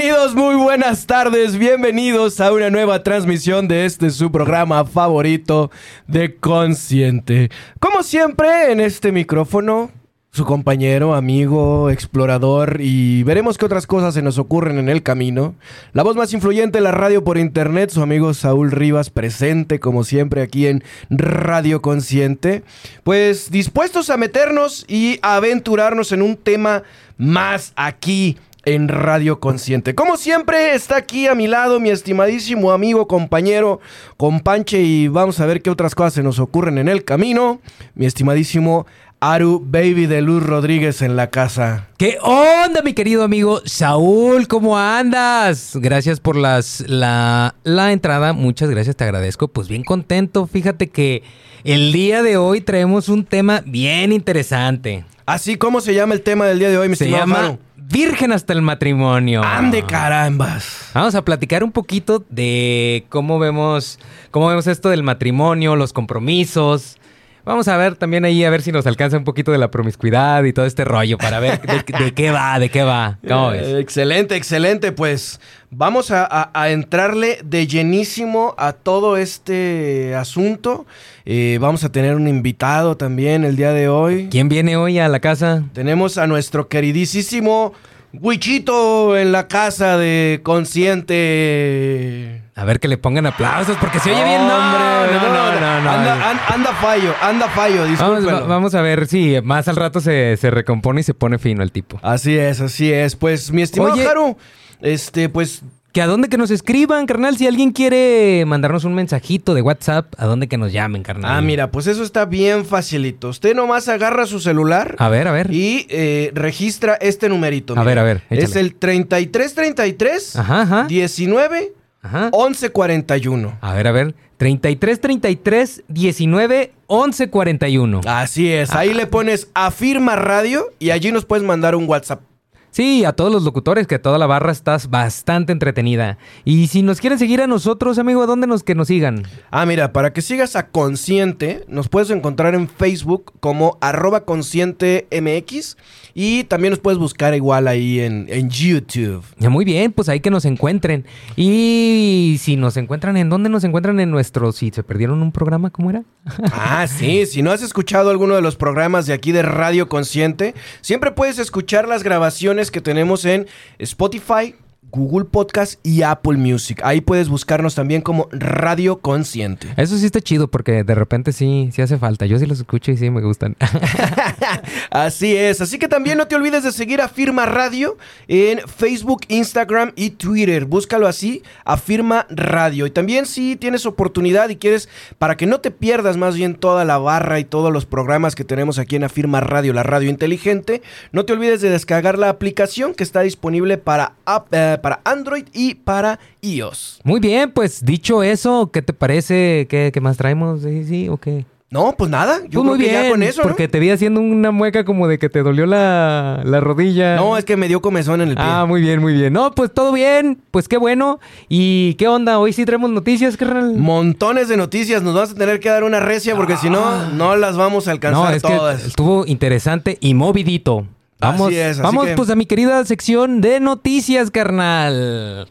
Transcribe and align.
Bienvenidos, 0.00 0.34
muy 0.34 0.54
buenas 0.54 1.04
tardes, 1.04 1.58
bienvenidos 1.58 2.40
a 2.40 2.54
una 2.54 2.70
nueva 2.70 3.02
transmisión 3.02 3.68
de 3.68 3.84
este 3.84 4.08
su 4.08 4.32
programa 4.32 4.86
favorito 4.86 5.70
de 6.06 6.36
Consciente. 6.36 7.50
Como 7.80 8.02
siempre, 8.02 8.72
en 8.72 8.80
este 8.80 9.12
micrófono, 9.12 9.90
su 10.32 10.46
compañero, 10.46 11.14
amigo, 11.14 11.90
explorador 11.90 12.78
y 12.80 13.24
veremos 13.24 13.58
qué 13.58 13.66
otras 13.66 13.86
cosas 13.86 14.14
se 14.14 14.22
nos 14.22 14.38
ocurren 14.38 14.78
en 14.78 14.88
el 14.88 15.02
camino. 15.02 15.54
La 15.92 16.02
voz 16.02 16.16
más 16.16 16.32
influyente 16.32 16.78
de 16.78 16.84
la 16.84 16.92
radio 16.92 17.22
por 17.22 17.36
internet, 17.36 17.90
su 17.90 18.00
amigo 18.00 18.32
Saúl 18.32 18.70
Rivas, 18.70 19.10
presente 19.10 19.80
como 19.80 20.04
siempre 20.04 20.40
aquí 20.40 20.66
en 20.66 20.82
Radio 21.10 21.82
Consciente. 21.82 22.62
Pues 23.04 23.50
dispuestos 23.50 24.08
a 24.08 24.16
meternos 24.16 24.86
y 24.88 25.18
aventurarnos 25.20 26.12
en 26.12 26.22
un 26.22 26.38
tema 26.38 26.84
más 27.18 27.74
aquí 27.76 28.38
en 28.64 28.88
Radio 28.88 29.40
Consciente. 29.40 29.94
Como 29.94 30.16
siempre, 30.16 30.74
está 30.74 30.96
aquí 30.96 31.26
a 31.26 31.34
mi 31.34 31.46
lado 31.46 31.80
mi 31.80 31.90
estimadísimo 31.90 32.72
amigo, 32.72 33.06
compañero, 33.08 33.80
companche, 34.16 34.80
y 34.80 35.08
vamos 35.08 35.40
a 35.40 35.46
ver 35.46 35.62
qué 35.62 35.70
otras 35.70 35.94
cosas 35.94 36.14
se 36.14 36.22
nos 36.22 36.38
ocurren 36.38 36.78
en 36.78 36.88
el 36.88 37.04
camino. 37.04 37.60
Mi 37.94 38.06
estimadísimo 38.06 38.86
Aru 39.20 39.62
Baby 39.64 40.06
de 40.06 40.22
Luz 40.22 40.42
Rodríguez 40.42 41.02
en 41.02 41.14
la 41.14 41.28
casa. 41.28 41.88
¿Qué 41.98 42.16
onda, 42.22 42.82
mi 42.82 42.94
querido 42.94 43.22
amigo 43.22 43.60
Saúl? 43.66 44.48
¿Cómo 44.48 44.78
andas? 44.78 45.72
Gracias 45.74 46.20
por 46.20 46.36
las, 46.36 46.82
la, 46.88 47.54
la 47.62 47.92
entrada. 47.92 48.32
Muchas 48.32 48.70
gracias, 48.70 48.96
te 48.96 49.04
agradezco. 49.04 49.48
Pues 49.48 49.68
bien 49.68 49.84
contento. 49.84 50.46
Fíjate 50.46 50.88
que 50.88 51.22
el 51.64 51.92
día 51.92 52.22
de 52.22 52.38
hoy 52.38 52.62
traemos 52.62 53.10
un 53.10 53.26
tema 53.26 53.62
bien 53.66 54.12
interesante. 54.12 55.04
Así 55.26 55.56
como 55.56 55.82
se 55.82 55.92
llama 55.94 56.14
el 56.14 56.22
tema 56.22 56.46
del 56.46 56.58
día 56.58 56.70
de 56.70 56.78
hoy, 56.78 56.88
mi 56.88 56.96
Se 56.96 57.04
estimado 57.04 57.26
llama? 57.26 57.58
Virgen 57.90 58.30
hasta 58.30 58.52
el 58.52 58.62
matrimonio. 58.62 59.42
Ande 59.42 59.84
carambas. 59.84 60.90
Vamos 60.94 61.16
a 61.16 61.24
platicar 61.24 61.64
un 61.64 61.72
poquito 61.72 62.24
de 62.28 63.04
cómo 63.08 63.40
vemos, 63.40 63.98
cómo 64.30 64.46
vemos 64.46 64.68
esto 64.68 64.90
del 64.90 65.02
matrimonio, 65.02 65.74
los 65.74 65.92
compromisos. 65.92 66.98
Vamos 67.44 67.68
a 67.68 67.76
ver 67.76 67.96
también 67.96 68.24
ahí 68.24 68.44
a 68.44 68.50
ver 68.50 68.62
si 68.62 68.70
nos 68.72 68.86
alcanza 68.86 69.16
un 69.16 69.24
poquito 69.24 69.50
de 69.50 69.58
la 69.58 69.70
promiscuidad 69.70 70.44
y 70.44 70.52
todo 70.52 70.66
este 70.66 70.84
rollo 70.84 71.16
para 71.18 71.40
ver 71.40 71.60
de, 71.62 71.82
de 72.04 72.12
qué 72.14 72.30
va, 72.30 72.58
de 72.58 72.68
qué 72.68 72.82
va. 72.82 73.18
¿Cómo 73.26 73.50
ves? 73.50 73.62
Eh, 73.66 73.80
excelente, 73.80 74.36
excelente. 74.36 74.92
Pues 74.92 75.40
vamos 75.70 76.10
a, 76.10 76.26
a- 76.30 76.50
a 76.52 76.70
entrarle 76.70 77.38
de 77.44 77.66
llenísimo 77.66 78.54
a 78.58 78.72
todo 78.74 79.16
este 79.16 80.14
asunto. 80.14 80.86
Eh, 81.24 81.58
vamos 81.60 81.82
a 81.84 81.90
tener 81.90 82.14
un 82.16 82.28
invitado 82.28 82.96
también 82.96 83.44
el 83.44 83.56
día 83.56 83.72
de 83.72 83.88
hoy. 83.88 84.28
¿Quién 84.30 84.48
viene 84.48 84.76
hoy 84.76 84.98
a 84.98 85.08
la 85.08 85.20
casa? 85.20 85.64
Tenemos 85.72 86.18
a 86.18 86.26
nuestro 86.26 86.68
queridísimo 86.68 87.72
Wichito 88.12 89.16
en 89.16 89.32
la 89.32 89.48
casa 89.48 89.96
de 89.96 90.40
Consciente. 90.42 92.39
A 92.60 92.64
ver 92.64 92.78
que 92.78 92.88
le 92.88 92.98
pongan 92.98 93.24
aplausos 93.26 93.76
porque 93.78 93.98
se 94.00 94.10
oye 94.12 94.22
bien. 94.22 94.46
No, 94.46 94.54
Hombre, 94.54 95.16
no, 95.18 95.28
no, 95.28 95.60
no, 95.60 95.80
no. 95.80 95.90
Anda, 95.90 96.30
an- 96.30 96.40
anda 96.48 96.72
fallo, 96.74 97.14
anda 97.22 97.48
fallo, 97.48 97.76
Vamos, 97.82 97.90
discúlpenlo. 97.90 98.32
va- 98.32 98.46
vamos 98.46 98.74
a 98.74 98.82
ver 98.82 99.06
si 99.06 99.36
más 99.42 99.66
al 99.68 99.76
rato 99.76 100.00
se, 100.00 100.36
se 100.36 100.50
recompone 100.50 101.00
y 101.00 101.04
se 101.04 101.14
pone 101.14 101.38
fino 101.38 101.62
el 101.62 101.72
tipo. 101.72 101.98
Así 102.02 102.36
es, 102.36 102.60
así 102.60 102.92
es. 102.92 103.16
Pues, 103.16 103.50
mi 103.50 103.62
estimado 103.62 103.94
Oye. 103.94 104.36
Este, 104.82 105.28
pues, 105.30 105.62
Que 105.92 106.02
a 106.02 106.06
dónde 106.06 106.28
que 106.28 106.36
nos 106.36 106.50
escriban, 106.50 107.06
carnal. 107.06 107.36
Si 107.36 107.46
alguien 107.46 107.72
quiere 107.72 108.44
mandarnos 108.46 108.84
un 108.84 108.94
mensajito 108.94 109.54
de 109.54 109.62
WhatsApp, 109.62 110.12
a 110.18 110.26
dónde 110.26 110.46
que 110.46 110.56
nos 110.58 110.70
llamen, 110.72 111.02
carnal. 111.02 111.32
ah, 111.34 111.40
mira, 111.40 111.70
pues 111.70 111.86
eso 111.86 112.02
está 112.04 112.26
bien 112.26 112.64
facilito. 112.66 113.30
Usted 113.30 113.54
nomás 113.56 113.88
agarra 113.88 114.26
su 114.26 114.38
celular 114.38 114.94
A 114.98 115.08
ver, 115.08 115.26
a 115.28 115.32
ver. 115.32 115.50
y 115.50 115.86
eh, 115.88 116.30
registra 116.34 116.94
este 117.00 117.28
numerito. 117.28 117.72
A 117.72 117.76
mira. 117.76 117.86
ver, 117.86 117.98
a 117.98 118.02
ver, 118.04 118.22
Es 118.30 118.54
el 118.54 118.74
3333 118.74 120.36
Ajá, 120.36 120.62
ajá. 120.62 120.84
19 120.86 121.72
Ajá. 122.02 122.30
1141. 122.32 123.58
A 123.60 123.74
ver, 123.74 123.86
a 123.86 123.92
ver. 123.92 124.14
33 124.38 125.00
33 125.00 125.82
19 125.88 126.72
11 126.86 127.28
41. 127.28 128.00
Así 128.06 128.50
es, 128.50 128.72
ahí 128.72 128.94
le 128.94 129.06
pones 129.06 129.48
afirma 129.52 130.16
radio 130.16 130.64
y 130.78 130.92
allí 130.92 131.12
nos 131.12 131.26
puedes 131.26 131.44
mandar 131.44 131.74
un 131.74 131.86
WhatsApp. 131.86 132.22
Sí, 132.70 133.04
a 133.04 133.12
todos 133.12 133.32
los 133.32 133.42
locutores, 133.42 133.86
que 133.86 133.98
toda 133.98 134.16
la 134.16 134.26
barra 134.26 134.52
estás 134.52 134.90
bastante 134.90 135.52
entretenida. 135.52 136.18
Y 136.44 136.68
si 136.68 136.82
nos 136.82 137.00
quieren 137.00 137.18
seguir 137.18 137.40
a 137.42 137.48
nosotros, 137.48 137.98
amigo, 137.98 138.22
¿a 138.22 138.26
dónde 138.26 138.46
nos 138.46 138.62
que 138.62 138.76
nos 138.76 138.88
sigan? 138.88 139.24
Ah, 139.50 139.66
mira, 139.66 139.92
para 139.92 140.12
que 140.12 140.22
sigas 140.22 140.54
a 140.54 140.68
Consciente, 140.68 141.64
nos 141.66 141.88
puedes 141.88 142.10
encontrar 142.10 142.54
en 142.54 142.68
Facebook 142.68 143.32
como 143.40 143.76
arroba 143.80 144.24
consciente 144.24 145.08
MX 145.10 145.76
y 146.14 146.44
también 146.44 146.70
nos 146.70 146.78
puedes 146.78 146.98
buscar 146.98 147.34
igual 147.34 147.66
ahí 147.66 148.00
en, 148.00 148.26
en 148.28 148.50
YouTube. 148.50 149.24
Ya, 149.38 149.50
Muy 149.50 149.64
bien, 149.64 149.92
pues 149.92 150.08
ahí 150.08 150.20
que 150.20 150.30
nos 150.30 150.44
encuentren. 150.44 151.06
Y 151.36 152.36
si 152.40 152.56
nos 152.56 152.76
encuentran, 152.76 153.16
¿en 153.16 153.30
dónde 153.30 153.48
nos 153.48 153.64
encuentran 153.64 153.98
en 153.98 154.10
nuestro? 154.10 154.52
Si 154.52 154.70
se 154.70 154.82
perdieron 154.82 155.22
un 155.22 155.32
programa, 155.32 155.70
¿cómo 155.70 155.90
era? 155.90 156.04
Ah, 156.52 156.86
sí, 156.86 157.26
si 157.26 157.42
no 157.42 157.50
has 157.52 157.62
escuchado 157.62 158.10
alguno 158.10 158.34
de 158.34 158.42
los 158.42 158.56
programas 158.56 159.06
de 159.06 159.12
aquí 159.12 159.32
de 159.32 159.42
Radio 159.42 159.88
Consciente, 159.88 160.54
siempre 160.82 161.10
puedes 161.10 161.38
escuchar 161.38 161.88
las 161.88 162.02
grabaciones 162.02 162.59
que 162.68 162.80
tenemos 162.80 163.24
en 163.24 163.46
Spotify, 163.78 164.56
Google 164.92 165.24
Podcast 165.26 165.78
y 165.84 166.02
Apple 166.02 166.36
Music. 166.38 166.80
Ahí 166.84 167.00
puedes 167.00 167.28
buscarnos 167.28 167.74
también 167.74 168.02
como 168.02 168.28
Radio 168.32 168.98
Consciente. 169.00 169.68
Eso 169.76 169.96
sí 169.98 170.06
está 170.06 170.20
chido 170.20 170.48
porque 170.48 170.84
de 170.84 170.94
repente 170.94 171.32
sí, 171.32 171.70
sí 171.72 171.82
hace 171.82 171.98
falta. 171.98 172.26
Yo 172.26 172.38
sí 172.38 172.46
los 172.46 172.58
escucho 172.58 172.90
y 172.92 172.96
sí 172.96 173.10
me 173.10 173.20
gustan. 173.22 173.56
Así 174.90 175.36
es, 175.36 175.60
así 175.60 175.78
que 175.78 175.88
también 175.88 176.18
no 176.18 176.26
te 176.26 176.34
olvides 176.34 176.64
de 176.64 176.72
seguir 176.72 177.00
a 177.00 177.08
Firma 177.08 177.46
Radio 177.46 177.96
en 178.28 178.60
Facebook, 178.66 179.20
Instagram 179.28 179.92
y 179.96 180.10
Twitter. 180.10 180.64
Búscalo 180.64 181.06
así, 181.06 181.42
Afirma 181.64 182.26
Radio. 182.30 182.86
Y 182.86 182.90
también 182.90 183.26
si 183.26 183.56
tienes 183.56 183.86
oportunidad 183.86 184.48
y 184.48 184.56
quieres, 184.56 184.88
para 185.18 185.36
que 185.36 185.46
no 185.46 185.60
te 185.60 185.70
pierdas 185.70 186.16
más 186.16 186.34
bien 186.36 186.54
toda 186.54 186.84
la 186.84 186.98
barra 186.98 187.38
y 187.38 187.44
todos 187.44 187.72
los 187.72 187.86
programas 187.86 188.34
que 188.34 188.44
tenemos 188.44 188.78
aquí 188.78 188.96
en 188.96 189.04
Afirma 189.04 189.40
Radio, 189.40 189.72
la 189.72 189.82
radio 189.82 190.10
inteligente, 190.10 190.82
no 191.12 191.24
te 191.24 191.32
olvides 191.32 191.60
de 191.60 191.70
descargar 191.70 192.18
la 192.18 192.28
aplicación 192.28 192.94
que 192.94 193.04
está 193.04 193.20
disponible 193.20 193.78
para, 193.78 194.14
app- 194.24 194.48
eh, 194.52 194.78
para 194.80 195.00
Android 195.04 195.44
y 195.52 195.74
para 195.74 196.18
iOS. 196.40 197.00
Muy 197.04 197.20
bien, 197.20 197.50
pues 197.52 197.84
dicho 197.84 198.22
eso, 198.22 198.70
¿qué 198.72 198.82
te 198.82 198.92
parece? 198.92 199.66
¿Qué, 199.68 199.90
qué 199.92 200.00
más 200.00 200.16
traemos? 200.16 200.62
¿Sí, 200.62 200.84
sí 200.84 201.08
o 201.08 201.16
qué? 201.16 201.44
No, 201.72 201.94
pues 201.96 202.10
nada, 202.10 202.38
yo 202.48 202.64
Pues 202.64 202.78
creo 202.78 202.88
que 202.88 202.92
ya 202.92 203.08
con 203.10 203.22
eso, 203.22 203.42
¿no? 203.42 203.46
porque 203.48 203.68
te 203.68 203.78
vi 203.78 203.90
haciendo 203.90 204.20
una 204.20 204.50
mueca 204.50 204.84
como 204.84 205.06
de 205.06 205.20
que 205.20 205.28
te 205.28 205.44
dolió 205.44 205.66
la, 205.66 206.40
la 206.44 206.58
rodilla. 206.58 207.14
No, 207.14 207.36
es 207.38 207.44
que 207.44 207.56
me 207.56 207.68
dio 207.68 207.80
comezón 207.80 208.20
en 208.20 208.30
el 208.30 208.34
pie. 208.34 208.44
Ah, 208.44 208.64
muy 208.66 208.80
bien, 208.80 209.00
muy 209.00 209.12
bien. 209.12 209.32
No, 209.32 209.52
pues 209.52 209.72
todo 209.72 209.92
bien, 209.92 210.42
pues 210.50 210.66
qué 210.66 210.78
bueno. 210.78 211.20
¿Y 211.48 211.94
qué 211.94 212.08
onda? 212.08 212.40
Hoy 212.40 212.52
sí 212.52 212.64
traemos 212.64 212.90
noticias, 212.90 213.36
carnal. 213.36 213.76
Montones 213.76 214.48
de 214.48 214.56
noticias, 214.56 215.04
nos 215.04 215.14
vas 215.14 215.30
a 215.30 215.34
tener 215.36 215.60
que 215.60 215.68
dar 215.68 215.84
una 215.84 216.00
recia 216.00 216.34
porque 216.34 216.56
si 216.56 216.68
no, 216.68 217.08
no 217.12 217.36
las 217.36 217.56
vamos 217.56 217.86
a 217.86 217.92
alcanzar 217.92 218.24
Ah. 218.26 218.30
No, 218.30 218.36
es 218.36 218.42
todas. 218.42 218.80
que 218.82 218.88
estuvo 218.88 219.24
interesante 219.26 219.96
y 220.00 220.14
movidito. 220.14 220.88
Vamos, 221.20 221.48
Así 221.48 221.56
es, 221.58 221.70
así 221.78 221.82
vamos 221.82 222.06
que- 222.06 222.14
pues 222.14 222.30
a 222.30 222.34
mi 222.36 222.46
querida 222.46 222.84
sección 222.86 223.40
de 223.40 223.60
noticias, 223.60 224.30
carnal. 224.30 225.46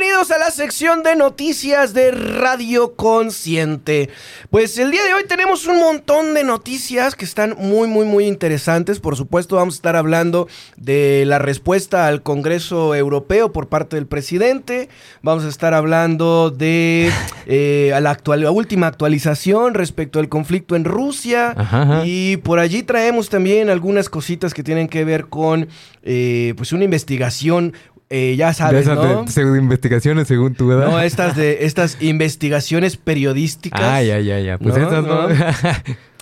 Bienvenidos 0.00 0.30
a 0.30 0.38
la 0.38 0.50
sección 0.50 1.02
de 1.02 1.14
noticias 1.14 1.92
de 1.92 2.10
Radio 2.10 2.94
Consciente. 2.96 4.08
Pues 4.48 4.78
el 4.78 4.90
día 4.90 5.04
de 5.04 5.12
hoy 5.12 5.24
tenemos 5.28 5.66
un 5.66 5.78
montón 5.78 6.32
de 6.32 6.42
noticias 6.42 7.14
que 7.14 7.26
están 7.26 7.54
muy, 7.58 7.86
muy, 7.86 8.06
muy 8.06 8.24
interesantes. 8.24 8.98
Por 8.98 9.14
supuesto, 9.14 9.56
vamos 9.56 9.74
a 9.74 9.76
estar 9.76 9.96
hablando 9.96 10.48
de 10.78 11.24
la 11.26 11.38
respuesta 11.38 12.06
al 12.06 12.22
Congreso 12.22 12.94
Europeo 12.94 13.52
por 13.52 13.68
parte 13.68 13.96
del 13.96 14.06
presidente. 14.06 14.88
Vamos 15.20 15.44
a 15.44 15.48
estar 15.48 15.74
hablando 15.74 16.48
de 16.50 17.10
eh, 17.44 17.92
a 17.94 18.00
la, 18.00 18.12
actual- 18.12 18.40
la 18.42 18.52
última 18.52 18.86
actualización 18.86 19.74
respecto 19.74 20.18
al 20.18 20.30
conflicto 20.30 20.76
en 20.76 20.84
Rusia. 20.86 21.50
Ajá, 21.54 21.82
ajá. 21.82 22.02
Y 22.06 22.38
por 22.38 22.58
allí 22.58 22.82
traemos 22.82 23.28
también 23.28 23.68
algunas 23.68 24.08
cositas 24.08 24.54
que 24.54 24.62
tienen 24.62 24.88
que 24.88 25.04
ver 25.04 25.26
con 25.26 25.68
eh, 26.02 26.54
pues 26.56 26.72
una 26.72 26.84
investigación. 26.84 27.74
Eh, 28.10 28.34
ya 28.36 28.52
sabes, 28.52 28.84
de 28.86 28.92
esas 28.92 28.96
¿no? 29.04 29.24
de 29.24 29.30
pseudo 29.30 29.56
investigaciones 29.56 30.28
según 30.28 30.54
tu 30.54 30.70
edad. 30.72 30.86
No, 30.86 31.00
estas 31.00 31.36
de 31.36 31.64
estas 31.64 31.96
investigaciones 32.02 32.96
periodísticas. 32.96 33.80
Ah, 33.82 34.02
ya, 34.02 34.18
ya, 34.20 34.40
ya. 34.40 34.58
Pues 34.58 34.76
No, 34.76 34.86
esas 34.88 35.04
no. 35.04 35.28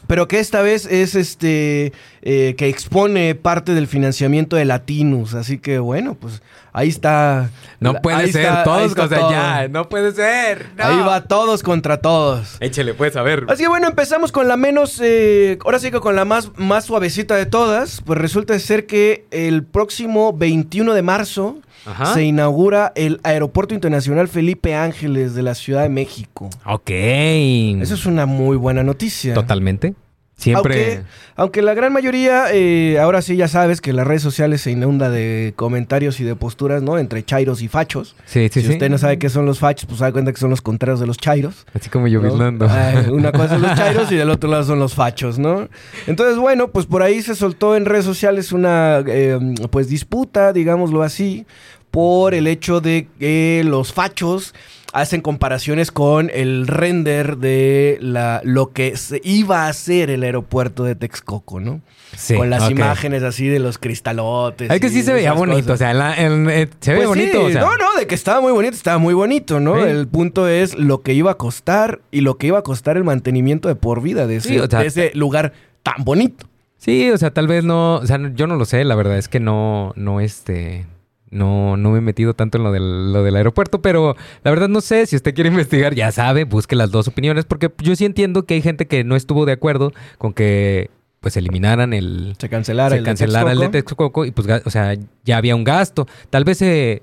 pero 0.07 0.29
que 0.29 0.39
esta 0.39 0.63
vez 0.63 0.87
es 0.87 1.15
este 1.15 1.93
eh, 2.23 2.55
que 2.57 2.69
expone 2.69 3.35
parte 3.35 3.75
del 3.75 3.87
financiamiento 3.87 4.57
de 4.57 4.65
Latinus. 4.65 5.35
Así 5.35 5.59
que 5.59 5.79
bueno, 5.79 6.15
pues 6.15 6.43
ahí 6.73 6.89
está. 6.89 7.51
No 7.81 7.95
puede 7.95 8.17
ahí 8.19 8.33
ser, 8.33 8.43
está- 8.47 8.65
todos, 8.65 8.93
sea, 8.93 9.09
todo. 9.09 9.31
ya, 9.31 9.69
no 9.69 9.89
puede 9.89 10.13
ser. 10.13 10.67
no. 10.77 10.85
Ahí 10.85 10.99
va 11.01 11.25
todos 11.25 11.63
contra 11.63 11.99
todos. 12.03 12.57
Échele, 12.61 12.95
pues, 12.95 13.17
a 13.17 13.23
ver. 13.23 13.45
Así 13.49 13.63
que 13.63 13.69
bueno, 13.69 13.87
empezamos 13.89 14.31
con 14.33 14.47
la 14.49 14.57
menos, 14.57 15.01
eh, 15.03 15.59
ahora 15.65 15.79
sí 15.79 15.91
que 15.91 16.01
con 16.01 16.17
la 16.17 16.25
más, 16.25 16.51
más 16.57 16.85
suavecita 16.87 17.35
de 17.37 17.47
todas. 17.47 18.01
Pues 18.03 18.19
resulta 18.19 18.59
ser 18.59 18.87
que 18.87 19.27
el 19.31 19.63
próximo 19.65 20.33
21 20.33 20.93
de 20.95 21.03
marzo 21.03 21.59
Ajá. 21.87 22.15
se 22.15 22.25
inaugura 22.25 22.93
el 22.97 23.21
Aeropuerto 23.23 23.75
Internacional 23.75 24.29
Felipe 24.29 24.75
Ángeles 24.75 25.35
de 25.35 25.43
la 25.43 25.55
Ciudad 25.55 25.83
de 25.83 25.89
México. 25.89 26.51
Ok. 26.67 26.91
Esa 26.91 27.95
es 27.95 28.07
una 28.07 28.27
muy 28.27 28.57
buena 28.57 28.83
noticia. 28.83 29.35
Totalmente. 29.35 29.95
Siempre. 30.39 30.75
Aunque, 30.77 31.05
aunque 31.35 31.63
la 31.63 31.75
gran 31.75 31.93
mayoría, 31.93 32.45
eh, 32.53 33.01
ahora 33.01 33.23
sí 33.23 33.35
ya 33.35 33.49
sabes 33.49 33.81
que 33.81 33.93
las 33.93 34.07
redes 34.07 34.23
sociales 34.23 34.61
se 34.61 34.71
inunda 34.71 35.11
de 35.11 35.53
comentarios 35.57 36.21
y 36.21 36.25
de 36.25 36.37
posturas, 36.37 36.81
¿no? 36.81 36.97
Entre 36.97 37.25
chairos 37.25 37.61
y 37.61 37.67
fachos. 37.67 38.15
Sí, 38.25 38.49
sí, 38.49 38.61
si 38.61 38.69
sí. 38.69 38.73
usted 38.75 38.89
no 38.89 38.99
sabe 38.99 39.19
qué 39.19 39.31
son 39.31 39.47
los 39.47 39.59
fachos, 39.59 39.87
pues 39.87 39.99
se 39.99 40.05
da 40.05 40.13
cuenta 40.13 40.33
que 40.33 40.39
son 40.39 40.51
los 40.51 40.63
contrarios 40.63 41.01
de 41.01 41.09
los 41.09 41.17
chairos. 41.17 41.67
Así 41.75 41.91
como 41.91 42.07
yo 42.07 42.23
¿no? 42.23 42.69
Ay, 42.71 43.09
una 43.11 43.33
cosa 43.33 43.49
son 43.49 43.63
los 43.63 43.75
chairos 43.77 44.13
y 44.13 44.15
del 44.15 44.31
otro 44.31 44.49
lado 44.49 44.63
son 44.63 44.79
los 44.79 44.95
fachos, 44.95 45.41
¿no? 45.41 45.69
Entonces, 46.07 46.39
bueno, 46.39 46.69
pues 46.69 46.87
por 46.87 47.03
ahí 47.03 47.21
se 47.21 47.35
soltó 47.35 47.75
en 47.75 47.85
redes 47.85 48.05
sociales 48.05 48.53
una, 48.53 49.03
eh, 49.09 49.41
pues, 49.73 49.89
disputa, 49.89 50.53
digámoslo 50.53 51.03
así, 51.03 51.47
por 51.91 52.35
el 52.35 52.47
hecho 52.47 52.81
de 52.81 53.09
que 53.19 53.63
los 53.65 53.93
fachos 53.93 54.55
hacen 54.93 55.21
comparaciones 55.21 55.91
con 55.93 56.31
el 56.33 56.67
render 56.67 57.37
de 57.39 57.99
la, 58.01 58.41
lo 58.45 58.71
que 58.73 58.97
se 58.97 59.21
iba 59.23 59.67
a 59.69 59.73
ser 59.73 60.11
el 60.11 60.23
aeropuerto 60.23 60.85
de 60.85 60.95
Texcoco, 60.95 61.61
¿no? 61.61 61.81
Sí, 62.17 62.35
con 62.35 62.49
las 62.49 62.71
imágenes 62.71 63.23
así 63.23 63.47
de 63.49 63.59
los 63.59 63.77
cristalotes. 63.79 64.71
Es 64.71 64.81
que 64.81 64.89
sí 64.89 65.03
se 65.03 65.13
veía 65.13 65.35
bonito, 65.35 65.59
cosas. 65.59 65.75
o 65.75 65.77
sea, 65.77 65.95
la- 65.95 66.15
eh, 66.17 66.69
se 66.81 66.93
ve 66.93 66.97
Pues 66.97 67.09
bonito, 67.09 67.39
sí, 67.41 67.45
o 67.45 67.51
sea. 67.51 67.61
No, 67.61 67.77
no, 67.77 67.95
de 67.99 68.07
que 68.07 68.15
estaba 68.15 68.41
muy 68.41 68.51
bonito, 68.53 68.75
estaba 68.75 68.97
muy 68.99 69.13
bonito, 69.15 69.61
¿no? 69.61 69.77
Sí. 69.77 69.83
El 69.91 70.09
punto 70.09 70.49
es 70.49 70.77
lo 70.79 71.03
que 71.03 71.13
iba 71.13 71.33
a 71.33 71.37
costar 71.37 72.01
y 72.11 72.23
lo 72.23 72.39
que 72.39 72.47
iba 72.47 72.59
a 72.59 72.63
costar 72.63 72.97
el 72.97 73.05
mantenimiento 73.05 73.69
de 73.69 73.75
por 73.75 74.01
vida 74.03 74.27
de 74.27 74.37
ese, 74.37 74.49
Sí, 74.49 74.59
o 74.59 74.67
sea, 74.69 74.81
de 74.81 74.87
ese 74.87 75.11
lugar 75.15 75.53
tan 75.83 76.03
bonito. 76.05 76.47
Sí, 76.79 77.11
o 77.11 77.19
sea, 77.19 77.31
tal 77.33 77.47
vez 77.47 77.63
no, 77.65 77.97
o 77.97 78.07
sea, 78.07 78.19
yo 78.35 78.47
no 78.47 78.57
lo 78.57 78.65
sé, 78.65 78.85
la 78.85 78.95
verdad 78.95 79.19
es 79.19 79.29
que 79.29 79.39
no, 79.41 79.93
no, 79.97 80.21
este, 80.21 80.87
no, 81.31 81.77
no 81.77 81.91
me 81.91 81.99
he 81.99 82.01
metido 82.01 82.35
tanto 82.35 82.59
en 82.59 82.65
lo 82.65 82.73
del, 82.73 83.13
lo 83.13 83.23
del 83.23 83.37
aeropuerto, 83.37 83.83
pero 83.83 84.17
la 84.43 84.51
verdad 84.51 84.69
no 84.69 84.81
sé, 84.81 85.07
si 85.07 85.17
usted 85.17 85.35
quiere 85.35 85.51
investigar, 85.51 85.95
ya 85.95 86.13
sabe, 86.13 86.45
busque 86.45 86.77
las 86.77 86.91
dos 86.91 87.09
opiniones, 87.09 87.45
porque 87.45 87.71
yo 87.79 87.97
sí 87.97 88.05
entiendo 88.05 88.45
que 88.45 88.55
hay 88.55 88.63
gente 88.63 88.87
que 88.87 89.05
no 89.05 89.17
estuvo 89.17 89.47
de 89.47 89.53
acuerdo 89.53 89.93
con 90.19 90.33
que, 90.33 90.91
pues, 91.21 91.37
eliminaran 91.37 91.93
el, 91.93 92.35
Se 92.39 92.49
cancelara 92.49 92.91
se 92.91 92.97
el 92.97 93.03
de 93.03 93.07
cancelara 93.07 93.53
el 93.53 93.59
de 93.59 93.69
Texcoco. 93.69 94.25
Y, 94.25 94.31
pues, 94.31 94.47
o 94.65 94.71
sea, 94.71 94.95
ya 95.25 95.37
había 95.37 95.57
un 95.57 95.65
gasto, 95.65 96.07
tal 96.31 96.45
vez, 96.45 96.63
eh, 96.63 97.03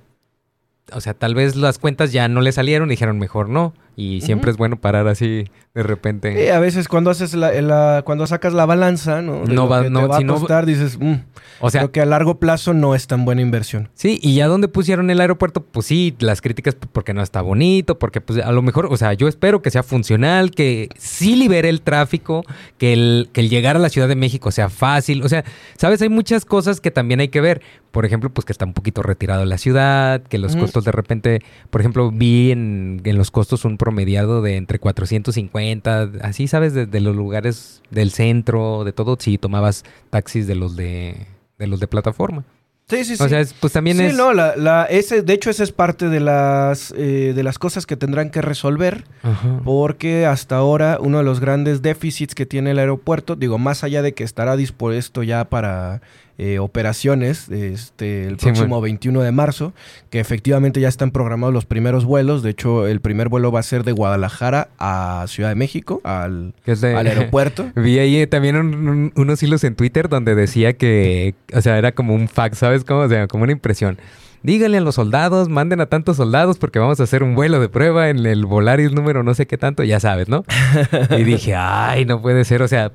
o 0.91 1.01
sea, 1.01 1.13
tal 1.13 1.35
vez 1.35 1.55
las 1.55 1.79
cuentas 1.79 2.11
ya 2.11 2.27
no 2.27 2.41
le 2.41 2.51
salieron 2.51 2.89
y 2.89 2.91
dijeron 2.91 3.17
mejor 3.17 3.49
no, 3.49 3.73
y 3.95 4.21
siempre 4.21 4.51
es 4.51 4.57
bueno 4.57 4.79
parar 4.79 5.07
así 5.07 5.45
de 5.73 5.83
repente. 5.83 6.33
Sí, 6.41 6.49
a 6.49 6.59
veces 6.59 6.87
cuando 6.87 7.09
haces 7.09 7.33
la, 7.33 7.51
la- 7.61 8.01
cuando 8.05 8.25
sacas 8.27 8.53
la 8.53 8.65
balanza, 8.65 9.21
¿no? 9.21 9.45
De 9.45 9.53
No 9.53 9.67
va- 9.67 9.89
no, 9.89 10.01
te 10.01 10.07
va 10.07 10.17
si 10.17 10.23
a 10.23 10.25
no- 10.25 10.35
costar, 10.35 10.65
dices, 10.65 10.97
"Mm, 10.99 11.15
o 11.59 11.69
sea, 11.69 11.81
creo 11.81 11.91
que 11.91 12.01
a 12.01 12.05
largo 12.05 12.39
plazo 12.39 12.73
no 12.73 12.95
es 12.95 13.07
tan 13.07 13.25
buena 13.25 13.41
inversión. 13.41 13.89
Sí, 13.93 14.17
y 14.21 14.35
ya 14.35 14.47
donde 14.47 14.67
pusieron 14.69 15.09
el 15.09 15.19
aeropuerto, 15.19 15.63
pues 15.65 15.85
sí, 15.87 16.15
las 16.19 16.39
críticas 16.41 16.75
p- 16.75 16.87
porque 16.91 17.13
no 17.13 17.21
está 17.21 17.41
bonito, 17.41 17.99
porque 17.99 18.21
pues 18.21 18.39
a 18.43 18.51
lo 18.53 18.61
mejor, 18.61 18.87
o 18.89 18.95
sea, 18.97 19.13
yo 19.13 19.27
espero 19.27 19.61
que 19.61 19.69
sea 19.69 19.83
funcional, 19.83 20.51
que 20.51 20.87
sí 20.97 21.35
libere 21.35 21.67
el 21.69 21.81
tráfico, 21.81 22.45
que 22.77 22.93
el, 22.93 23.29
que 23.33 23.41
el 23.41 23.49
llegar 23.49 23.75
a 23.75 23.79
la 23.79 23.89
Ciudad 23.89 24.07
de 24.07 24.15
México 24.15 24.51
sea 24.51 24.69
fácil, 24.69 25.23
o 25.23 25.29
sea, 25.29 25.43
sabes, 25.77 26.01
hay 26.01 26.09
muchas 26.09 26.45
cosas 26.45 26.79
que 26.79 26.91
también 26.91 27.19
hay 27.19 27.27
que 27.27 27.41
ver. 27.41 27.61
Por 27.91 28.05
ejemplo, 28.05 28.29
pues 28.29 28.43
que 28.43 28.51
está 28.51 28.65
un 28.65 28.73
poquito 28.73 29.01
retirado 29.03 29.39
de 29.41 29.45
la 29.45 29.57
ciudad, 29.57 30.21
que 30.23 30.37
los 30.37 30.57
costos 30.57 30.83
de 30.83 30.91
repente, 30.91 31.39
por 31.69 31.79
ejemplo, 31.79 32.11
vi 32.11 32.51
en, 32.51 33.01
en 33.05 33.17
los 33.17 33.31
costos 33.31 33.63
un 33.63 33.77
promediado 33.85 34.41
de 34.41 34.57
entre 34.57 34.79
450, 34.79 36.09
así, 36.21 36.47
¿sabes? 36.47 36.73
De, 36.73 36.85
de 36.85 36.99
los 36.99 37.15
lugares 37.15 37.81
del 37.91 38.11
centro, 38.11 38.83
de 38.83 38.91
todo, 38.93 39.17
si 39.19 39.37
tomabas 39.37 39.83
taxis 40.09 40.47
de 40.47 40.55
los 40.55 40.75
de, 40.75 41.27
de 41.59 41.67
los 41.67 41.79
de 41.79 41.87
plataforma. 41.87 42.43
Sí, 42.87 43.03
sí, 43.03 43.17
sí. 43.17 43.23
O 43.23 43.27
sea, 43.29 43.39
es- 43.39 43.53
pues 43.53 43.73
también 43.73 43.97
sí, 43.97 44.03
es... 44.03 44.15
no, 44.15 44.31
la, 44.33 44.55
la- 44.55 44.85
ese, 44.85 45.23
de 45.23 45.33
hecho, 45.33 45.49
esa 45.49 45.63
es 45.63 45.71
parte 45.71 46.07
de 46.07 46.19
las, 46.19 46.93
eh, 46.95 47.33
de 47.35 47.43
las 47.43 47.57
cosas 47.57 47.87
que 47.87 47.97
tendrán 47.97 48.29
que 48.29 48.43
resolver. 48.43 49.05
Ajá. 49.23 49.59
Porque 49.63 50.27
hasta 50.27 50.57
ahora 50.57 50.99
uno 51.01 51.17
de 51.17 51.23
los 51.23 51.39
grandes 51.39 51.81
déficits 51.81 52.35
que 52.35 52.45
tiene 52.45 52.71
el 52.71 52.79
aeropuerto, 52.79 53.35
digo, 53.35 53.57
más 53.57 53.83
allá 53.83 54.03
de 54.03 54.13
que 54.13 54.23
estará 54.23 54.55
dispuesto 54.55 55.23
ya 55.23 55.45
para 55.45 56.01
eh, 56.37 56.59
operaciones 56.59 57.49
este, 57.49 58.27
el 58.27 58.37
próximo 58.37 58.67
bueno. 58.67 58.81
21 58.81 59.21
de 59.21 59.31
marzo, 59.31 59.73
que 60.09 60.19
efectivamente 60.19 60.79
ya 60.81 60.87
están 60.87 61.11
programados 61.11 61.53
los 61.53 61.65
primeros 61.65 62.05
vuelos. 62.05 62.43
De 62.43 62.49
hecho, 62.49 62.87
el 62.87 62.99
primer 62.99 63.29
vuelo 63.29 63.51
va 63.51 63.61
a 63.61 63.63
ser 63.63 63.83
de 63.83 63.91
Guadalajara 63.93 64.67
a 64.79 65.25
Ciudad 65.27 65.49
de 65.49 65.55
México, 65.55 66.01
al, 66.03 66.53
de- 66.65 66.95
al 66.95 67.07
aeropuerto. 67.07 67.71
Vi 67.75 67.99
ahí 67.99 68.27
también 68.27 68.55
un- 68.57 68.87
un- 68.87 69.13
unos 69.15 69.41
hilos 69.43 69.63
en 69.63 69.75
Twitter 69.75 70.09
donde 70.09 70.35
decía 70.35 70.73
que, 70.73 71.35
o 71.53 71.61
sea, 71.61 71.77
era 71.77 71.93
como 71.93 72.13
un 72.13 72.27
fax, 72.27 72.57
¿sabes 72.57 72.83
cómo? 72.83 73.01
O 73.01 73.09
sea, 73.09 73.27
como 73.27 73.43
una 73.43 73.53
impresión. 73.53 73.97
Díganle 74.45 74.77
a 74.77 74.81
los 74.81 74.95
soldados, 74.95 75.49
manden 75.49 75.81
a 75.81 75.87
tantos 75.87 76.17
soldados 76.17 76.57
porque 76.59 76.77
vamos 76.77 76.99
a 76.99 77.03
hacer 77.03 77.23
un 77.23 77.33
vuelo 77.33 77.59
de 77.59 77.67
prueba 77.67 78.09
en 78.09 78.25
el 78.25 78.45
Volaris 78.45 78.91
número 78.91 79.23
no 79.23 79.33
sé 79.33 79.47
qué 79.47 79.57
tanto, 79.57 79.83
ya 79.83 79.99
sabes, 79.99 80.29
¿no? 80.29 80.43
Y 81.17 81.23
dije, 81.23 81.55
ay, 81.55 82.05
no 82.05 82.21
puede 82.21 82.45
ser, 82.45 82.61
o 82.61 82.67
sea, 82.67 82.91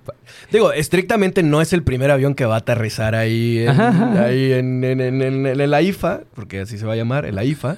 Digo, 0.52 0.72
estrictamente 0.72 1.42
no 1.42 1.60
es 1.60 1.72
el 1.72 1.82
primer 1.82 2.10
avión 2.12 2.34
que 2.34 2.44
va 2.44 2.54
a 2.54 2.58
aterrizar 2.58 3.14
ahí 3.16 3.58
en, 3.66 3.80
ahí 3.80 4.52
en, 4.52 4.84
en- 4.84 5.00
en- 5.00 5.22
en- 5.22 5.46
en 5.46 5.60
el 5.60 5.74
AIFA, 5.74 6.20
porque 6.34 6.60
así 6.60 6.78
se 6.78 6.86
va 6.86 6.92
a 6.92 6.96
llamar, 6.96 7.24
el 7.26 7.36
AIFA. 7.36 7.76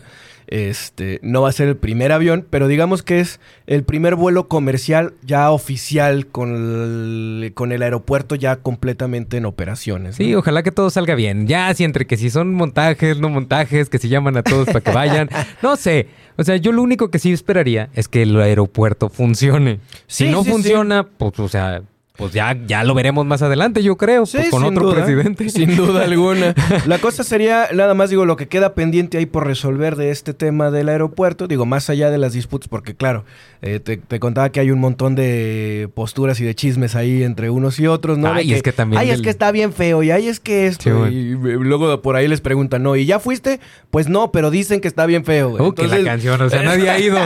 Este, 0.53 1.19
no 1.23 1.41
va 1.41 1.49
a 1.49 1.53
ser 1.53 1.69
el 1.69 1.79
primer 1.79 2.13
avión, 2.13 2.47
pero 2.51 2.69
digamos 2.69 3.03
que 3.03 3.21
es 3.21 3.41
el 3.67 3.85
primer 3.85 4.17
vuelo 4.17 4.49
comercial 4.49 5.15
ya 5.23 5.51
oficial 5.51 6.27
con 6.27 6.51
el, 6.55 7.53
con 7.55 7.73
el 7.73 7.83
aeropuerto 7.83 8.35
ya 8.35 8.57
completamente 8.57 9.39
en 9.39 9.47
operaciones. 9.47 10.19
¿no? 10.21 10.27
sí, 10.27 10.35
ojalá 10.35 10.63
que 10.63 10.71
todo 10.71 10.91
salga 10.91 11.15
bien. 11.15 11.47
Ya, 11.47 11.73
si 11.73 11.85
entre 11.85 12.07
que 12.07 12.19
si 12.19 12.29
son 12.29 12.53
montajes, 12.53 13.19
no 13.19 13.31
montajes, 13.31 13.89
que 13.89 13.97
si 13.97 14.11
llaman 14.11 14.37
a 14.37 14.43
todos 14.43 14.67
para 14.67 14.83
que 14.83 14.91
vayan, 14.91 15.31
no 15.63 15.77
sé. 15.77 16.09
O 16.37 16.45
sea, 16.45 16.57
yo 16.57 16.73
lo 16.73 16.83
único 16.83 17.11
que 17.11 17.19
sí 17.19 17.33
esperaría 17.33 17.89
es 17.95 18.09
que 18.09 18.21
el 18.23 18.39
aeropuerto 18.39 19.09
funcione. 19.09 19.81
Si 20.07 20.27
Sí, 20.27 20.31
no 20.31 20.41
sí, 20.41 20.45
sí. 20.45 20.51
funciona, 20.51 21.05
pues, 21.17 21.39
o 21.41 21.49
sea, 21.49 21.81
pues 22.17 22.33
ya, 22.33 22.57
ya 22.67 22.85
lo 22.85 22.95
veremos 22.95 23.25
más 23.25 23.41
adelante, 23.41 23.83
yo 23.83 23.97
creo, 23.97 24.27
Sí, 24.27 24.37
pues, 24.39 24.51
con 24.51 24.65
otro 24.65 24.91
duda, 24.91 24.97
presidente. 25.05 25.49
Sin 25.49 25.77
duda 25.77 26.05
alguna. 26.05 26.55
La 26.87 26.99
cosa 26.99 27.25
sería, 27.25 27.69
nada 27.73 27.95
más 27.95 28.11
digo, 28.11 28.27
lo 28.27 28.37
que 28.37 28.49
queda 28.49 28.75
pendiente 28.75 29.17
ahí 29.19 29.27
por 29.27 29.47
resolver 29.47 29.97
de 29.97 30.11
este 30.11 30.35
tema 30.35 30.71
del 30.71 30.91
aeropuerto, 30.91 31.47
digo, 31.47 31.65
más 31.65 31.89
allá 31.89 32.11
de 32.11 32.19
las 32.19 32.35
disputas, 32.35 32.69
porque 32.69 32.95
claro, 32.95 33.25
eh, 33.63 33.81
te, 33.81 33.97
te 33.97 34.21
contaba 34.21 34.51
que 34.51 34.61
hay 34.61 34.71
un 34.71 34.79
montón 34.79 35.15
de 35.15 35.89
posturas 35.95 36.39
y 36.41 36.45
de 36.45 36.55
chismes 36.55 36.97
ahí 36.97 37.23
entre 37.23 37.49
unos 37.49 37.81
y 37.81 37.87
otros, 37.87 38.19
¿no? 38.19 38.33
De 38.35 38.41
Ay, 38.41 38.53
es 38.53 38.63
que 38.63 38.73
también 38.73 39.01
Ay, 39.01 39.11
es 39.11 39.23
que 39.23 39.31
está 39.31 39.51
bien 39.51 39.73
feo, 39.73 40.03
y 40.03 40.11
ay, 40.11 40.29
es 40.29 40.39
que 40.39 40.67
esto. 40.67 41.07
Sí, 41.09 41.15
y 41.15 41.35
luego 41.35 42.03
por 42.03 42.17
ahí 42.17 42.29
les 42.29 42.41
preguntan, 42.43 42.83
¿no? 42.83 42.95
¿Y 42.95 43.07
ya 43.07 43.21
fuiste? 43.21 43.59
Pues 43.91 44.09
no, 44.09 44.33
pero 44.33 44.51
dicen 44.51 44.81
que 44.81 44.89
está 44.89 45.07
bien 45.07 45.25
feo. 45.25 45.51
Uh, 45.51 45.73
que 45.73 45.87
la 45.87 46.03
canción, 46.05 46.41
o 46.41 46.51
sea, 46.51 46.63
nadie 46.65 46.91
ha 46.91 46.99
ido. 46.99 47.19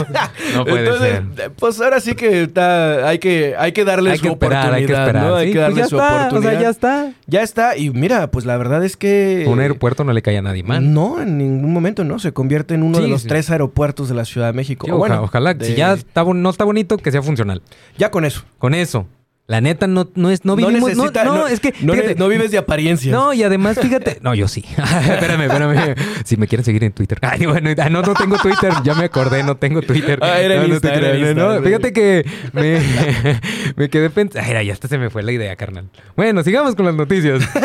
No 0.55 0.65
puede 0.65 0.85
Entonces, 0.85 1.23
ser. 1.35 1.53
Pues 1.53 1.81
ahora 1.81 2.01
sí 2.01 2.15
que 2.15 2.43
está, 2.43 3.09
hay 3.09 3.19
que, 3.19 3.55
hay 3.59 3.73
que 3.73 3.85
darle 3.85 4.13
Hay 4.13 4.19
su 4.19 4.25
que 4.25 4.29
esperar, 4.31 4.76
hay 4.77 4.87
que 4.87 4.93
esperar. 4.93 5.23
¿no? 5.27 5.35
Hay 5.37 5.47
Sí, 5.49 5.53
que 5.53 5.59
pues 5.59 5.63
darle 5.69 5.81
ya 5.83 5.89
su 5.89 5.97
está, 5.97 6.17
oportunidad. 6.17 6.53
O 6.53 6.53
sea, 6.53 6.61
ya 6.63 6.69
está. 6.71 7.13
Ya 7.27 7.43
está, 7.43 7.77
y 7.77 7.91
mira, 7.91 8.31
pues 8.31 8.45
la 8.45 8.57
verdad 8.57 8.85
es 8.85 8.97
que... 8.97 9.45
Un 9.49 9.61
aeropuerto 9.61 10.05
no 10.05 10.13
le 10.13 10.23
cae 10.23 10.39
a 10.39 10.43
nadie 10.43 10.63
mal. 10.63 10.93
No, 10.93 11.21
en 11.21 11.39
ningún 11.39 11.73
momento, 11.73 12.05
¿no? 12.05 12.19
Se 12.19 12.33
convierte 12.33 12.75
en 12.75 12.83
uno 12.83 12.99
Sí, 12.99 13.05
de 13.05 13.09
los 13.09 13.23
sí. 13.23 13.29
tres 13.29 13.51
aeropuertos 13.51 14.09
de 14.09 14.15
la 14.15 14.25
Ciudad 14.25 14.47
de 14.49 14.53
México. 14.53 14.87
O 14.91 14.97
bueno, 14.99 15.23
ojalá, 15.23 15.55
de- 15.55 15.65
si 15.65 15.75
ya 15.75 15.93
está, 15.95 16.25
no 16.25 16.51
está 16.51 16.65
bonito, 16.65 16.97
que 16.99 17.11
sea 17.13 17.23
funcional. 17.23 17.63
Ya 17.99 18.11
con 18.11 18.25
eso. 18.25 18.43
Con 18.59 18.75
eso. 18.75 19.07
La 19.49 19.61
neta, 19.61 19.87
no, 19.87 20.09
no 20.17 20.31
es, 20.31 20.45
no 20.45 20.57
vivimos. 20.57 20.97
No, 20.97 21.05
necesita- 21.05 21.25
no, 21.25 21.47
es 21.47 21.61
que. 21.61 21.73
No, 21.81 21.95
ne- 21.95 22.01
fíjate, 22.03 22.19
no 22.19 22.27
vives 22.29 22.51
de 22.51 22.59
apariencias. 22.59 23.13
No, 23.15 23.33
y 23.33 23.45
además, 23.45 23.79
fíjate. 23.81 24.19
No, 24.21 24.35
yo 24.35 24.49
sí. 24.49 24.65
espérame, 24.77 25.43
espérame. 25.43 25.95
Si 26.25 26.37
me 26.37 26.49
quieren 26.49 26.65
seguir 26.65 26.83
en 26.83 26.91
Twitter. 26.93 27.19
Ay, 27.23 27.47
bueno, 27.47 27.71
ah, 27.79 27.89
no, 27.89 28.03
no 28.03 28.15
tengo 28.15 28.39
Twitter. 28.39 28.73
Ya 28.83 28.95
me 28.95 29.05
acordé, 29.05 29.45
no 29.45 29.57
tengo 29.57 29.83
Twitter. 29.83 30.19
Ah, 30.21 30.41
era 30.41 30.57
no, 30.57 30.67
Insta, 30.67 30.93
era 30.93 31.17
Insta, 31.17 31.59
sí. 31.59 31.65
Fíjate 31.65 31.93
que 31.93 32.27
me, 32.53 32.81
me 33.77 33.89
quedé 33.89 34.11
pensando. 34.11 34.49
Ay, 34.59 34.67
ya 34.67 34.73
hasta 34.73 34.89
se 34.89 34.99
me 34.99 35.11
fue 35.11 35.23
la 35.23 35.31
idea, 35.31 35.55
carnal. 35.55 35.89
Bueno, 36.17 36.43
sigamos 36.43 36.75
con 36.75 36.85
las 36.87 36.95
noticias. 36.95 37.43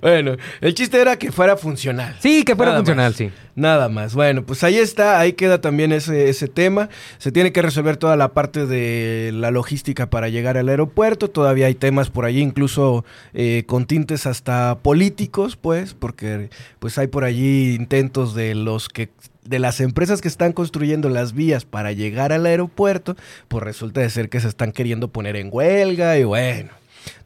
Bueno, 0.00 0.36
el 0.60 0.74
chiste 0.74 1.00
era 1.00 1.16
que 1.16 1.32
fuera 1.32 1.56
funcional. 1.56 2.14
Sí, 2.20 2.44
que 2.44 2.54
fuera 2.54 2.70
Nada 2.72 2.80
funcional, 2.80 3.10
más. 3.10 3.16
sí. 3.16 3.30
Nada 3.56 3.88
más. 3.88 4.14
Bueno, 4.14 4.44
pues 4.46 4.62
ahí 4.62 4.76
está, 4.78 5.18
ahí 5.18 5.32
queda 5.32 5.60
también 5.60 5.90
ese, 5.92 6.28
ese 6.28 6.46
tema. 6.46 6.88
Se 7.18 7.32
tiene 7.32 7.52
que 7.52 7.60
resolver 7.62 7.96
toda 7.96 8.16
la 8.16 8.32
parte 8.32 8.66
de 8.66 9.32
la 9.34 9.50
logística 9.50 10.08
para 10.08 10.28
llegar 10.28 10.56
al 10.58 10.68
aeropuerto. 10.68 11.28
Todavía 11.28 11.66
hay 11.66 11.74
temas 11.74 12.10
por 12.10 12.24
allí, 12.24 12.40
incluso 12.40 13.04
eh, 13.34 13.64
con 13.66 13.86
tintes 13.86 14.26
hasta 14.26 14.78
políticos, 14.82 15.56
pues, 15.56 15.94
porque 15.94 16.50
pues 16.78 16.98
hay 16.98 17.06
por 17.06 17.24
allí 17.24 17.74
intentos 17.74 18.34
de 18.34 18.54
los 18.54 18.88
que 18.88 19.10
de 19.44 19.58
las 19.58 19.80
empresas 19.80 20.20
que 20.20 20.28
están 20.28 20.52
construyendo 20.52 21.08
las 21.08 21.32
vías 21.32 21.64
para 21.64 21.92
llegar 21.92 22.32
al 22.32 22.44
aeropuerto, 22.44 23.16
pues 23.48 23.64
resulta 23.64 24.02
de 24.02 24.10
ser 24.10 24.28
que 24.28 24.40
se 24.40 24.48
están 24.48 24.72
queriendo 24.72 25.08
poner 25.08 25.36
en 25.36 25.48
huelga 25.50 26.18
y 26.18 26.24
bueno. 26.24 26.68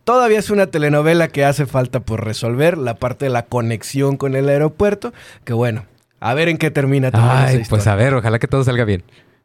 Todavía 0.05 0.39
es 0.39 0.51
una 0.51 0.67
telenovela 0.67 1.29
que 1.29 1.45
hace 1.45 1.67
falta 1.67 2.01
por 2.01 2.25
resolver, 2.25 2.79
la 2.79 2.95
parte 2.95 3.25
de 3.25 3.31
la 3.31 3.47
conexión 3.47 4.17
con 4.17 4.37
el 4.37 4.49
aeropuerto, 4.49 5.13
que 5.45 5.53
bueno, 5.53 5.85
a 6.21 6.35
ver 6.35 6.49
en 6.49 6.59
qué 6.59 6.71
termina 6.71 7.11
Ay, 7.13 7.63
pues 7.69 7.87
a 7.87 7.97
ver, 7.97 8.15
ojalá 8.15 8.39
que 8.39 8.49
todo 8.49 8.63
salga 8.63 8.85
bien. 8.85 9.03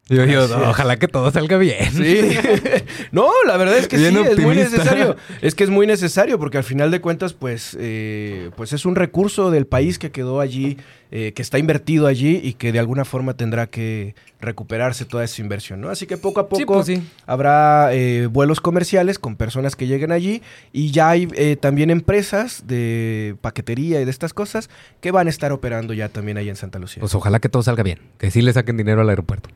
Yo, 0.10 0.26
yo 0.26 0.46
ojalá 0.70 0.98
que 0.98 1.08
todo 1.08 1.32
salga 1.32 1.58
bien. 1.58 1.92
Sí. 1.92 2.38
no, 3.12 3.30
la 3.46 3.58
verdad 3.58 3.78
es 3.78 3.88
que 3.90 3.98
sí, 3.98 4.06
es 4.06 4.40
muy 4.40 4.56
necesario. 4.56 5.18
Es 5.42 5.54
que 5.54 5.66
es 5.66 5.70
muy 5.70 5.86
necesario 5.86 6.40
porque 6.40 6.58
al 6.58 6.64
final 6.64 6.92
de 6.92 7.02
cuentas, 7.02 7.34
pues, 7.34 7.76
eh, 7.80 8.52
pues 8.56 8.72
es 8.72 8.86
un 8.86 8.96
recurso 8.96 9.52
del 9.52 9.68
país 9.68 10.00
que 10.00 10.10
quedó 10.12 10.40
allí, 10.40 10.78
eh, 11.12 11.34
que 11.36 11.42
está 11.42 11.60
invertido 11.60 12.08
allí 12.08 12.40
y 12.42 12.54
que 12.54 12.72
de 12.72 12.80
alguna 12.80 13.04
forma 13.04 13.34
tendrá 13.34 13.68
que 13.68 14.16
recuperarse 14.40 15.04
toda 15.04 15.26
esa 15.26 15.42
inversión, 15.42 15.82
¿no? 15.82 15.90
Así 15.90 16.06
que 16.06 16.16
poco 16.16 16.40
a 16.40 16.48
poco 16.48 16.84
pues 16.84 17.02
habrá 17.26 17.94
eh, 17.94 18.28
vuelos 18.28 18.62
comerciales 18.62 19.20
con 19.20 19.36
personas 19.36 19.76
que 19.76 19.88
lleguen 19.88 20.14
allí 20.14 20.42
y 20.72 20.92
ya 20.92 21.10
hay 21.10 21.28
también 21.60 21.90
empresas 21.90 22.64
de 22.66 23.36
paquetería 23.42 24.00
y 24.00 24.06
de 24.06 24.12
estas 24.12 24.34
cosas 24.34 24.70
que 25.02 25.12
van 25.12 25.28
a 25.28 25.32
estar 25.32 25.52
operando 25.52 25.94
ya 25.94 26.08
también 26.08 26.38
ahí 26.38 26.48
en 26.48 26.56
Santa 26.56 26.80
Lucía. 26.80 27.02
Pues 27.02 27.14
ojalá 27.16 27.40
que 27.40 27.50
todo 27.50 27.64
salga 27.64 27.84
bien, 27.84 28.00
que 28.18 28.32
sí 28.32 28.42
le 28.42 28.54
saquen 28.54 28.78
dinero 28.78 29.02
al 29.02 29.10
aeropuerto. 29.10 29.50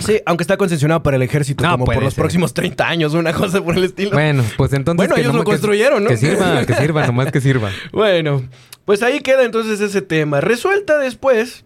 Sí, 0.00 0.20
aunque 0.26 0.42
está 0.42 0.56
concesionado 0.56 1.02
para 1.02 1.16
el 1.16 1.22
ejército 1.22 1.64
como 1.68 1.84
por 1.84 2.02
los 2.02 2.14
próximos 2.14 2.54
30 2.54 2.86
años, 2.88 3.14
una 3.14 3.32
cosa 3.32 3.62
por 3.62 3.76
el 3.76 3.84
estilo. 3.84 4.12
Bueno, 4.12 4.44
pues 4.56 4.72
entonces. 4.72 4.96
Bueno, 5.08 5.16
ellos 5.16 5.34
lo 5.34 5.44
construyeron, 5.44 6.04
¿no? 6.04 6.10
Que 6.10 6.16
sirva, 6.16 6.64
que 6.64 6.74
sirva, 6.74 7.06
nomás 7.06 7.32
que 7.32 7.40
sirva. 7.40 7.70
Bueno, 7.92 8.42
pues 8.84 9.02
ahí 9.02 9.20
queda 9.20 9.44
entonces 9.44 9.80
ese 9.80 10.02
tema. 10.02 10.40
Resuelta 10.40 10.98
después 10.98 11.64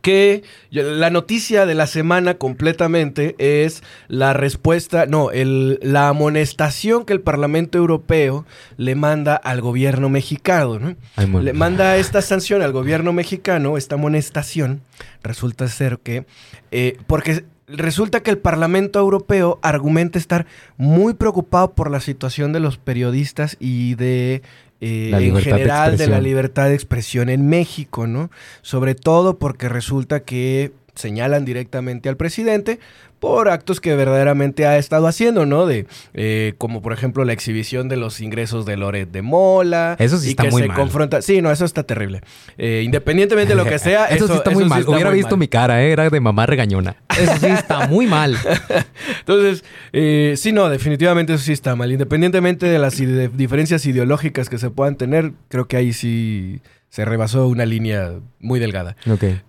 que 0.00 0.42
la 0.70 1.10
noticia 1.10 1.66
de 1.66 1.74
la 1.74 1.86
semana 1.86 2.34
completamente 2.34 3.34
es 3.38 3.82
la 4.08 4.32
respuesta, 4.32 5.06
no, 5.06 5.30
el, 5.30 5.78
la 5.82 6.08
amonestación 6.08 7.04
que 7.04 7.12
el 7.12 7.20
Parlamento 7.20 7.78
Europeo 7.78 8.46
le 8.76 8.94
manda 8.94 9.36
al 9.36 9.60
gobierno 9.60 10.08
mexicano, 10.08 10.78
¿no? 10.78 11.40
le 11.40 11.52
manda 11.52 11.96
esta 11.96 12.22
sanción 12.22 12.62
al 12.62 12.72
gobierno 12.72 13.12
mexicano, 13.12 13.76
esta 13.76 13.96
amonestación, 13.96 14.82
resulta 15.22 15.68
ser 15.68 15.98
que, 15.98 16.24
eh, 16.70 16.96
porque 17.06 17.44
resulta 17.66 18.22
que 18.22 18.30
el 18.30 18.38
Parlamento 18.38 18.98
Europeo 18.98 19.58
argumenta 19.62 20.18
estar 20.18 20.46
muy 20.76 21.14
preocupado 21.14 21.74
por 21.74 21.90
la 21.90 22.00
situación 22.00 22.52
de 22.52 22.60
los 22.60 22.78
periodistas 22.78 23.56
y 23.60 23.94
de 23.94 24.42
eh, 24.84 25.10
en 25.12 25.36
general 25.36 25.96
de, 25.96 26.08
la 26.08 26.20
libertad 26.20 26.66
de 26.66 26.74
expresión 26.74 27.28
en 27.28 27.48
México, 27.48 28.08
¿no? 28.08 28.32
Sobre 28.62 28.96
todo 28.96 29.38
porque 29.38 29.68
resulta 29.68 30.24
que 30.24 30.72
señalan 30.96 31.44
directamente 31.44 32.08
al 32.08 32.16
presidente 32.16 32.80
por 33.22 33.48
actos 33.48 33.80
que 33.80 33.94
verdaderamente 33.94 34.66
ha 34.66 34.78
estado 34.78 35.06
haciendo, 35.06 35.46
¿no? 35.46 35.64
De 35.64 35.86
eh, 36.12 36.54
como 36.58 36.82
por 36.82 36.92
ejemplo 36.92 37.24
la 37.24 37.32
exhibición 37.32 37.88
de 37.88 37.96
los 37.96 38.20
ingresos 38.20 38.66
de 38.66 38.76
Loret 38.76 39.12
de 39.12 39.22
Mola. 39.22 39.94
Eso 40.00 40.18
sí 40.18 40.26
y 40.26 40.30
está 40.30 40.42
que 40.42 40.50
muy 40.50 40.62
se 40.62 40.68
confronta. 40.70 41.22
Sí, 41.22 41.40
no, 41.40 41.52
eso 41.52 41.64
está 41.64 41.84
terrible. 41.84 42.22
Eh, 42.58 42.82
independientemente 42.84 43.54
de 43.54 43.62
lo 43.62 43.64
que 43.64 43.78
sea, 43.78 44.06
eso, 44.10 44.26
sí 44.26 44.34
está 44.34 44.50
muy 44.50 44.64
mal. 44.64 44.84
Hubiera 44.88 45.10
visto 45.10 45.36
mi 45.36 45.46
cara, 45.46 45.84
¿eh? 45.84 45.92
era 45.92 46.10
de 46.10 46.18
mamá 46.18 46.46
regañona. 46.46 46.96
Eso 47.16 47.36
sí 47.38 47.46
está 47.46 47.86
muy 47.86 48.08
mal. 48.08 48.36
Entonces, 49.20 49.62
eh, 49.92 50.34
sí, 50.36 50.50
no, 50.50 50.68
definitivamente 50.68 51.34
eso 51.34 51.44
sí 51.44 51.52
está 51.52 51.76
mal. 51.76 51.92
Independientemente 51.92 52.66
de 52.66 52.80
las 52.80 52.96
diferencias 53.36 53.86
ideológicas 53.86 54.48
que 54.48 54.58
se 54.58 54.70
puedan 54.70 54.96
tener, 54.96 55.30
creo 55.48 55.68
que 55.68 55.76
ahí 55.76 55.92
sí 55.92 56.60
se 56.92 57.06
rebasó 57.06 57.48
una 57.48 57.64
línea 57.64 58.20
muy 58.38 58.60
delgada. 58.60 58.96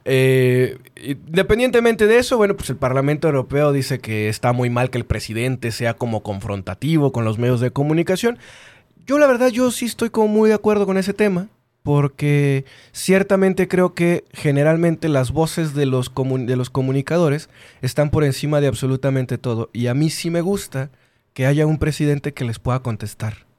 Eh, 0.05 0.77
independientemente 0.95 2.07
de 2.07 2.17
eso, 2.17 2.37
bueno, 2.37 2.55
pues 2.55 2.69
el 2.69 2.77
Parlamento 2.77 3.27
Europeo 3.27 3.73
dice 3.73 3.99
que 3.99 4.29
está 4.29 4.53
muy 4.53 4.69
mal 4.69 4.89
que 4.89 4.97
el 4.97 5.03
presidente 5.03 5.73
sea 5.73 5.93
como 5.93 6.23
confrontativo 6.23 7.11
con 7.11 7.25
los 7.25 7.39
medios 7.39 7.59
de 7.59 7.71
comunicación. 7.71 8.39
Yo 9.05 9.19
la 9.19 9.27
verdad, 9.27 9.49
yo 9.49 9.71
sí 9.71 9.83
estoy 9.83 10.09
como 10.09 10.29
muy 10.29 10.47
de 10.47 10.55
acuerdo 10.55 10.85
con 10.85 10.97
ese 10.97 11.13
tema, 11.13 11.49
porque 11.83 12.63
ciertamente 12.93 13.67
creo 13.67 13.93
que 13.93 14.23
generalmente 14.31 15.09
las 15.09 15.31
voces 15.31 15.73
de 15.73 15.85
los, 15.85 16.13
de 16.15 16.55
los 16.55 16.69
comunicadores 16.69 17.49
están 17.81 18.09
por 18.09 18.23
encima 18.23 18.61
de 18.61 18.67
absolutamente 18.67 19.37
todo. 19.37 19.69
Y 19.73 19.87
a 19.87 19.93
mí 19.93 20.09
sí 20.09 20.29
me 20.29 20.39
gusta 20.39 20.91
que 21.33 21.45
haya 21.45 21.67
un 21.67 21.77
presidente 21.77 22.33
que 22.33 22.45
les 22.45 22.59
pueda 22.59 22.79
contestar 22.79 23.52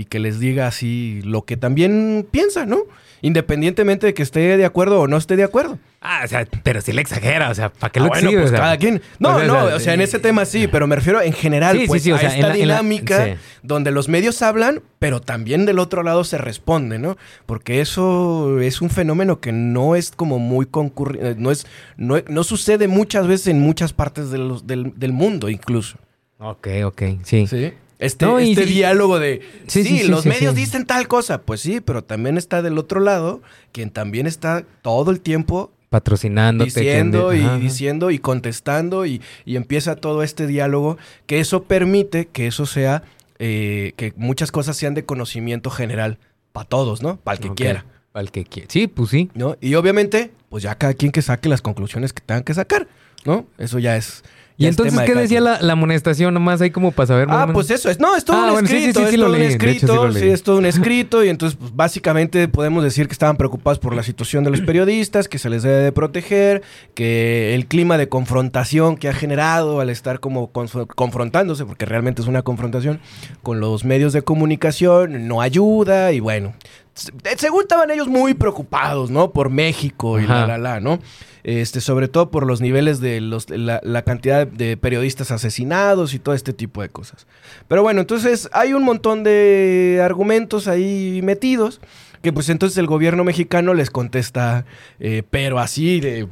y 0.00 0.06
que 0.06 0.18
les 0.18 0.40
diga 0.40 0.66
así 0.66 1.20
lo 1.24 1.44
que 1.44 1.58
también 1.58 2.26
piensa, 2.30 2.64
¿no? 2.64 2.84
Independientemente 3.20 4.06
de 4.06 4.14
que 4.14 4.22
esté 4.22 4.56
de 4.56 4.64
acuerdo 4.64 4.98
o 5.02 5.06
no 5.06 5.18
esté 5.18 5.36
de 5.36 5.44
acuerdo. 5.44 5.78
Ah, 6.00 6.22
o 6.24 6.26
sea, 6.26 6.48
pero 6.62 6.80
si 6.80 6.94
le 6.94 7.02
exagera, 7.02 7.50
o 7.50 7.54
sea, 7.54 7.68
¿para 7.70 7.92
qué 7.92 8.00
lo 8.00 8.06
ah, 8.06 8.08
bueno, 8.08 8.30
pues 8.32 8.50
cada 8.50 8.78
quien. 8.78 9.02
No, 9.18 9.34
pues, 9.34 9.46
no, 9.46 9.64
o 9.66 9.78
sea, 9.78 9.92
en 9.92 10.00
ese 10.00 10.18
tema 10.18 10.46
sí, 10.46 10.68
pero 10.68 10.86
me 10.86 10.96
refiero 10.96 11.20
en 11.20 11.34
general, 11.34 11.78
pues, 11.86 12.06
a 12.06 12.16
esta 12.16 12.50
dinámica 12.54 13.36
donde 13.62 13.90
los 13.90 14.08
medios 14.08 14.40
hablan, 14.40 14.80
pero 14.98 15.20
también 15.20 15.66
del 15.66 15.78
otro 15.78 16.02
lado 16.02 16.24
se 16.24 16.38
responde, 16.38 16.98
¿no? 16.98 17.18
Porque 17.44 17.82
eso 17.82 18.58
es 18.58 18.80
un 18.80 18.88
fenómeno 18.88 19.38
que 19.38 19.52
no 19.52 19.96
es 19.96 20.12
como 20.12 20.38
muy 20.38 20.64
concurrido, 20.64 21.26
eh, 21.28 21.34
no 21.36 21.50
es, 21.50 21.66
no, 21.98 22.16
no, 22.26 22.42
sucede 22.42 22.88
muchas 22.88 23.26
veces 23.26 23.48
en 23.48 23.60
muchas 23.60 23.92
partes 23.92 24.30
de 24.30 24.38
los, 24.38 24.66
del, 24.66 24.94
del 24.96 25.12
mundo, 25.12 25.50
incluso. 25.50 25.98
Ok, 26.38 26.68
ok, 26.86 27.02
sí. 27.22 27.46
Sí. 27.46 27.74
Este, 28.00 28.26
este 28.50 28.64
diálogo 28.64 29.18
de, 29.18 29.42
sí, 29.66 30.04
los 30.04 30.24
medios 30.24 30.54
dicen 30.54 30.86
tal 30.86 31.06
cosa, 31.06 31.42
pues 31.42 31.60
sí, 31.60 31.82
pero 31.82 32.02
también 32.02 32.38
está 32.38 32.62
del 32.62 32.78
otro 32.78 32.98
lado 32.98 33.42
quien 33.72 33.90
también 33.90 34.26
está 34.26 34.64
todo 34.80 35.10
el 35.10 35.20
tiempo 35.20 35.70
patrocinando, 35.90 36.64
diciendo 36.64 37.34
y 37.34 37.44
diciendo 37.60 38.10
y 38.10 38.18
contestando 38.18 39.04
y, 39.04 39.20
empieza 39.44 39.96
todo 39.96 40.22
este 40.22 40.46
diálogo 40.46 40.96
que 41.26 41.40
eso 41.40 41.64
permite 41.64 42.26
que 42.28 42.46
eso 42.46 42.64
sea, 42.64 43.02
eh, 43.38 43.92
que 43.96 44.14
muchas 44.16 44.50
cosas 44.50 44.78
sean 44.78 44.94
de 44.94 45.04
conocimiento 45.04 45.68
general 45.68 46.18
para 46.52 46.66
todos, 46.66 47.02
¿no? 47.02 47.16
Para 47.16 47.36
el 47.36 47.42
que 47.42 47.54
quiera. 47.54 47.84
Para 48.12 48.22
el 48.22 48.30
que 48.30 48.44
quiera. 48.44 48.68
Sí, 48.70 48.86
pues 48.86 49.10
sí. 49.10 49.30
¿No? 49.34 49.58
Y 49.60 49.74
obviamente, 49.74 50.30
pues 50.48 50.62
ya 50.62 50.74
cada 50.76 50.94
quien 50.94 51.12
que 51.12 51.20
saque 51.20 51.50
las 51.50 51.60
conclusiones 51.60 52.14
que 52.14 52.22
tengan 52.22 52.44
que 52.44 52.54
sacar, 52.54 52.88
¿no? 53.26 53.46
Eso 53.58 53.78
ya 53.78 53.96
es 53.96 54.24
¿Y 54.60 54.66
entonces 54.66 55.00
qué 55.00 55.14
decía 55.14 55.40
la, 55.40 55.72
amonestación? 55.72 56.34
Nomás 56.34 56.60
ahí 56.60 56.70
como 56.70 56.92
para 56.92 57.06
saber. 57.06 57.28
Ah, 57.30 57.48
pues 57.50 57.70
eso 57.70 57.88
es. 57.88 57.98
No, 57.98 58.14
es 58.14 58.26
todo 58.26 58.36
ah, 58.36 58.52
un 58.52 58.66
escrito. 58.66 59.00
es 59.06 59.16
todo 59.16 59.32
un 59.32 59.40
escrito. 59.40 60.12
Sí, 60.12 60.28
es 60.28 60.42
todo 60.42 60.58
un 60.58 60.66
escrito. 60.66 61.24
Y 61.24 61.30
entonces, 61.30 61.56
pues, 61.58 61.74
básicamente 61.74 62.46
podemos 62.46 62.84
decir 62.84 63.06
que 63.06 63.12
estaban 63.12 63.38
preocupados 63.38 63.78
por 63.78 63.96
la 63.96 64.02
situación 64.02 64.44
de 64.44 64.50
los 64.50 64.60
periodistas, 64.60 65.28
que 65.28 65.38
se 65.38 65.48
les 65.48 65.62
debe 65.62 65.78
de 65.78 65.92
proteger, 65.92 66.60
que 66.92 67.54
el 67.54 67.66
clima 67.68 67.96
de 67.96 68.10
confrontación 68.10 68.98
que 68.98 69.08
ha 69.08 69.14
generado 69.14 69.80
al 69.80 69.88
estar 69.88 70.20
como 70.20 70.50
confrontándose, 70.52 71.64
porque 71.64 71.86
realmente 71.86 72.20
es 72.20 72.28
una 72.28 72.42
confrontación 72.42 73.00
con 73.42 73.60
los 73.60 73.86
medios 73.86 74.12
de 74.12 74.20
comunicación, 74.20 75.26
no 75.26 75.40
ayuda. 75.40 76.12
Y 76.12 76.20
bueno, 76.20 76.52
según 76.94 77.62
estaban 77.62 77.90
ellos 77.90 78.08
muy 78.08 78.34
preocupados, 78.34 79.10
¿no? 79.10 79.32
Por 79.32 79.50
México 79.50 80.18
y 80.18 80.26
la, 80.26 80.46
la, 80.46 80.58
la, 80.58 80.80
¿no? 80.80 80.98
Este, 81.42 81.80
sobre 81.80 82.08
todo 82.08 82.30
por 82.30 82.46
los 82.46 82.60
niveles 82.60 83.00
de 83.00 83.20
los, 83.20 83.48
la, 83.48 84.02
cantidad 84.02 84.46
de 84.46 84.76
periodistas 84.76 85.30
asesinados 85.30 86.12
y 86.12 86.18
todo 86.18 86.34
este 86.34 86.52
tipo 86.52 86.82
de 86.82 86.90
cosas. 86.90 87.26
Pero 87.68 87.82
bueno, 87.82 88.00
entonces 88.02 88.48
hay 88.52 88.74
un 88.74 88.82
montón 88.82 89.24
de 89.24 90.00
argumentos 90.04 90.68
ahí 90.68 91.20
metidos 91.22 91.80
que 92.22 92.32
pues 92.32 92.50
entonces 92.50 92.76
el 92.76 92.86
gobierno 92.86 93.24
mexicano 93.24 93.72
les 93.72 93.90
contesta, 93.90 94.66
eh, 94.98 95.22
pero 95.30 95.58
así 95.58 96.00
de 96.00 96.28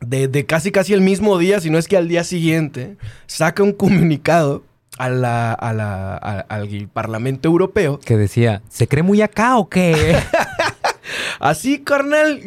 de, 0.00 0.46
casi 0.46 0.70
casi 0.70 0.94
el 0.94 1.00
mismo 1.00 1.38
día, 1.38 1.60
si 1.60 1.70
no 1.70 1.78
es 1.78 1.88
que 1.88 1.96
al 1.96 2.08
día 2.08 2.24
siguiente, 2.24 2.96
saca 3.26 3.62
un 3.62 3.72
comunicado 3.72 4.64
a 4.98 5.08
la, 5.08 5.52
a 5.52 5.72
la, 5.72 6.16
al 6.16 6.88
Parlamento 6.92 7.48
Europeo. 7.48 8.00
Que 8.00 8.16
decía, 8.16 8.62
¿se 8.68 8.88
cree 8.88 9.02
muy 9.02 9.22
acá 9.22 9.56
o 9.56 9.68
qué? 9.68 10.16
Así, 11.40 11.78
carnal. 11.78 12.42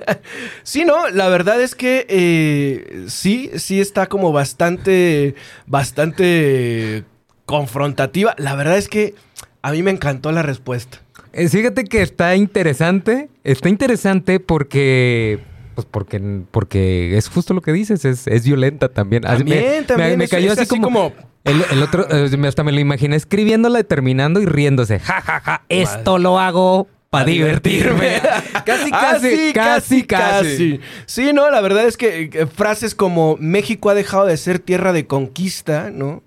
sí, 0.62 0.84
no, 0.84 1.08
la 1.08 1.28
verdad 1.28 1.60
es 1.62 1.74
que 1.74 2.04
eh, 2.08 3.04
sí, 3.08 3.50
sí 3.56 3.80
está 3.80 4.06
como 4.06 4.32
bastante, 4.32 5.34
bastante 5.66 7.04
confrontativa. 7.46 8.34
La 8.38 8.54
verdad 8.56 8.76
es 8.76 8.88
que 8.88 9.14
a 9.62 9.70
mí 9.72 9.82
me 9.82 9.90
encantó 9.90 10.32
la 10.32 10.42
respuesta. 10.42 10.98
Eh, 11.32 11.48
fíjate 11.48 11.84
que 11.84 12.02
está 12.02 12.36
interesante, 12.36 13.28
está 13.42 13.68
interesante 13.68 14.38
porque 14.38 15.40
pues 15.74 15.86
porque, 15.90 16.42
porque 16.50 17.16
es 17.16 17.28
justo 17.28 17.54
lo 17.54 17.60
que 17.60 17.72
dices, 17.72 18.04
es, 18.04 18.26
es 18.26 18.44
violenta 18.44 18.88
también. 18.88 19.22
También, 19.22 19.84
también. 19.86 20.18
Me, 20.18 20.28
cayó 20.28 20.52
así, 20.52 20.66
como, 20.66 21.12
El, 21.44 21.82
otro, 21.82 22.06
eh, 22.10 22.48
hasta 22.48 22.64
me 22.64 22.72
lo 22.72 22.80
imaginé 22.80 23.16
escribiéndola, 23.16 23.82
terminando 23.84 24.40
y 24.40 24.46
riéndose. 24.46 24.98
Ja, 24.98 25.20
ja, 25.20 25.40
ja, 25.40 25.62
esto 25.68 26.18
lo 26.18 26.38
hago 26.38 26.88
para 27.10 27.26
divertirme. 27.26 28.20
casi, 28.64 28.90
casi, 28.90 29.52
casi, 29.52 30.02
casi, 30.04 30.80
Sí, 31.04 31.32
no, 31.34 31.50
la 31.50 31.60
verdad 31.60 31.84
es 31.86 31.98
que 31.98 32.30
eh, 32.32 32.46
frases 32.46 32.94
como 32.94 33.36
México 33.38 33.90
ha 33.90 33.94
dejado 33.94 34.24
de 34.24 34.38
ser 34.38 34.58
tierra 34.58 34.94
de 34.94 35.06
conquista, 35.06 35.90
¿no? 35.90 36.22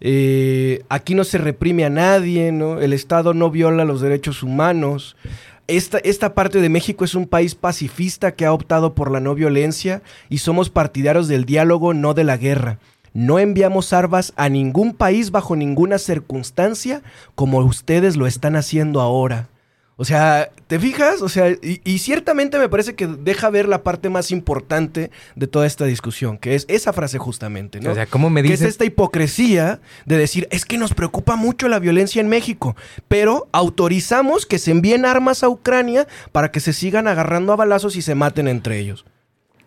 Eh, 0.00 0.82
aquí 0.88 1.14
no 1.14 1.22
se 1.22 1.38
reprime 1.38 1.84
a 1.84 1.90
nadie, 1.90 2.50
¿no? 2.50 2.80
El 2.80 2.92
Estado 2.92 3.34
no 3.34 3.50
viola 3.50 3.84
los 3.84 4.00
derechos 4.00 4.42
humanos. 4.42 5.16
esta, 5.68 5.98
esta 5.98 6.34
parte 6.34 6.60
de 6.60 6.68
México 6.68 7.04
es 7.04 7.14
un 7.14 7.28
país 7.28 7.54
pacifista 7.54 8.34
que 8.34 8.46
ha 8.46 8.52
optado 8.52 8.94
por 8.94 9.12
la 9.12 9.20
no 9.20 9.36
violencia 9.36 10.02
y 10.28 10.38
somos 10.38 10.70
partidarios 10.70 11.28
del 11.28 11.44
diálogo, 11.44 11.94
no 11.94 12.14
de 12.14 12.24
la 12.24 12.36
guerra. 12.36 12.78
No 13.16 13.38
enviamos 13.38 13.94
armas 13.94 14.34
a 14.36 14.50
ningún 14.50 14.92
país 14.92 15.30
bajo 15.30 15.56
ninguna 15.56 15.96
circunstancia 15.96 17.00
como 17.34 17.60
ustedes 17.60 18.18
lo 18.18 18.26
están 18.26 18.56
haciendo 18.56 19.00
ahora. 19.00 19.48
O 19.96 20.04
sea, 20.04 20.50
¿te 20.66 20.78
fijas? 20.78 21.22
O 21.22 21.30
sea, 21.30 21.48
y, 21.48 21.80
y, 21.82 21.98
ciertamente 22.00 22.58
me 22.58 22.68
parece 22.68 22.94
que 22.94 23.06
deja 23.06 23.48
ver 23.48 23.66
la 23.68 23.82
parte 23.82 24.10
más 24.10 24.30
importante 24.30 25.10
de 25.34 25.46
toda 25.46 25.66
esta 25.66 25.86
discusión, 25.86 26.36
que 26.36 26.54
es 26.54 26.66
esa 26.68 26.92
frase 26.92 27.16
justamente, 27.16 27.80
¿no? 27.80 27.92
O 27.92 27.94
sea, 27.94 28.04
¿cómo 28.04 28.28
me 28.28 28.42
Que 28.42 28.50
dices? 28.50 28.60
es 28.60 28.68
esta 28.72 28.84
hipocresía 28.84 29.80
de 30.04 30.18
decir, 30.18 30.46
es 30.50 30.66
que 30.66 30.76
nos 30.76 30.92
preocupa 30.92 31.36
mucho 31.36 31.68
la 31.68 31.78
violencia 31.78 32.20
en 32.20 32.28
México, 32.28 32.76
pero 33.08 33.48
autorizamos 33.52 34.44
que 34.44 34.58
se 34.58 34.72
envíen 34.72 35.06
armas 35.06 35.42
a 35.42 35.48
Ucrania 35.48 36.06
para 36.32 36.50
que 36.50 36.60
se 36.60 36.74
sigan 36.74 37.08
agarrando 37.08 37.54
a 37.54 37.56
balazos 37.56 37.96
y 37.96 38.02
se 38.02 38.14
maten 38.14 38.46
entre 38.48 38.78
ellos. 38.78 39.06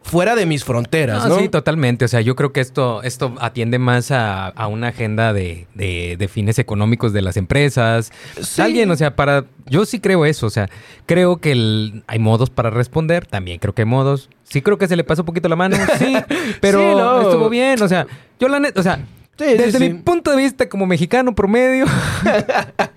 Fuera 0.01 0.33
de 0.35 0.45
mis 0.47 0.63
fronteras, 0.63 1.23
No, 1.25 1.35
¿no? 1.35 1.39
Sí, 1.39 1.49
totalmente. 1.49 2.05
O 2.05 2.07
sea, 2.07 2.21
yo 2.21 2.35
creo 2.35 2.51
que 2.51 2.61
esto, 2.61 3.03
esto 3.03 3.35
atiende 3.39 3.77
más 3.79 4.09
a, 4.11 4.47
a 4.47 4.67
una 4.67 4.87
agenda 4.87 5.33
de, 5.33 5.67
de- 5.75 6.15
de 6.17 6.27
fines 6.27 6.57
económicos 6.57 7.13
de 7.13 7.21
las 7.21 7.37
empresas. 7.37 8.11
Sí. 8.41 8.61
Alguien, 8.61 8.89
o 8.89 8.95
sea, 8.95 9.15
para... 9.15 9.45
Yo 9.67 9.85
sí 9.85 9.99
creo 9.99 10.25
eso. 10.25 10.47
O 10.47 10.49
sea, 10.49 10.67
creo 11.05 11.37
que 11.37 11.51
el- 11.51 12.03
hay 12.07 12.17
modos 12.17 12.49
para 12.49 12.69
responder. 12.71 13.27
También 13.27 13.59
creo 13.59 13.75
que 13.75 13.83
hay 13.83 13.87
modos. 13.87 14.29
Sí 14.43 14.61
creo 14.63 14.77
que 14.79 14.87
se 14.87 14.95
le 14.95 15.03
pasó 15.03 15.21
un 15.21 15.27
poquito 15.27 15.47
la 15.49 15.55
mano. 15.55 15.77
Sí, 15.99 16.15
pero 16.61 16.79
Sí, 16.79 16.85
no. 16.97 17.21
estuvo 17.21 17.49
bien. 17.49 17.79
O 17.83 17.87
sea, 17.87 18.07
yo 18.39 18.47
la 18.47 18.59
neta... 18.59 18.79
O 18.79 18.83
sea... 18.83 18.99
Sí, 19.37 19.45
desde 19.57 19.77
sí. 19.79 19.89
mi 19.89 19.93
punto 20.01 20.31
de 20.31 20.37
vista 20.37 20.67
como 20.67 20.85
mexicano 20.85 21.33
promedio, 21.33 21.85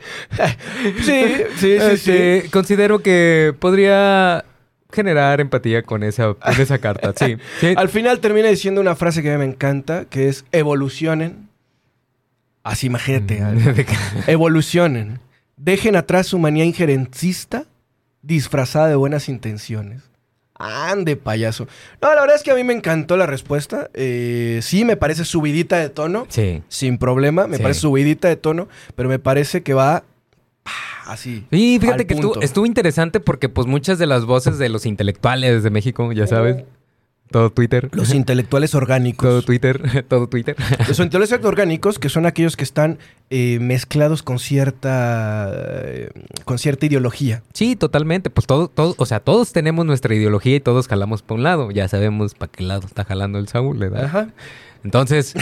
Sí, 1.05 1.05
sí, 1.05 1.35
sí, 1.57 1.57
sí. 1.57 1.73
este, 1.73 2.45
considero 2.51 3.01
que 3.01 3.55
podría 3.59 4.45
generar 4.93 5.41
empatía 5.41 5.83
con 5.83 6.03
esa, 6.03 6.35
con 6.35 6.61
esa 6.61 6.79
carta. 6.79 7.13
Sí, 7.17 7.37
sí. 7.61 7.75
Al 7.77 7.89
final 7.89 8.21
termina 8.21 8.49
diciendo 8.49 8.81
una 8.81 8.95
frase 8.95 9.23
que 9.23 9.31
a 9.31 9.39
mí 9.39 9.45
me 9.47 9.51
encanta, 9.53 10.05
que 10.05 10.29
es 10.29 10.45
evolucionen. 10.53 11.49
Así 12.63 12.87
imagínate. 12.87 13.41
Mm. 13.41 13.75
evolucionen. 14.29 15.21
Dejen 15.57 15.97
atrás 15.97 16.27
su 16.29 16.39
manía 16.39 16.65
injerencista 16.65 17.65
disfrazada 18.23 18.89
de 18.89 18.95
buenas 18.97 19.29
intenciones. 19.29 20.03
Ande, 20.55 21.17
payaso. 21.17 21.67
No, 22.01 22.15
la 22.15 22.21
verdad 22.21 22.37
es 22.37 22.45
que 22.45 22.53
a 22.53 22.55
mí 22.55 22.63
me 22.63 22.73
encantó 22.73 23.17
la 23.17 23.27
respuesta. 23.27 23.91
Eh, 23.95 24.61
sí, 24.63 24.85
me 24.85 24.97
parece 24.97 25.25
subidita 25.25 25.79
de 25.79 25.89
tono. 25.89 26.27
sí. 26.29 26.63
Sin 26.69 26.99
problema, 26.99 27.49
me 27.49 27.57
Sí. 27.57 27.63
parece 27.63 27.81
subidita 27.81 28.29
de 28.29 28.37
tono, 28.37 28.69
pero 28.95 29.09
me 29.09 29.19
parece 29.19 29.63
que 29.63 29.75
va 29.75 30.05
así. 31.07 31.47
Sí, 31.50 31.78
fíjate 31.81 32.07
que 32.07 32.14
estuvo 32.40 32.66
interesante 32.66 33.21
porque 33.21 33.49
pues 33.49 33.66
muchas 33.66 33.99
de 33.99 34.07
las 34.07 34.25
voces 34.25 34.59
de 34.59 34.69
los 34.69 34.87
intelectuales 34.87 35.62
de 35.62 35.71
México, 35.71 36.12
ya 36.12 36.26
sabes, 36.26 36.64
todo 37.33 37.50
Twitter, 37.50 37.88
Los 37.92 38.14
intelectuales 38.14 38.75
orgánicos. 38.75 39.28
todo 39.28 39.42
Twitter, 39.42 40.04
todo 40.09 40.28
Twitter. 40.28 40.54
Los 40.87 41.00
intelectuales 41.00 41.45
orgánicos, 41.45 41.99
que 41.99 42.09
son 42.09 42.26
aquellos 42.26 42.57
que 42.57 42.62
están 42.62 42.99
eh, 43.31 43.59
mezclados 43.61 44.23
con 44.23 44.38
cierta, 44.38 45.50
eh, 45.54 46.11
con 46.45 46.59
cierta 46.59 46.87
ideología. 46.87 47.42
Sí, 47.54 47.75
totalmente, 47.75 48.31
pues 48.31 48.47
todo, 48.47 48.69
todo, 48.69 48.95
o 48.99 49.07
sea, 49.07 49.19
todos 49.21 49.52
tenemos 49.52 49.87
nuestra 49.87 50.14
ideología 50.14 50.57
y 50.57 50.61
todos 50.61 50.87
jalamos 50.87 51.23
para 51.23 51.37
un 51.38 51.42
lado, 51.42 51.71
ya 51.71 51.88
sabemos 51.88 52.35
para 52.35 52.52
qué 52.52 52.62
lado 52.64 52.87
está 52.87 53.04
jalando 53.04 53.38
el 53.38 53.49
Saúl, 53.49 53.78
¿verdad? 53.78 54.04
Ajá. 54.04 54.28
Entonces, 54.85 55.35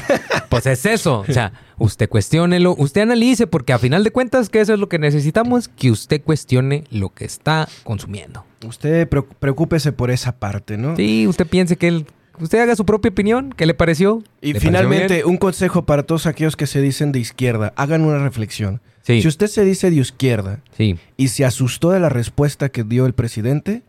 pues 0.48 0.66
es 0.66 0.84
eso, 0.86 1.20
o 1.28 1.32
sea, 1.32 1.52
usted 1.78 2.08
cuestiónelo, 2.08 2.74
usted 2.76 3.02
analice, 3.02 3.46
porque 3.46 3.72
a 3.72 3.78
final 3.78 4.04
de 4.04 4.10
cuentas 4.10 4.48
que 4.48 4.60
eso 4.60 4.74
es 4.74 4.78
lo 4.80 4.88
que 4.88 4.98
necesitamos, 4.98 5.68
que 5.68 5.90
usted 5.90 6.20
cuestione 6.22 6.84
lo 6.90 7.10
que 7.14 7.24
está 7.24 7.68
consumiendo. 7.84 8.44
Usted 8.66 9.08
preo- 9.08 9.26
preocúpese 9.38 9.92
por 9.92 10.10
esa 10.10 10.32
parte, 10.38 10.76
¿no? 10.76 10.94
Sí, 10.96 11.26
usted 11.26 11.46
piense 11.46 11.76
que 11.76 11.88
él, 11.88 12.06
usted 12.38 12.60
haga 12.60 12.76
su 12.76 12.84
propia 12.84 13.10
opinión, 13.10 13.54
¿qué 13.56 13.64
le 13.64 13.72
pareció? 13.74 14.22
Y 14.42 14.48
¿Le 14.48 14.60
pareció 14.60 14.68
finalmente, 14.68 15.24
un 15.24 15.38
consejo 15.38 15.86
para 15.86 16.02
todos 16.02 16.26
aquellos 16.26 16.56
que 16.56 16.66
se 16.66 16.80
dicen 16.82 17.10
de 17.12 17.20
izquierda. 17.20 17.72
Hagan 17.76 18.02
una 18.04 18.18
reflexión. 18.18 18.82
Sí. 19.02 19.22
Si 19.22 19.28
usted 19.28 19.46
se 19.46 19.64
dice 19.64 19.90
de 19.90 19.96
izquierda 19.96 20.60
Sí. 20.76 20.98
y 21.16 21.28
se 21.28 21.46
asustó 21.46 21.90
de 21.90 22.00
la 22.00 22.10
respuesta 22.10 22.68
que 22.68 22.84
dio 22.84 23.06
el 23.06 23.14
presidente, 23.14 23.82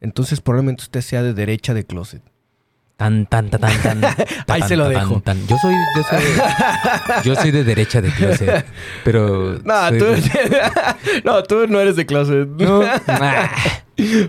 entonces 0.00 0.40
probablemente 0.40 0.82
usted 0.82 1.00
sea 1.02 1.22
de 1.22 1.32
derecha 1.32 1.72
de 1.72 1.84
closet. 1.84 2.22
Tan, 2.96 3.26
tan, 3.26 3.50
tan, 3.50 3.60
tan, 3.60 3.82
tan. 3.82 4.04
Ahí 4.48 4.60
tan, 4.60 4.68
se 4.68 4.76
lo 4.76 4.84
tan, 4.84 4.92
dejo. 4.94 5.20
tan. 5.20 5.46
Yo 5.46 5.56
soy, 5.58 5.74
yo 5.96 6.02
soy, 6.02 6.22
yo 7.24 7.34
soy 7.36 7.50
de 7.50 7.62
derecha 7.64 8.00
de 8.00 8.10
clase, 8.10 8.64
pero. 9.04 9.58
No, 9.64 9.88
tú, 9.90 10.04
de- 10.06 10.22
no, 11.24 11.42
tú 11.42 11.66
no 11.68 11.78
eres 11.80 11.96
de 11.96 12.06
closet. 12.06 12.48
No. 12.48 12.80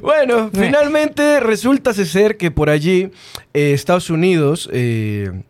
Bueno, 0.02 0.50
finalmente 0.54 1.40
resulta 1.40 1.94
ser 1.94 2.38
que 2.38 2.52
por 2.52 2.70
allí 2.70 3.12
eh, 3.54 3.74
Estados 3.74 4.10
Unidos, 4.10 4.70
eh, 4.72 5.44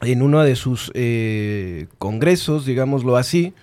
en 0.00 0.22
uno 0.22 0.42
de 0.42 0.56
sus 0.56 0.90
eh, 0.94 1.86
congresos, 1.98 2.64
digámoslo 2.66 3.16
así, 3.16 3.54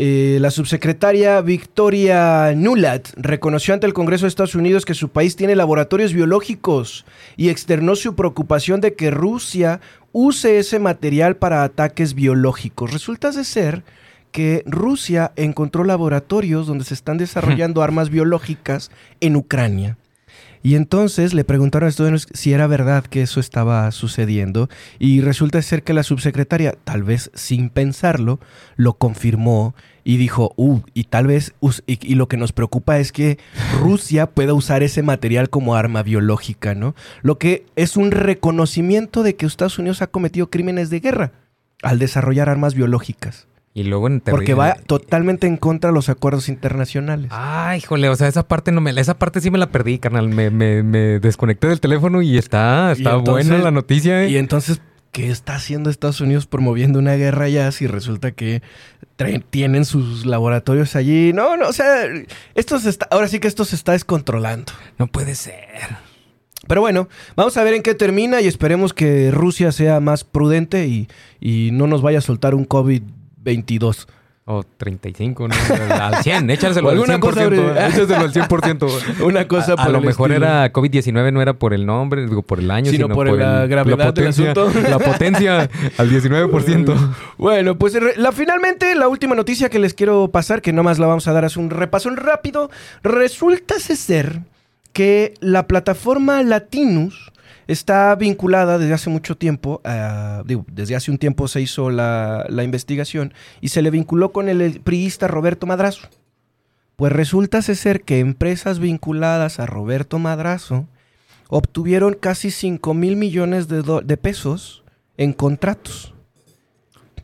eh, 0.00 0.38
la 0.40 0.52
subsecretaria 0.52 1.40
Victoria 1.40 2.52
Nuland 2.54 3.02
reconoció 3.16 3.74
ante 3.74 3.88
el 3.88 3.94
Congreso 3.94 4.26
de 4.26 4.28
Estados 4.28 4.54
Unidos 4.54 4.84
que 4.84 4.94
su 4.94 5.08
país 5.08 5.34
tiene 5.34 5.56
laboratorios 5.56 6.12
biológicos 6.12 7.04
y 7.36 7.48
externó 7.48 7.96
su 7.96 8.14
preocupación 8.14 8.80
de 8.80 8.94
que 8.94 9.10
Rusia 9.10 9.80
use 10.12 10.60
ese 10.60 10.78
material 10.78 11.34
para 11.34 11.64
ataques 11.64 12.14
biológicos. 12.14 12.92
Resulta 12.92 13.32
de 13.32 13.42
ser 13.42 13.82
que 14.30 14.62
Rusia 14.66 15.32
encontró 15.34 15.82
laboratorios 15.82 16.68
donde 16.68 16.84
se 16.84 16.94
están 16.94 17.18
desarrollando 17.18 17.82
armas 17.82 18.08
biológicas 18.08 18.92
en 19.18 19.34
Ucrania. 19.34 19.96
Y 20.62 20.74
entonces 20.74 21.34
le 21.34 21.44
preguntaron 21.44 21.88
a 21.88 22.02
Unidos 22.02 22.28
si 22.32 22.52
era 22.52 22.66
verdad 22.66 23.04
que 23.04 23.22
eso 23.22 23.40
estaba 23.40 23.90
sucediendo. 23.92 24.68
Y 24.98 25.20
resulta 25.20 25.60
ser 25.62 25.82
que 25.82 25.92
la 25.92 26.02
subsecretaria, 26.02 26.74
tal 26.84 27.02
vez 27.02 27.30
sin 27.34 27.70
pensarlo, 27.70 28.40
lo 28.76 28.94
confirmó 28.94 29.74
y 30.04 30.16
dijo, 30.16 30.54
uh, 30.56 30.80
y 30.94 31.04
tal 31.04 31.26
vez, 31.26 31.54
y 31.86 32.14
lo 32.14 32.28
que 32.28 32.38
nos 32.38 32.52
preocupa 32.52 32.98
es 32.98 33.12
que 33.12 33.38
Rusia 33.78 34.26
pueda 34.26 34.54
usar 34.54 34.82
ese 34.82 35.02
material 35.02 35.50
como 35.50 35.74
arma 35.74 36.02
biológica, 36.02 36.74
¿no? 36.74 36.94
Lo 37.20 37.38
que 37.38 37.66
es 37.76 37.96
un 37.96 38.10
reconocimiento 38.10 39.22
de 39.22 39.36
que 39.36 39.44
Estados 39.44 39.78
Unidos 39.78 40.00
ha 40.00 40.06
cometido 40.06 40.48
crímenes 40.48 40.88
de 40.88 41.00
guerra 41.00 41.32
al 41.82 41.98
desarrollar 41.98 42.48
armas 42.48 42.74
biológicas. 42.74 43.48
Y 43.78 43.84
luego 43.84 44.08
en 44.08 44.18
Porque 44.20 44.54
va 44.54 44.74
totalmente 44.74 45.46
en 45.46 45.56
contra 45.56 45.90
de 45.90 45.94
los 45.94 46.08
acuerdos 46.08 46.48
internacionales. 46.48 47.28
Ay, 47.32 47.78
híjole, 47.78 48.08
o 48.08 48.16
sea, 48.16 48.26
esa 48.26 48.48
parte 48.48 48.72
no 48.72 48.80
me, 48.80 48.90
esa 48.90 49.16
parte 49.18 49.40
sí 49.40 49.52
me 49.52 49.58
la 49.58 49.70
perdí, 49.70 50.00
carnal. 50.00 50.28
Me, 50.28 50.50
me, 50.50 50.82
me 50.82 51.20
desconecté 51.20 51.68
del 51.68 51.78
teléfono 51.80 52.20
y 52.20 52.36
está, 52.38 52.90
está 52.90 53.14
entonces- 53.14 53.46
buena 53.48 53.62
la 53.62 53.70
noticia. 53.70 54.24
¿eh? 54.24 54.30
Y 54.30 54.36
entonces, 54.36 54.80
¿qué 55.12 55.30
está 55.30 55.54
haciendo 55.54 55.90
Estados 55.90 56.20
Unidos 56.20 56.46
promoviendo 56.46 56.98
una 56.98 57.14
guerra 57.14 57.44
allá 57.44 57.70
si 57.70 57.86
resulta 57.86 58.32
que 58.32 58.62
traen- 59.16 59.44
tienen 59.48 59.84
sus 59.84 60.26
laboratorios 60.26 60.96
allí? 60.96 61.32
No, 61.32 61.56
no, 61.56 61.68
o 61.68 61.72
sea, 61.72 62.04
esto 62.56 62.80
se 62.80 62.90
está, 62.90 63.06
ahora 63.12 63.28
sí 63.28 63.38
que 63.38 63.46
esto 63.46 63.64
se 63.64 63.76
está 63.76 63.92
descontrolando. 63.92 64.72
No 64.98 65.06
puede 65.06 65.36
ser. 65.36 65.54
Pero 66.66 66.80
bueno, 66.80 67.08
vamos 67.36 67.56
a 67.56 67.62
ver 67.62 67.74
en 67.74 67.82
qué 67.82 67.94
termina 67.94 68.40
y 68.40 68.48
esperemos 68.48 68.92
que 68.92 69.30
Rusia 69.30 69.70
sea 69.70 70.00
más 70.00 70.24
prudente 70.24 70.86
y, 70.88 71.08
y 71.40 71.70
no 71.72 71.86
nos 71.86 72.02
vaya 72.02 72.18
a 72.18 72.22
soltar 72.22 72.54
un 72.56 72.64
COVID-22. 73.56 74.06
O 74.50 74.62
35, 74.62 75.46
¿no? 75.48 75.54
Al 75.94 76.22
100, 76.22 76.48
échaselo 76.50 76.86
O 76.88 76.90
al 76.90 76.96
alguna 76.96 77.18
100%. 77.18 77.20
cosa 77.20 77.86
Échaselo 77.88 78.20
al 78.20 78.32
100%. 78.32 79.20
Una 79.24 79.46
cosa 79.46 79.72
a, 79.72 79.74
a 79.74 79.76
por 79.84 79.90
lo 79.92 79.98
el 79.98 80.06
mejor 80.06 80.30
estilo. 80.30 80.46
era 80.46 80.72
COVID-19, 80.72 81.32
no 81.34 81.42
era 81.42 81.52
por 81.52 81.74
el 81.74 81.84
nombre, 81.84 82.24
digo, 82.26 82.40
por 82.40 82.58
el 82.58 82.70
año, 82.70 82.90
Sino 82.90 83.04
sino, 83.08 83.14
por 83.14 83.30
la 83.30 83.64
el- 83.64 83.68
gravedad 83.68 83.98
del 83.98 84.06
potencia, 84.06 84.52
asunto. 84.52 84.72
La 84.88 84.98
potencia 84.98 85.68
al 85.98 86.10
19%. 86.10 87.14
Bueno, 87.36 87.76
pues 87.76 87.98
la, 88.16 88.32
finalmente 88.32 88.94
la 88.94 89.08
última 89.08 89.34
noticia 89.34 89.68
que 89.68 89.78
les 89.78 89.92
quiero 89.92 90.28
pasar, 90.30 90.62
que 90.62 90.72
nomás 90.72 90.98
la 90.98 91.06
vamos 91.06 91.28
a 91.28 91.34
dar 91.34 91.44
es 91.44 91.58
un 91.58 91.68
repasón 91.68 92.16
rápido, 92.16 92.70
resulta 93.02 93.78
ser 93.78 94.40
que 94.94 95.34
la 95.40 95.66
plataforma 95.66 96.42
Latinus 96.42 97.32
está 97.68 98.14
vinculada 98.16 98.78
desde 98.78 98.94
hace 98.94 99.10
mucho 99.10 99.36
tiempo, 99.36 99.80
a- 99.84 100.42
digo, 100.44 100.64
desde 100.72 100.96
hace 100.96 101.10
un 101.12 101.18
tiempo 101.18 101.46
se 101.46 101.60
hizo 101.60 101.90
la, 101.90 102.46
investigación 102.64 103.32
y 103.60 103.68
se 103.68 103.82
le 103.82 103.90
vinculó 103.90 104.32
con 104.32 104.48
el 104.48 104.80
priista 104.80 105.28
Roberto 105.28 105.66
Madrazo. 105.66 106.08
Pues 106.96 107.12
resulta 107.12 107.62
ser 107.62 108.02
que 108.02 108.18
empresas 108.18 108.80
vinculadas 108.80 109.60
a 109.60 109.66
Roberto 109.66 110.18
Madrazo 110.18 110.86
obtuvieron 111.48 112.14
casi 112.14 112.50
5 112.50 112.92
mil 112.94 113.14
millones 113.16 113.68
de 113.68 114.16
pesos 114.16 114.82
en 115.16 115.32
contratos. 115.32 116.14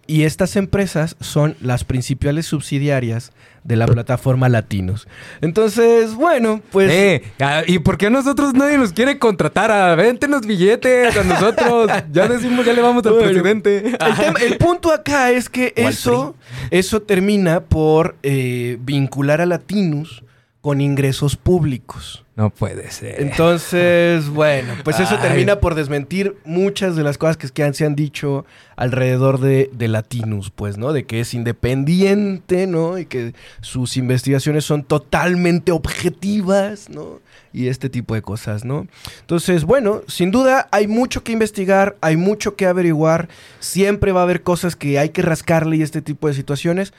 Y 0.07 0.25
estas 0.25 0.57
empresas 0.57 1.17
son 1.21 1.57
las 1.61 1.85
principales 1.85 2.47
subsidiarias 2.47 3.33
de 3.63 3.77
la 3.77 3.87
plataforma 3.87 4.51
Latinos. 4.51 5.09
Entonces, 5.41 6.15
bueno, 6.15 6.61
pues... 6.71 6.91
Eh, 6.93 7.23
ah, 7.41 7.63
¿y 7.67 7.79
por 7.79 7.97
qué 7.97 8.07
a 8.09 8.11
nosotros 8.11 8.53
nadie 8.53 8.77
nos 8.77 8.93
quiere 8.93 9.19
contratar? 9.19 9.71
A 9.71 9.95
véntenos 9.95 10.47
billetes 10.47 11.17
a 11.17 11.25
nosotros. 11.25 11.91
Ya 12.13 12.29
decimos, 12.29 12.67
ya 12.67 12.75
le 12.75 12.83
vamos 12.83 13.05
al 13.07 13.13
Bueno, 13.15 13.29
presidente. 13.29 13.79
El, 13.89 13.97
tema- 14.17 14.39
el 14.41 14.57
punto 14.59 14.93
acá 14.93 15.31
es 15.31 15.49
que 15.49 15.73
eso, 15.77 16.35
eso 16.71 17.01
termina 17.03 17.61
por 17.61 18.17
eh, 18.23 18.77
vincular 18.83 19.41
a 19.41 19.47
Latinus 19.47 20.23
con 20.65 20.81
ingresos 20.81 21.37
públicos. 21.37 22.25
No 22.37 22.49
puede 22.49 22.91
ser. 22.91 23.21
Entonces, 23.21 24.29
bueno, 24.31 24.73
pues 24.83 24.99
eso 24.99 25.15
Ay. 25.17 25.29
termina 25.29 25.61
por 25.61 25.75
desmentir 25.75 26.37
muchas 26.47 26.97
de 26.97 27.03
las 27.03 27.19
cosas 27.19 27.37
que, 27.37 27.51
que 27.51 27.63
han- 27.63 27.75
se 27.75 27.85
han 27.85 27.95
dicho 27.95 28.47
alrededor 28.75 29.41
de, 29.41 29.69
de 29.75 29.89
Latinus, 29.89 30.51
pues, 30.51 30.79
¿no? 30.79 30.95
De 30.95 31.05
que 31.05 31.21
es 31.21 31.35
independiente, 31.35 32.67
¿no? 32.67 32.97
Y 32.99 33.05
que 33.05 33.35
sus 33.61 33.99
investigaciones 33.99 34.65
son 34.65 34.85
totalmente 34.85 35.71
objetivas, 35.71 36.89
¿no? 36.89 37.21
Y 37.53 37.69
este 37.69 37.91
tipo 37.91 38.15
de 38.15 38.23
cosas, 38.23 38.65
¿no? 38.65 38.87
Entonces, 39.21 39.65
bueno, 39.65 40.01
sin 40.09 40.31
duda 40.31 40.67
hay 40.73 40.87
mucho 40.89 41.23
que 41.25 41.33
investigar, 41.33 41.95
hay 42.01 42.17
mucho 42.17 42.57
que 42.57 42.65
averiguar, 42.67 43.29
siempre 43.61 44.13
va 44.13 44.21
a 44.21 44.25
haber 44.25 44.43
cosas 44.43 44.77
que 44.77 44.99
hay 44.99 45.11
que 45.11 45.21
rascarle 45.23 45.77
y 45.77 45.83
este 45.83 46.01
tipo 46.03 46.27
de 46.27 46.35
situaciones, 46.35 46.95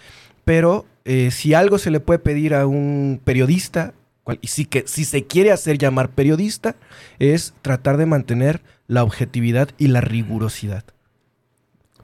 pero 0.45 0.85
eh, 1.03 1.29
si 1.31 1.53
algo 1.53 1.77
se 1.77 1.91
le 1.91 1.99
puede 1.99 2.19
pedir 2.19 2.53
a 2.55 2.65
un 2.65 3.19
periodista, 3.23 3.93
cual- 4.23 4.39
y 4.41 4.65
que 4.65 4.83
si 4.87 5.03
se 5.05 5.25
quiere 5.25 5.51
hacer 5.51 5.77
llamar 5.77 6.09
periodista, 6.09 6.75
es 7.19 7.53
tratar 7.61 7.97
de 7.97 8.05
mantener 8.05 8.61
la 8.87 9.03
objetividad 9.03 9.69
y 9.77 9.87
la 9.87 10.01
rigurosidad. 10.01 10.83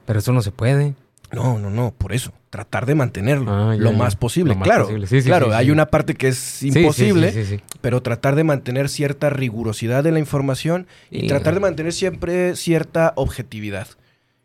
Pero 0.06 0.20
eso 0.20 0.34
no 0.34 0.42
se 0.42 0.52
puede. 0.52 0.96
No, 1.32 1.58
no, 1.60 1.70
no, 1.70 1.92
por 1.98 2.12
eso. 2.12 2.34
Tratar 2.50 2.86
de 2.86 2.96
mantenerlo 2.96 3.52
Ah, 3.54 3.74
ya, 3.76 3.82
lo 3.82 3.92
ya. 3.92 3.98
más 3.98 4.18
posible. 4.18 4.50
Lo 4.54 4.60
más 4.60 4.68
claro, 4.68 4.84
posible. 4.84 5.08
Sí, 5.08 5.22
sí, 5.22 5.28
claro, 5.28 5.46
sí, 5.48 5.52
hay 5.54 5.72
una 5.72 5.86
parte 5.86 6.16
que 6.16 6.28
es 6.28 6.62
imposible, 6.64 7.62
pero 7.80 8.02
tratar 8.02 8.36
de 8.36 8.44
mantener 8.44 8.90
cierta 8.90 9.30
rigurosidad 9.30 10.04
de 10.04 10.12
la 10.12 10.20
información 10.20 10.88
y 11.10 11.26
Y- 11.26 11.28
tratar 11.30 11.54
de 11.54 11.62
mantener 11.62 11.94
siempre 11.94 12.58
cierta 12.58 13.14
objetividad. 13.16 13.88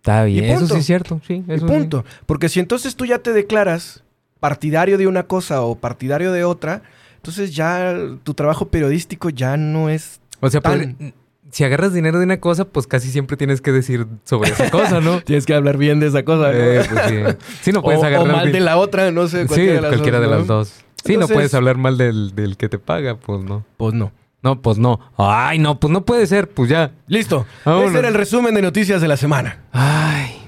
Está 0.06 0.22
bien. 0.24 0.44
Eso 0.44 0.60
punto. 0.60 0.74
sí 0.74 0.80
es 0.80 0.86
cierto. 0.86 1.20
Sí, 1.26 1.44
Y 1.48 1.52
eso 1.52 1.66
sí. 1.66 1.72
punto. 1.74 2.04
Porque 2.26 2.48
si 2.48 2.60
entonces 2.60 2.94
tú 2.94 3.06
ya 3.06 3.18
te 3.18 3.32
declaras 3.32 4.04
partidario 4.38 4.98
de 4.98 5.08
una 5.08 5.24
cosa 5.24 5.62
o 5.62 5.74
partidario 5.74 6.30
de 6.30 6.44
otra, 6.44 6.82
entonces 7.16 7.54
ya 7.56 7.96
tu 8.22 8.34
trabajo 8.34 8.68
periodístico 8.68 9.30
ya 9.30 9.56
no 9.56 9.88
es... 9.90 10.20
O 10.40 10.48
sea, 10.48 10.60
Tan- 10.60 11.12
si 11.50 11.64
agarras 11.64 11.92
dinero 11.92 12.18
de 12.18 12.24
una 12.24 12.38
cosa, 12.38 12.66
pues 12.66 12.86
casi 12.86 13.08
siempre 13.10 13.36
tienes 13.36 13.60
que 13.60 13.72
decir 13.72 14.06
sobre 14.24 14.50
esa 14.50 14.70
cosa, 14.70 15.00
¿no? 15.00 15.20
Tienes 15.24 15.44
que 15.46 15.54
hablar 15.54 15.76
bien 15.78 15.98
de 16.00 16.06
esa 16.08 16.24
cosa. 16.24 16.52
¿no? 16.52 16.58
Eh, 16.58 16.82
pues 16.88 17.02
sí. 17.08 17.38
Sí, 17.62 17.72
no 17.72 17.82
puedes 17.82 18.00
o, 18.00 18.04
o 18.04 18.06
agarrar. 18.06 18.26
mal 18.32 18.42
bien- 18.46 18.52
de 18.52 18.60
la 18.60 18.76
otra, 18.76 19.10
no 19.10 19.26
sé. 19.26 19.42
Sí, 19.42 19.46
cualquiera 19.48 19.72
de 19.74 19.80
las 19.80 19.90
cualquiera 19.90 20.18
dos, 20.18 20.26
de 20.26 20.30
¿no? 20.32 20.38
las 20.38 20.46
dos. 20.46 20.68
Sí, 20.68 21.14
Entonces- 21.14 21.18
no 21.30 21.34
puedes 21.34 21.54
hablar 21.54 21.78
mal 21.78 21.98
del, 21.98 22.34
del 22.34 22.56
que 22.56 22.68
te 22.68 22.78
paga, 22.78 23.16
pues 23.16 23.42
no. 23.42 23.64
Pues 23.76 23.94
no. 23.94 24.12
No, 24.46 24.62
pues 24.62 24.78
no. 24.78 25.00
Ay, 25.16 25.58
no, 25.58 25.80
pues 25.80 25.92
no 25.92 26.04
puede 26.04 26.24
ser, 26.28 26.48
pues 26.48 26.70
ya. 26.70 26.92
Listo. 27.08 27.46
Vámonos. 27.64 27.90
Ese 27.90 27.98
era 27.98 28.06
el 28.06 28.14
resumen 28.14 28.54
de 28.54 28.62
noticias 28.62 29.00
de 29.00 29.08
la 29.08 29.16
semana. 29.16 29.64
Ay, 29.72 30.40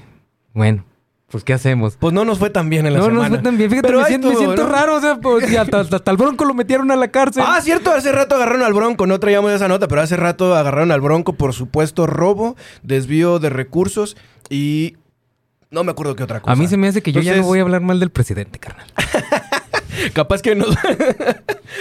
bueno, 0.53 0.85
pues 1.29 1.43
¿qué 1.43 1.51
hacemos? 1.51 1.97
Pues 1.97 2.13
no 2.13 2.23
nos 2.23 2.39
fue 2.39 2.49
tan 2.49 2.69
bien 2.69 2.85
en 2.85 2.93
la 2.93 2.99
No, 2.99 3.05
semana. 3.07 3.23
no 3.27 3.35
fue 3.35 3.43
tan 3.43 3.57
bien. 3.57 3.69
Fíjate, 3.69 3.85
Pero 3.89 3.99
me 3.99 4.05
siento, 4.05 4.27
me 4.27 4.33
estuvo, 4.35 4.53
siento 4.53 4.63
¿no? 4.63 4.73
raro. 4.73 4.95
O 4.95 5.01
sea, 5.01 5.17
pues, 5.19 5.53
hasta, 5.53 6.11
el 6.11 6.15
bronco 6.15 6.45
lo 6.45 6.53
metieron 6.53 6.89
a 6.91 6.95
la 6.95 7.09
cárcel. 7.09 7.43
Ah, 7.45 7.59
cierto, 7.61 7.91
hace 7.91 8.13
rato 8.13 8.35
agarraron 8.35 8.61
al 8.63 8.73
Bronco, 8.73 9.05
no 9.05 9.19
traíamos 9.19 9.51
esa 9.51 9.67
nota, 9.67 9.89
pero 9.89 9.99
hace 9.99 10.15
rato 10.15 10.55
agarraron 10.55 10.93
al 10.93 11.01
Bronco 11.01 11.33
por 11.33 11.53
supuesto 11.53 12.07
robo, 12.07 12.55
desvío 12.83 13.39
de 13.39 13.49
recursos 13.49 14.15
y 14.49 14.95
no 15.71 15.83
me 15.83 15.91
acuerdo 15.91 16.15
qué 16.15 16.23
otra 16.23 16.39
cosa. 16.39 16.53
a 16.53 16.55
mí 16.55 16.67
se 16.69 16.77
me 16.77 16.87
hace 16.87 17.01
que 17.01 17.11
yo 17.11 17.19
ya 17.19 17.35
no 17.35 17.43
voy 17.43 17.59
a 17.59 17.63
hablar 17.63 17.81
mal 17.81 17.99
del 17.99 18.11
presidente, 18.11 18.59
carnal. 18.59 18.87
Capaz 20.13 20.41
que 20.41 20.55
no. 20.55 20.67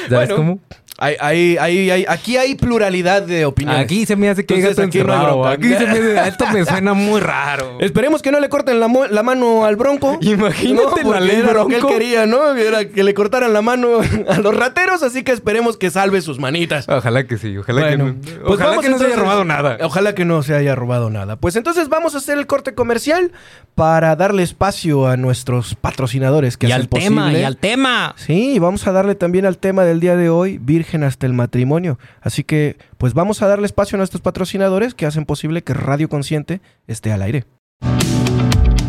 ¿Sabes 0.08 0.28
Bueno, 0.28 0.36
cómo? 0.36 0.58
Hay, 1.00 1.14
hay- 1.20 1.90
hay- 1.90 2.04
aquí 2.08 2.36
hay 2.38 2.56
pluralidad 2.56 3.22
de 3.22 3.46
opiniones. 3.46 3.84
Aquí 3.84 4.04
se 4.04 4.16
me 4.16 4.28
hace 4.30 4.44
que 4.44 4.54
Entonces, 4.56 4.84
aquí 4.84 4.98
no. 5.04 5.46
Aquí 5.46 5.68
se 5.68 5.86
me 5.86 5.92
hace... 5.92 6.28
Esto 6.28 6.44
me 6.52 6.64
suena 6.66 6.92
muy 6.92 7.20
raro. 7.20 7.78
Esperemos 7.78 8.20
que 8.20 8.32
no 8.32 8.40
le 8.40 8.48
corten 8.48 8.80
la, 8.80 8.88
la 9.08 9.22
mano 9.22 9.64
al 9.64 9.76
Bronco. 9.76 10.18
Imagínate 10.20 11.04
No, 11.04 11.12
la 11.12 11.20
ley 11.20 11.36
era 11.36 11.52
lo 11.52 11.68
que 11.68 11.76
él 11.76 11.80
Bronco. 11.82 11.96
quería, 11.96 12.26
¿no? 12.26 12.52
Era 12.56 12.88
que 12.88 13.04
le 13.04 13.14
cortaran 13.14 13.52
la 13.52 13.62
mano 13.62 14.00
a 14.28 14.38
los 14.38 14.56
rateros, 14.56 15.04
así 15.04 15.22
que 15.22 15.30
esperemos 15.30 15.76
que 15.76 15.88
salve 15.90 16.20
sus 16.20 16.40
manitas. 16.40 16.88
Ojalá 16.88 17.28
que 17.28 17.38
sí, 17.38 17.56
ojalá 17.56 17.80
Bueno, 17.82 18.06
que 18.06 18.12
no, 18.12 18.40
pues 18.40 18.54
ojalá 18.54 18.70
vamos 18.70 18.84
que 18.84 18.90
no 18.90 18.98
se 18.98 19.06
haya 19.06 19.16
robado 19.16 19.44
nada. 19.44 19.78
Ojalá 19.82 20.14
que 20.16 20.24
no 20.24 20.42
se 20.42 20.56
haya 20.56 20.74
robado 20.74 21.10
nada. 21.10 21.36
Pues 21.36 21.54
entonces 21.54 21.88
vamos 21.88 22.16
a 22.16 22.18
hacer 22.18 22.38
el 22.38 22.48
corte 22.48 22.74
comercial 22.74 23.30
para 23.76 24.16
darle 24.16 24.42
espacio 24.42 25.06
a 25.06 25.16
nuestros 25.16 25.76
patrocinadores 25.76 26.56
que 26.56 26.66
y 26.66 26.72
hacen 26.72 26.82
al 26.82 26.88
tema, 26.88 27.22
posible. 27.22 27.40
y 27.40 27.44
al 27.44 27.56
tema. 27.56 28.14
Sí, 28.16 28.58
vamos 28.58 28.84
a 28.88 28.90
darle 28.90 29.14
también 29.14 29.46
al 29.46 29.58
tema 29.58 29.77
del 29.84 30.00
día 30.00 30.16
de 30.16 30.30
hoy, 30.30 30.58
Virgen 30.58 31.02
hasta 31.02 31.26
el 31.26 31.32
matrimonio. 31.32 31.98
Así 32.20 32.44
que, 32.44 32.76
pues 32.96 33.14
vamos 33.14 33.42
a 33.42 33.46
darle 33.46 33.66
espacio 33.66 33.96
a 33.96 33.98
nuestros 33.98 34.22
patrocinadores 34.22 34.94
que 34.94 35.06
hacen 35.06 35.24
posible 35.24 35.62
que 35.62 35.74
Radio 35.74 36.08
Consciente 36.08 36.60
esté 36.86 37.12
al 37.12 37.22
aire. 37.22 37.44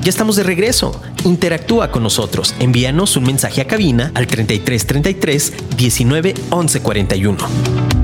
Ya 0.02 0.10
estamos 0.10 0.38
de 0.38 0.44
regreso. 0.44 1.00
Interactúa 1.26 1.92
con 1.92 2.04
nosotros. 2.04 2.56
Envíanos 2.60 3.18
un 3.18 3.26
mensaje 3.26 3.62
a 3.62 3.68
cabina 3.68 4.12
al 4.16 4.28
3333 4.28 5.78
19 5.78 6.34
11 6.50 6.82
41. 6.82 7.99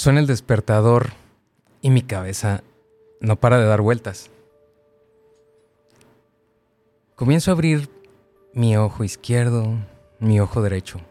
Suena 0.00 0.20
el 0.20 0.26
despertador 0.26 1.10
y 1.82 1.90
mi 1.90 2.00
cabeza 2.00 2.62
no 3.20 3.36
para 3.36 3.58
de 3.58 3.66
dar 3.66 3.82
vueltas. 3.82 4.30
Comienzo 7.16 7.50
a 7.50 7.52
abrir 7.52 7.90
mi 8.54 8.78
ojo 8.78 9.04
izquierdo, 9.04 9.74
mi 10.18 10.40
ojo 10.40 10.62
derecho. 10.62 11.02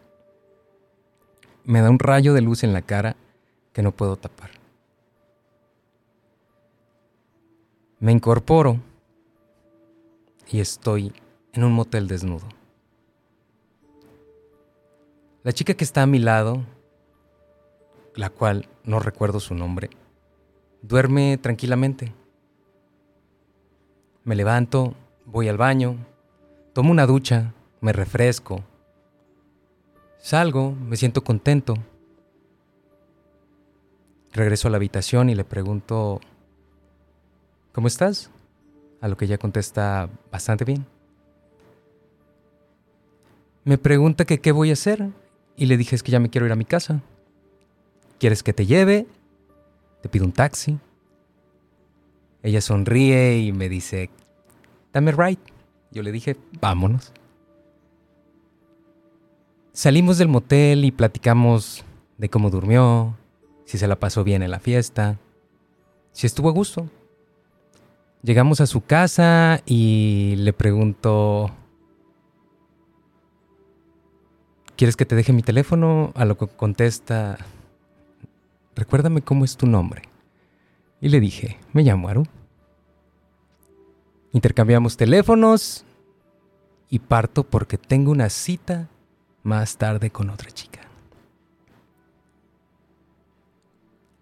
Me 1.66 1.82
da 1.82 1.92
un 1.92 2.00
rayo 2.00 2.34
de 2.34 2.42
luz 2.42 2.64
en 2.64 2.74
la 2.74 2.82
cara 2.82 3.16
que 3.74 3.84
no 3.84 3.92
puedo 3.92 4.16
tapar. 4.16 4.50
Me 8.00 8.12
incorporo 8.12 8.80
y 10.48 10.62
estoy 10.62 11.14
en 11.54 11.64
un 11.64 11.74
motel 11.74 12.08
desnudo. 12.08 12.48
La 15.44 15.52
chica 15.52 15.76
que 15.76 15.84
está 15.84 16.02
a 16.02 16.08
mi 16.08 16.18
lado 16.18 16.66
la 18.16 18.30
cual 18.30 18.68
no 18.84 19.00
recuerdo 19.00 19.40
su 19.40 19.56
nombre, 19.56 19.90
duerme 20.82 21.38
tranquilamente. 21.38 22.14
Me 24.24 24.36
levanto, 24.36 24.96
voy 25.26 25.48
al 25.48 25.58
baño, 25.58 25.98
tomo 26.74 26.92
una 26.92 27.06
ducha, 27.06 27.54
me 27.82 27.94
refresco, 27.94 28.64
salgo, 30.18 30.72
me 30.72 30.98
siento 30.98 31.24
contento. 31.24 31.76
Regreso 34.32 34.68
a 34.68 34.72
la 34.72 34.78
habitación 34.78 35.30
y 35.30 35.36
le 35.36 35.44
pregunto, 35.44 36.20
¿cómo 37.74 37.88
estás? 37.88 38.30
A 39.02 39.08
lo 39.08 39.18
que 39.18 39.26
ella 39.26 39.38
contesta 39.38 40.10
bastante 40.32 40.66
bien. 40.66 40.86
Me 43.64 43.78
pregunta 43.78 44.26
que 44.26 44.40
qué 44.40 44.52
voy 44.52 44.70
a 44.70 44.74
hacer 44.74 45.10
y 45.56 45.66
le 45.66 45.78
dije 45.78 45.96
es 45.96 46.04
que 46.04 46.12
ya 46.12 46.20
me 46.20 46.30
quiero 46.30 46.46
ir 46.46 46.52
a 46.52 46.56
mi 46.56 46.66
casa. 46.66 47.02
¿Quieres 48.20 48.44
que 48.44 48.54
te 48.54 48.66
lleve? 48.66 49.08
Te 50.02 50.10
pido 50.10 50.26
un 50.26 50.34
taxi. 50.34 50.78
Ella 52.44 52.62
sonríe 52.62 53.40
y 53.40 53.52
me 53.52 53.70
dice, 53.70 54.10
dame 54.94 55.12
right. 55.12 55.40
Yo 55.92 56.04
le 56.04 56.12
dije, 56.12 56.38
vámonos. 56.62 57.14
Salimos 59.74 60.18
del 60.18 60.28
motel 60.28 60.84
y 60.84 60.92
platicamos 60.92 61.86
de 62.18 62.30
cómo 62.30 62.50
durmió, 62.50 63.16
si 63.64 63.78
se 63.78 63.88
la 63.88 63.98
pasó 63.98 64.26
bien 64.26 64.44
en 64.44 64.52
la 64.52 64.60
fiesta, 64.60 65.18
si 66.12 66.28
estuvo 66.28 66.50
a 66.50 66.52
gusto. 66.52 66.90
Llegamos 68.22 68.60
a 68.60 68.68
su 68.68 68.82
casa 68.82 69.62
y 69.66 70.36
le 70.38 70.52
pregunto, 70.52 71.52
¿quieres 74.76 74.98
que 74.98 75.06
te 75.06 75.16
deje 75.16 75.32
mi 75.32 75.44
teléfono? 75.44 76.12
A 76.16 76.26
lo 76.26 76.38
que 76.38 76.48
contesta, 76.48 77.38
recuérdame 78.80 79.22
cómo 79.22 79.46
es 79.46 79.58
tu 79.58 79.68
nombre. 79.68 80.04
Y 81.02 81.10
le 81.10 81.20
dije, 81.20 81.58
me 81.74 81.84
llamo 81.84 82.10
Aru. 82.10 82.26
Intercambiamos 84.32 84.98
teléfonos 84.98 85.86
y 86.90 87.00
parto 87.00 87.44
porque 87.44 87.78
tengo 87.78 88.12
una 88.12 88.30
cita 88.30 88.90
más 89.44 89.78
tarde 89.78 90.10
con 90.10 90.30
otra 90.30 90.50
chica. 90.52 90.82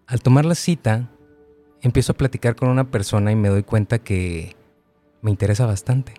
Al 0.06 0.22
tomar 0.22 0.44
la 0.44 0.54
cita, 0.54 1.10
empiezo 1.82 2.12
a 2.12 2.16
platicar 2.16 2.56
con 2.56 2.68
una 2.68 2.90
persona 2.90 3.30
y 3.30 3.36
me 3.36 3.48
doy 3.48 3.62
cuenta 3.62 3.98
que 3.98 4.56
me 5.20 5.30
interesa 5.30 5.66
bastante. 5.66 6.14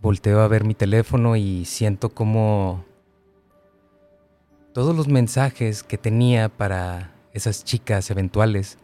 Volteo 0.00 0.40
a 0.40 0.48
ver 0.48 0.64
mi 0.64 0.74
teléfono 0.74 1.36
y 1.36 1.64
siento 1.64 2.10
como 2.10 2.84
todos 4.72 4.96
los 4.96 5.08
mensajes 5.08 5.82
que 5.82 5.98
tenía 5.98 6.48
para 6.48 7.12
esas 7.32 7.64
chicas 7.64 8.10
eventuales 8.10 8.78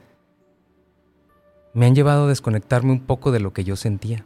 me 1.75 1.87
han 1.87 1.95
llevado 1.95 2.25
a 2.25 2.29
desconectarme 2.29 2.93
un 2.93 3.01
poco 3.01 3.31
de 3.31 3.41
lo 3.41 3.53
que 3.53 3.65
yo 3.65 3.77
sentía. 3.77 4.25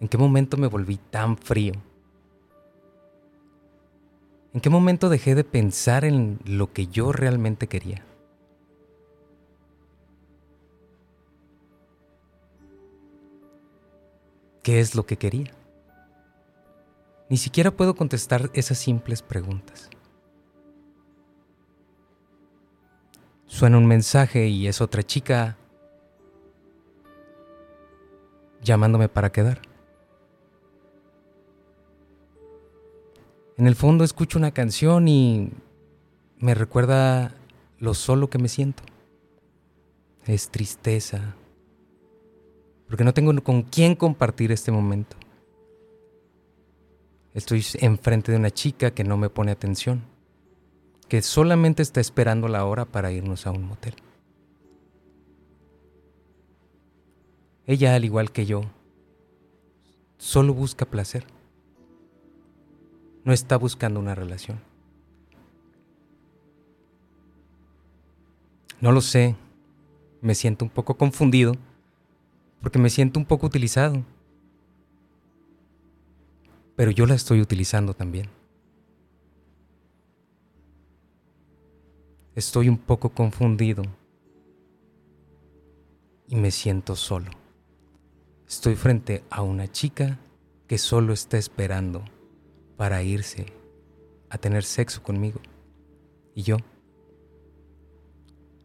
¿En 0.00 0.08
qué 0.08 0.18
momento 0.18 0.56
me 0.56 0.66
volví 0.66 0.96
tan 0.96 1.36
frío? 1.36 1.74
¿En 4.52 4.60
qué 4.60 4.68
momento 4.68 5.08
dejé 5.08 5.34
de 5.34 5.44
pensar 5.44 6.04
en 6.04 6.40
lo 6.44 6.72
que 6.72 6.88
yo 6.88 7.12
realmente 7.12 7.68
quería? 7.68 8.04
¿Qué 14.62 14.80
es 14.80 14.94
lo 14.94 15.06
que 15.06 15.16
quería? 15.16 15.61
Ni 17.32 17.38
siquiera 17.38 17.70
puedo 17.70 17.94
contestar 17.94 18.50
esas 18.52 18.76
simples 18.76 19.22
preguntas. 19.22 19.88
Suena 23.46 23.78
un 23.78 23.86
mensaje 23.86 24.48
y 24.48 24.68
es 24.68 24.82
otra 24.82 25.02
chica 25.02 25.56
llamándome 28.60 29.08
para 29.08 29.32
quedar. 29.32 29.62
En 33.56 33.66
el 33.66 33.76
fondo 33.76 34.04
escucho 34.04 34.38
una 34.38 34.50
canción 34.50 35.08
y 35.08 35.52
me 36.38 36.54
recuerda 36.54 37.32
lo 37.78 37.94
solo 37.94 38.28
que 38.28 38.36
me 38.36 38.50
siento. 38.50 38.82
Es 40.26 40.50
tristeza, 40.50 41.34
porque 42.88 43.04
no 43.04 43.14
tengo 43.14 43.32
con 43.42 43.62
quién 43.62 43.94
compartir 43.94 44.52
este 44.52 44.70
momento. 44.70 45.16
Estoy 47.34 47.64
enfrente 47.80 48.30
de 48.30 48.38
una 48.38 48.50
chica 48.50 48.92
que 48.92 49.04
no 49.04 49.16
me 49.16 49.30
pone 49.30 49.52
atención, 49.52 50.02
que 51.08 51.22
solamente 51.22 51.82
está 51.82 52.00
esperando 52.00 52.48
la 52.48 52.64
hora 52.64 52.84
para 52.84 53.10
irnos 53.10 53.46
a 53.46 53.50
un 53.52 53.64
motel. 53.64 53.94
Ella, 57.66 57.94
al 57.94 58.04
igual 58.04 58.32
que 58.32 58.44
yo, 58.44 58.62
solo 60.18 60.52
busca 60.52 60.84
placer. 60.84 61.24
No 63.24 63.32
está 63.32 63.56
buscando 63.56 64.00
una 64.00 64.14
relación. 64.14 64.60
No 68.80 68.90
lo 68.90 69.00
sé. 69.00 69.36
Me 70.20 70.34
siento 70.34 70.64
un 70.64 70.70
poco 70.70 70.96
confundido 70.96 71.54
porque 72.60 72.78
me 72.78 72.90
siento 72.90 73.18
un 73.18 73.26
poco 73.26 73.46
utilizado. 73.46 74.04
Pero 76.76 76.90
yo 76.90 77.06
la 77.06 77.14
estoy 77.14 77.40
utilizando 77.40 77.94
también. 77.94 78.30
Estoy 82.34 82.68
un 82.68 82.78
poco 82.78 83.10
confundido 83.10 83.82
y 86.28 86.36
me 86.36 86.50
siento 86.50 86.96
solo. 86.96 87.30
Estoy 88.48 88.74
frente 88.74 89.22
a 89.28 89.42
una 89.42 89.70
chica 89.70 90.18
que 90.66 90.78
solo 90.78 91.12
está 91.12 91.36
esperando 91.36 92.02
para 92.76 93.02
irse 93.02 93.46
a 94.30 94.38
tener 94.38 94.64
sexo 94.64 95.02
conmigo. 95.02 95.40
Y 96.34 96.42
yo, 96.42 96.56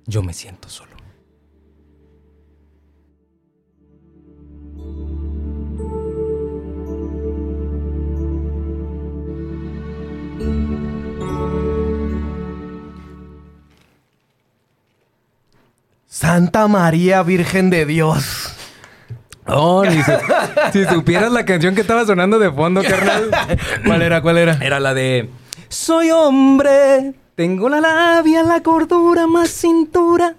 yo 0.05 0.23
me 0.23 0.33
siento 0.33 0.69
solo. 0.69 1.06
Santa 16.05 16.67
María 16.67 17.21
Virgen 17.23 17.69
de 17.69 17.85
Dios. 17.85 18.53
Oh, 19.45 19.85
ni 19.85 20.01
si 20.73 20.85
supieras 20.85 21.31
la 21.31 21.45
canción 21.45 21.75
que 21.75 21.81
estaba 21.81 22.05
sonando 22.05 22.39
de 22.39 22.51
fondo, 22.51 22.81
carnal. 22.83 23.29
¿Cuál 23.85 24.01
era? 24.01 24.21
¿Cuál 24.21 24.37
era? 24.37 24.57
Era 24.61 24.79
la 24.79 24.93
de 24.93 25.29
Soy 25.69 26.11
hombre, 26.11 27.13
tengo 27.35 27.69
la 27.69 27.81
labia, 27.81 28.43
la 28.43 28.61
cordura 28.61 29.27
más 29.27 29.49
cintura 29.49 30.35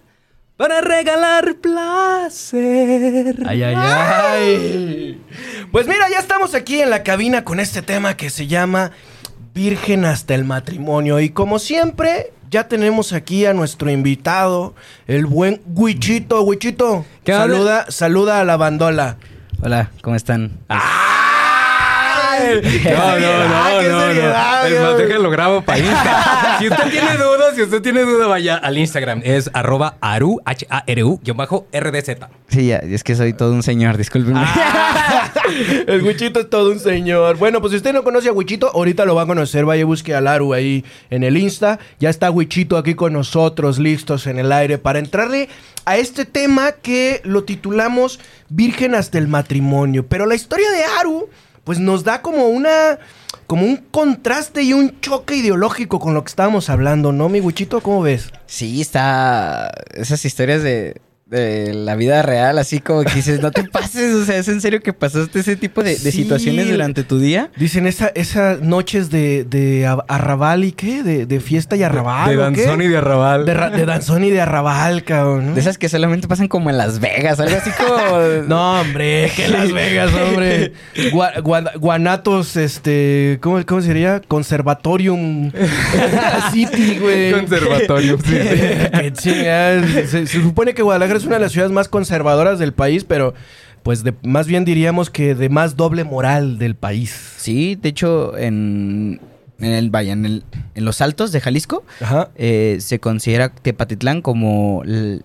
para 0.57 0.81
regalar 0.81 1.55
placer. 1.57 3.37
Ay, 3.47 3.63
ay, 3.63 3.75
ay. 3.77 5.25
Pues 5.71 5.87
mira, 5.87 6.09
ya 6.11 6.19
estamos 6.19 6.55
aquí 6.55 6.81
en 6.81 6.91
la 6.91 7.03
cabina 7.03 7.45
con 7.45 7.61
este 7.61 7.83
tema 7.83 8.17
que 8.17 8.31
se 8.31 8.47
llama 8.47 8.91
Virgen 9.55 10.05
hasta 10.05 10.35
el 10.35 10.45
matrimonio. 10.45 11.21
Y 11.21 11.31
como 11.31 11.59
siempre, 11.59 12.33
ya 12.51 12.69
tenemos 12.69 13.13
aquí 13.13 13.47
a 13.47 13.53
nuestro 13.53 13.91
invitado, 13.91 14.75
el 15.07 15.27
buen 15.27 15.61
Huichito. 15.75 16.43
Huichito, 16.43 17.05
saluda, 17.25 17.87
saluda 17.89 18.41
a 18.41 18.45
la 18.45 18.57
bandola. 18.57 19.17
Hola, 19.61 19.91
¿cómo 20.03 20.17
están? 20.17 20.59
¡Ay! 20.69 21.18
¡Qué 22.83 22.91
No, 22.91 22.99
no, 22.99 23.15
no, 23.19 23.81
qué 23.81 23.89
no, 23.89 24.15
no. 24.15 24.31
más, 24.31 24.71
güey! 24.71 25.07
déjenlo 25.07 25.31
grabo 25.31 25.63
para 25.63 25.79
Insta. 25.79 26.57
Si 26.59 26.69
usted 26.69 26.91
tiene 26.91 27.13
dudas, 27.19 27.55
si 27.55 27.63
usted 27.63 27.83
tiene 27.83 28.03
duda, 28.03 28.27
vaya 28.27 28.57
al 28.57 28.79
Instagram. 28.79 29.21
Es 29.25 29.51
arroba 29.53 29.97
aru, 30.01 30.41
H-A-R-U, 30.45 31.21
guion 31.23 31.37
bajo 31.37 31.67
RDZ. 31.73 32.11
Sí, 32.49 32.67
ya, 32.69 32.77
es 32.79 33.05
que 33.05 33.15
soy 33.15 33.33
todo 33.33 33.53
un 33.53 33.63
señor, 33.63 33.97
discúlpenme. 33.97 34.45
El 35.87 36.03
Huichito 36.03 36.41
es 36.41 36.51
todo 36.51 36.71
un 36.71 36.81
señor. 36.81 37.37
Bueno, 37.37 37.61
pues 37.61 37.73
si 37.73 37.77
usted 37.79 37.93
no 37.93 38.03
conoce 38.05 38.29
a 38.29 38.33
Huichito, 38.33 38.71
ahorita 38.75 39.05
lo 39.05 39.15
va 39.15 39.23
a 39.23 39.27
conocer. 39.27 39.65
Vaya, 39.65 39.85
busque 39.85 40.15
a 40.15 40.21
Laru 40.21 40.53
ahí 40.53 40.85
en 41.11 41.25
el 41.25 41.37
Insta. 41.37 41.79
Ya 41.99 42.11
está 42.11 42.31
Huichito 42.31 42.77
aquí 42.77 42.95
con 42.95 43.13
nosotros, 43.13 43.79
listos 43.79 44.27
en 44.27 44.39
el 44.39 44.53
aire, 44.53 44.79
para 44.79 44.99
entrarle 44.99 45.49
a 45.85 45.97
este 45.97 46.25
tema 46.25 46.73
que 46.73 47.21
lo 47.25 47.45
titulamos 47.45 48.21
Virgen 48.49 48.95
hasta 48.95 49.19
el 49.19 49.29
matrimonio. 49.29 50.07
Pero 50.07 50.27
la 50.27 50.35
historia 50.35 50.71
de 50.71 50.85
Aru, 51.01 51.29
pues 51.69 51.81
nos 51.81 52.03
da 52.03 52.23
como 52.23 52.47
una. 52.47 52.99
como 53.47 53.67
un 53.67 53.77
contraste 53.77 54.63
y 54.63 54.73
un 54.73 55.03
choque 55.03 55.37
ideológico 55.37 56.01
con 56.01 56.15
lo 56.15 56.25
que 56.25 56.31
estábamos 56.31 56.71
hablando, 56.71 57.13
¿no, 57.13 57.29
mi 57.29 57.43
Huichito? 57.43 57.83
¿Cómo 57.83 58.01
ves? 58.01 58.33
Sí, 58.47 58.81
está. 58.81 59.71
Esas 59.93 60.25
historias 60.25 60.63
de, 60.63 61.03
de 61.29 61.75
la 61.75 61.95
vida 61.95 62.23
real, 62.23 62.59
así 62.59 62.81
como 62.81 63.05
que 63.05 63.13
dices, 63.15 63.41
no 63.43 63.51
te 63.51 63.63
pases. 63.71 64.15
O 64.15 64.25
sea, 64.25 64.39
¿es 64.39 64.49
en 64.49 64.61
serio 64.63 64.81
que 64.83 64.93
pasaste 64.95 65.41
ese 65.41 65.57
tipo 65.57 65.83
de, 65.83 65.91
de 65.91 66.11
Sí. 66.11 66.23
situaciones 66.23 66.71
durante 66.71 67.05
tu 67.05 67.19
día? 67.19 67.51
Dicen 67.57 67.87
esa, 67.87 68.09
esas 68.15 68.63
noches 68.63 69.11
de, 69.11 69.45
de 69.45 69.87
arrabal 70.09 70.65
y 70.65 70.73
qué? 70.73 71.03
De, 71.03 71.27
de 71.27 71.41
fiesta 71.41 71.77
y 71.77 71.83
arrabal. 71.83 72.31
de 72.31 72.37
danzón 72.37 72.81
y 72.81 72.89
de 72.89 72.97
arrabal. 72.97 73.45
De, 73.45 73.55
danzón 73.85 74.25
y 74.25 74.31
de 74.31 74.41
arrabal, 74.41 75.05
cabrón. 75.05 75.49
¿no? 75.49 75.55
De 75.55 75.61
esas 75.61 75.77
que 75.77 75.89
solamente 75.91 76.29
pasan 76.29 76.49
como 76.49 76.71
en 76.71 76.79
Las 76.79 76.99
Vegas, 77.01 77.39
algo 77.41 77.57
así 77.57 77.71
como. 77.73 77.99
No, 78.49 78.81
hombre, 78.81 79.31
que 79.37 79.49
Las 79.49 79.71
Vegas, 79.73 80.11
hombre. 80.15 80.73
Gua- 81.13 81.35
gua- 81.43 81.79
guanatos, 81.79 82.57
este, 82.57 83.39
¿cómo, 83.43 83.65
¿cómo 83.67 83.83
sería? 83.83 84.23
Conservatorium 84.27 85.53
City, 86.53 86.99
güey. 87.01 87.33
Conservatorio. 87.33 88.19
sí, 88.25 88.39
sí. 89.19 89.31
Se, 89.31 90.27
se 90.27 90.41
supone 90.41 90.73
que 90.73 90.83
Guadalajara 90.83 91.18
es 91.19 91.25
una 91.27 91.35
de 91.37 91.41
las 91.43 91.53
ciudades 91.53 91.73
más 91.73 91.89
conservadoras 91.89 92.59
del 92.59 92.73
país, 92.73 93.05
pero 93.05 93.35
pues 93.83 94.03
de, 94.05 94.15
más 94.23 94.47
bien 94.47 94.65
diríamos 94.65 95.11
que 95.11 95.35
de 95.35 95.49
más 95.49 95.77
doble 95.77 96.05
moral 96.05 96.59
del 96.59 96.75
país. 96.75 97.15
Sí, 97.37 97.75
de 97.77 97.89
hecho, 97.91 98.37
en. 98.37 99.21
En 99.61 99.73
el, 99.73 99.91
vaya, 99.91 100.13
en, 100.13 100.25
el, 100.25 100.45
en 100.77 100.85
los 100.85 101.01
altos 101.01 101.33
de 101.33 101.41
Jalisco, 101.41 101.83
eh, 102.37 102.77
se 102.81 103.01
considera 103.01 103.49
Tepatitlán 103.49 104.23
como 104.23 104.83
el, 104.85 105.25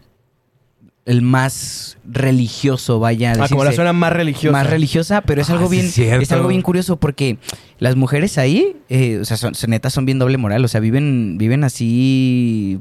el 1.06 1.21
más 1.21 1.97
religioso, 2.03 2.99
vaya. 2.99 3.34
Ah, 3.39 3.47
como 3.47 3.63
la 3.63 3.73
zona 3.73 3.93
más 3.93 4.12
religiosa. 4.12 4.51
más 4.51 4.67
religiosa, 4.67 5.21
pero 5.21 5.39
es 5.41 5.51
Ah, 5.51 5.53
algo 5.53 5.69
sí 5.69 5.75
bien, 6.01 6.21
es 6.21 6.32
algo 6.32 6.47
bien 6.47 6.63
curioso 6.63 6.95
porque 6.97 7.38
las 7.77 7.95
mujeres 7.95 8.39
ahí, 8.39 8.75
eh, 8.89 9.19
o 9.21 9.25
sea, 9.25 9.38
son, 9.38 9.53
son- 9.53 9.69
neta 9.69 9.91
son 9.91 10.06
bien 10.08 10.17
doble 10.17 10.38
moral, 10.39 10.65
o 10.65 10.67
sea, 10.67 10.79
viven, 10.79 11.38
viven 11.38 11.63
así 11.63 12.79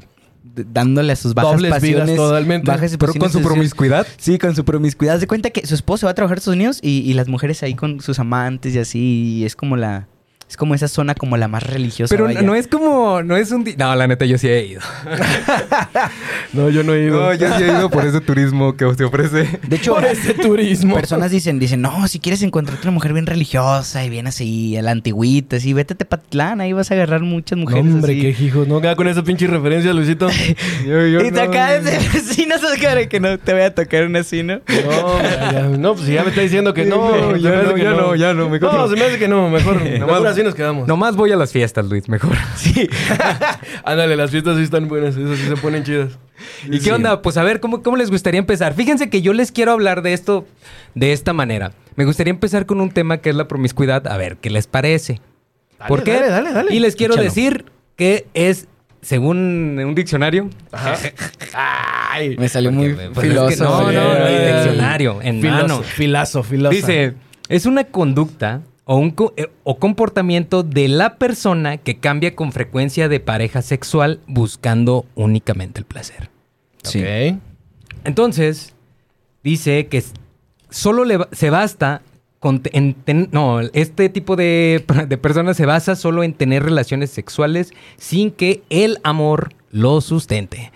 dándole 0.55 1.13
a 1.13 1.15
sus 1.15 1.33
bajas 1.33 1.53
Dobles 1.53 1.81
vidas 1.81 2.01
pasiones, 2.01 2.15
totalmente. 2.15 2.67
bajas 2.69 2.95
Pero 2.97 3.13
con 3.13 3.31
su 3.31 3.41
promiscuidad. 3.41 4.07
Sí, 4.17 4.37
con 4.37 4.55
su 4.55 4.63
promiscuidad. 4.63 5.15
Haz 5.15 5.21
de 5.21 5.27
cuenta 5.27 5.49
que 5.49 5.65
su 5.65 5.75
esposo 5.75 6.07
va 6.07 6.11
a 6.11 6.13
trabajar 6.13 6.37
a 6.37 6.39
Estados 6.39 6.55
Unidos 6.55 6.79
y, 6.81 6.99
y 6.99 7.13
las 7.13 7.27
mujeres 7.27 7.63
ahí 7.63 7.75
con 7.75 8.01
sus 8.01 8.19
amantes 8.19 8.75
y 8.75 8.79
así, 8.79 8.99
y 9.39 9.45
es 9.45 9.55
como 9.55 9.77
la, 9.77 10.07
es 10.53 10.57
como 10.57 10.75
esa 10.75 10.87
zona 10.87 11.15
como 11.15 11.35
la 11.35 11.47
más 11.47 11.63
religiosa. 11.63 12.13
Pero 12.13 12.25
vaya. 12.25 12.43
no 12.43 12.53
es 12.53 12.67
como, 12.67 13.23
no 13.23 13.35
es 13.35 13.49
un... 13.51 13.63
di- 13.63 13.75
No, 13.75 13.95
la 13.95 14.05
neta, 14.05 14.23
yo 14.25 14.37
sí 14.37 14.47
he 14.47 14.67
ido. 14.67 14.81
No, 16.53 16.69
yo 16.69 16.83
no 16.83 16.93
he 16.93 17.05
ido. 17.05 17.19
No, 17.19 17.33
yo 17.33 17.47
sí 17.57 17.63
he 17.63 17.67
ido 17.67 17.89
por 17.89 18.05
ese 18.05 18.21
turismo 18.21 18.77
que 18.77 18.93
se 18.95 19.03
ofrece. 19.03 19.59
De 19.67 19.75
hecho, 19.77 19.95
Por 19.95 20.05
ese 20.05 20.35
turismo. 20.35 20.93
personas 20.93 21.31
dicen, 21.31 21.57
dicen, 21.57 21.81
no, 21.81 22.07
si 22.07 22.19
quieres 22.19 22.43
encontrarte 22.43 22.83
una 22.87 22.91
mujer 22.93 23.13
bien 23.13 23.25
religiosa 23.25 24.05
y 24.05 24.09
bien 24.11 24.27
así, 24.27 24.77
a 24.77 24.83
la 24.83 24.91
antigüita, 24.91 25.55
así, 25.57 25.73
vete 25.73 25.95
a 25.95 25.97
Tepatitlán, 25.97 26.61
ahí 26.61 26.71
vas 26.73 26.91
a 26.91 26.93
agarrar 26.93 27.21
muchas 27.21 27.57
No, 27.57 27.63
mujeres 27.63 27.91
hombre, 27.91 28.11
así. 28.13 28.21
qué 28.21 28.43
hijos. 28.45 28.67
No, 28.67 28.79
queda 28.81 28.95
con 28.95 29.07
esa 29.07 29.23
pinche 29.23 29.47
referencia, 29.47 29.91
Luisito. 29.93 30.27
Yo, 30.85 31.07
yo 31.07 31.21
Y 31.21 31.31
te 31.31 31.31
no- 31.31 31.41
acabas 31.41 31.83
de 31.83 31.97
vecinos, 32.13 32.61
Oscar, 32.63 33.07
que 33.07 33.19
no 33.19 33.39
te 33.39 33.53
voy 33.53 33.63
a 33.63 33.73
tocar 33.73 34.03
una 34.05 34.19
así, 34.19 34.43
¿no? 34.43 34.55
No, 34.67 35.21
ya, 35.51 35.63
No, 35.63 35.95
pues 35.95 36.05
ya 36.07 36.21
me 36.23 36.29
está 36.29 36.41
diciendo 36.41 36.73
que 36.75 36.85
no. 36.85 36.93
No, 37.33 37.35
ya 37.37 37.49
me 37.49 37.63
no, 37.63 37.77
ya 37.77 37.89
no, 37.91 38.15
ya 38.15 38.33
no, 38.33 38.49
mejor 38.49 38.73
No, 38.73 38.77
no. 38.79 38.87
se 38.89 38.95
me 38.95 39.05
hace 39.05 39.17
que 39.17 39.27
no, 39.27 39.49
mejor. 39.49 39.81
mejor 39.81 40.27
así 40.43 40.49
nos 40.49 40.55
quedamos. 40.55 40.87
Nomás 40.87 41.15
voy 41.15 41.31
a 41.31 41.35
las 41.35 41.51
fiestas, 41.51 41.85
Luis, 41.87 42.07
mejor. 42.09 42.35
Sí. 42.55 42.89
Ándale, 43.83 44.15
las 44.15 44.31
fiestas 44.31 44.57
sí 44.57 44.63
están 44.63 44.87
buenas, 44.87 45.15
esas 45.15 45.37
sí 45.37 45.47
se 45.47 45.55
ponen 45.57 45.83
chidas. 45.83 46.17
¿Y 46.69 46.79
qué 46.79 46.91
onda? 46.91 47.21
Pues 47.21 47.37
a 47.37 47.43
ver, 47.43 47.59
¿cómo, 47.59 47.81
¿cómo 47.83 47.97
les 47.97 48.09
gustaría 48.11 48.39
empezar? 48.39 48.73
Fíjense 48.73 49.09
que 49.09 49.21
yo 49.21 49.33
les 49.33 49.51
quiero 49.51 49.71
hablar 49.71 50.01
de 50.01 50.13
esto 50.13 50.45
de 50.95 51.13
esta 51.13 51.33
manera. 51.33 51.71
Me 51.95 52.05
gustaría 52.05 52.31
empezar 52.31 52.65
con 52.65 52.81
un 52.81 52.91
tema 52.91 53.17
que 53.19 53.29
es 53.29 53.35
la 53.35 53.47
promiscuidad. 53.47 54.07
A 54.07 54.17
ver, 54.17 54.37
¿qué 54.37 54.49
les 54.49 54.67
parece? 54.67 55.21
Dale, 55.79 55.87
¿Por 55.89 56.03
qué? 56.03 56.13
dale, 56.13 56.29
dale, 56.29 56.51
dale. 56.53 56.73
Y 56.75 56.79
les 56.79 56.95
quiero 56.95 57.13
Échalo. 57.13 57.25
decir 57.29 57.65
que 57.95 58.25
es, 58.33 58.67
según 59.01 59.37
un 59.79 59.95
diccionario... 59.95 60.49
Ajá. 60.71 60.95
Ay. 61.53 62.35
Me 62.37 62.49
salió 62.49 62.71
muy 62.71 62.93
Pues 62.93 63.07
es 63.07 63.13
que 63.13 63.21
filoso. 63.29 63.63
no, 63.63 63.91
no, 63.91 64.19
no, 64.19 64.27
diccionario, 64.27 65.21
en 65.21 65.41
Filoso, 65.41 65.61
mano. 65.61 65.83
Filazo, 65.83 66.43
filoso. 66.43 66.75
Dice, 66.75 67.13
es 67.49 67.65
una 67.65 67.83
conducta 67.85 68.61
o, 68.85 68.97
un 68.97 69.11
co- 69.11 69.33
eh, 69.37 69.49
o 69.63 69.77
comportamiento 69.79 70.63
de 70.63 70.87
la 70.87 71.15
persona 71.17 71.77
que 71.77 71.97
cambia 71.99 72.35
con 72.35 72.51
frecuencia 72.51 73.07
de 73.09 73.19
pareja 73.19 73.61
sexual 73.61 74.19
buscando 74.27 75.05
únicamente 75.15 75.79
el 75.79 75.85
placer. 75.85 76.29
Sí. 76.83 77.03
Entonces, 78.03 78.73
dice 79.43 79.87
que 79.87 80.03
solo 80.69 81.05
le 81.05 81.17
se 81.31 81.49
basta 81.49 82.01
con... 82.39 82.59
te- 82.61 82.77
en 82.77 82.93
ten- 82.93 83.29
no, 83.31 83.61
este 83.61 84.09
tipo 84.09 84.35
de, 84.35 84.83
de 85.07 85.17
personas 85.17 85.55
se 85.57 85.65
basa 85.65 85.95
solo 85.95 86.23
en 86.23 86.33
tener 86.33 86.63
relaciones 86.63 87.09
sexuales 87.09 87.71
sin 87.97 88.31
que 88.31 88.63
el 88.69 88.99
amor 89.03 89.53
lo 89.71 90.01
sustente. 90.01 90.71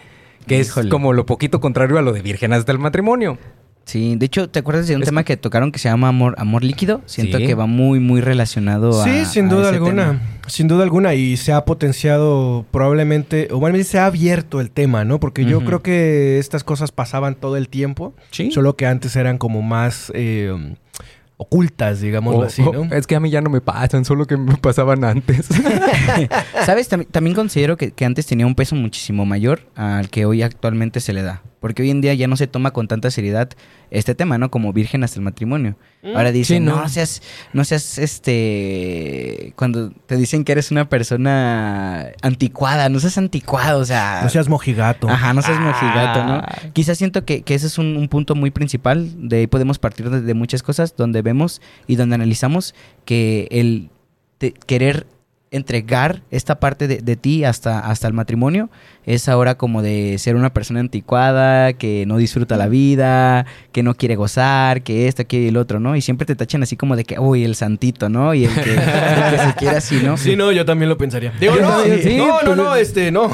Que 0.48 0.60
Híjole. 0.62 0.88
es 0.88 0.92
como 0.92 1.12
lo 1.12 1.26
poquito 1.26 1.60
contrario 1.60 1.98
a 1.98 2.02
lo 2.02 2.14
de 2.14 2.22
virgen 2.22 2.54
hasta 2.54 2.72
el 2.72 2.80
matrimonio. 2.80 3.38
Sí, 3.88 4.18
de 4.18 4.26
hecho, 4.26 4.50
¿te 4.50 4.60
acuerdas 4.60 4.86
de 4.88 4.98
un 4.98 5.02
Es 5.02 5.06
tema 5.08 5.24
que 5.24 5.38
tocaron 5.38 5.72
que 5.72 5.80
se 5.80 5.88
llama 5.88 6.10
amor, 6.10 6.36
amor 6.38 6.62
líquido? 6.62 7.02
Siento 7.06 7.38
Sí. 7.38 7.48
que 7.48 7.56
va 7.56 7.68
muy, 7.68 8.02
muy 8.02 8.20
relacionado 8.20 9.02
a. 9.02 9.04
Sí, 9.06 9.24
sin 9.26 9.46
a 9.46 9.50
duda 9.50 9.62
ese 9.70 9.76
alguna. 9.76 10.06
tema. 10.08 10.22
Sin 10.48 10.68
duda 10.68 10.84
alguna. 10.84 11.14
Y 11.14 11.38
se 11.38 11.54
ha 11.54 11.64
potenciado 11.64 12.66
probablemente, 12.72 13.48
o 13.50 13.60
bueno, 13.60 13.82
se 13.86 13.98
ha 13.98 14.06
abierto 14.06 14.60
el 14.60 14.72
tema, 14.72 15.06
¿no? 15.06 15.22
Porque 15.22 15.46
yo 15.46 15.64
creo 15.64 15.82
que 15.82 16.38
estas 16.38 16.66
cosas 16.66 16.92
pasaban 16.92 17.36
todo 17.36 17.56
el 17.56 17.70
tiempo. 17.70 18.14
Sí. 18.32 18.52
Solo 18.52 18.76
que 18.76 18.86
antes 18.86 19.16
eran 19.16 19.38
como 19.38 19.62
más 19.62 20.12
eh, 20.14 20.54
ocultas, 21.38 22.02
digámoslo 22.02 22.44
así, 22.44 22.64
¿no? 22.64 22.86
es 22.94 23.06
que 23.08 23.16
a 23.16 23.20
mí 23.20 23.30
ya 23.30 23.42
no 23.42 23.50
me 23.50 23.62
pasan, 23.62 24.04
solo 24.06 24.26
que 24.26 24.36
me 24.38 24.58
pasaban 24.62 25.04
antes. 25.06 25.48
¿Sabes? 26.66 26.92
Tam- 26.92 27.06
también 27.10 27.36
considero 27.36 27.78
que, 27.78 27.92
que 27.92 28.06
antes 28.06 28.26
tenía 28.26 28.46
un 28.46 28.56
peso 28.56 28.76
muchísimo 28.76 29.26
mayor 29.26 29.62
al 29.76 30.10
que 30.10 30.26
hoy 30.26 30.42
actualmente 30.42 31.00
se 31.00 31.14
le 31.14 31.22
da. 31.22 31.42
Porque 31.68 31.82
hoy 31.84 31.90
en 31.92 32.00
día 32.00 32.14
ya 32.14 32.28
no 32.28 32.38
se 32.38 32.48
toma 32.48 32.72
con 32.72 32.88
tanta 32.88 33.12
seriedad 33.12 33.50
este 33.92 34.16
tema, 34.16 34.38
¿no? 34.38 34.50
Como 34.50 34.72
virgen 34.72 35.04
hasta 35.04 35.20
el 35.20 35.24
matrimonio. 35.24 35.76
Ahora 36.16 36.32
dicen, 36.32 36.64
Sí, 36.64 36.66
no. 36.66 36.78
¿no? 36.82 36.88
seas, 36.90 37.22
no 37.52 37.66
seas, 37.66 37.98
este... 37.98 39.54
Cuando 39.58 39.92
te 40.06 40.16
dicen 40.16 40.44
que 40.46 40.54
eres 40.54 40.72
una 40.72 40.88
persona 40.90 42.08
anticuada, 42.22 42.88
no 42.90 43.00
seas 43.00 43.18
anticuado, 43.18 43.80
o 43.80 43.86
sea... 43.86 44.22
No 44.24 44.30
seas 44.30 44.48
mojigato. 44.48 45.10
Ajá, 45.10 45.34
no 45.34 45.42
seas 45.42 45.60
mojigato, 45.60 46.24
¿no? 46.26 46.34
Ah. 46.36 46.56
Quizás 46.74 46.98
siento 46.98 47.26
que, 47.26 47.42
que 47.42 47.56
ese 47.56 47.68
es 47.68 47.78
un, 47.78 47.98
un 47.98 48.08
punto 48.08 48.36
muy 48.36 48.52
principal. 48.52 49.28
De 49.30 49.40
ahí 49.40 49.48
podemos 49.48 49.80
partir 49.80 50.10
de, 50.10 50.22
de 50.22 50.34
muchas 50.34 50.64
cosas 50.64 50.96
donde 50.96 51.22
vemos 51.22 51.62
y 51.88 51.98
donde 51.98 52.16
analizamos 52.16 52.74
que 53.04 53.48
el 53.52 53.90
te- 54.38 54.54
querer 54.54 55.08
entregar 55.52 56.22
esta 56.32 56.60
parte 56.60 56.88
de, 56.88 56.98
de 56.98 57.16
ti 57.16 57.44
hasta, 57.44 57.80
hasta 57.80 58.08
el 58.08 58.14
matrimonio 58.14 58.70
es 59.06 59.30
ahora 59.30 59.56
como 59.56 59.82
de 59.82 60.18
ser 60.18 60.36
una 60.36 60.54
persona 60.54 60.82
anticuada, 60.82 61.72
que 61.74 62.06
no 62.06 62.18
disfruta 62.18 62.58
la 62.58 62.68
vida, 62.68 63.46
que 63.72 63.82
no 63.82 63.94
quiere 63.96 64.16
gozar, 64.18 64.82
que 64.82 65.08
esto, 65.08 65.26
que 65.26 65.48
el 65.48 65.56
otro, 65.56 65.80
¿no? 65.80 65.96
Y 65.96 66.02
siempre 66.02 66.26
te 66.26 66.36
tachan 66.36 66.64
así 66.64 66.76
como 66.76 66.96
de 66.98 67.06
que, 67.06 67.18
uy, 67.18 67.46
el 67.46 67.56
santito, 67.56 68.10
¿no? 68.10 68.34
Y 68.34 68.44
el 68.46 68.54
que, 68.54 68.74
el 68.74 69.32
que 69.32 69.38
se 69.48 69.54
quiere 69.58 69.78
así, 69.78 70.02
¿no? 70.04 70.18
Sí, 70.18 70.36
no, 70.36 70.52
yo 70.52 70.66
también 70.66 70.90
lo 70.90 70.98
pensaría. 70.98 71.32
Digo, 71.40 71.56
no, 71.56 71.84
sí, 71.84 72.18
no, 72.18 72.28
no, 72.28 72.40
pues- 72.44 72.58
no, 72.58 72.76
este, 72.76 73.12
no. 73.12 73.32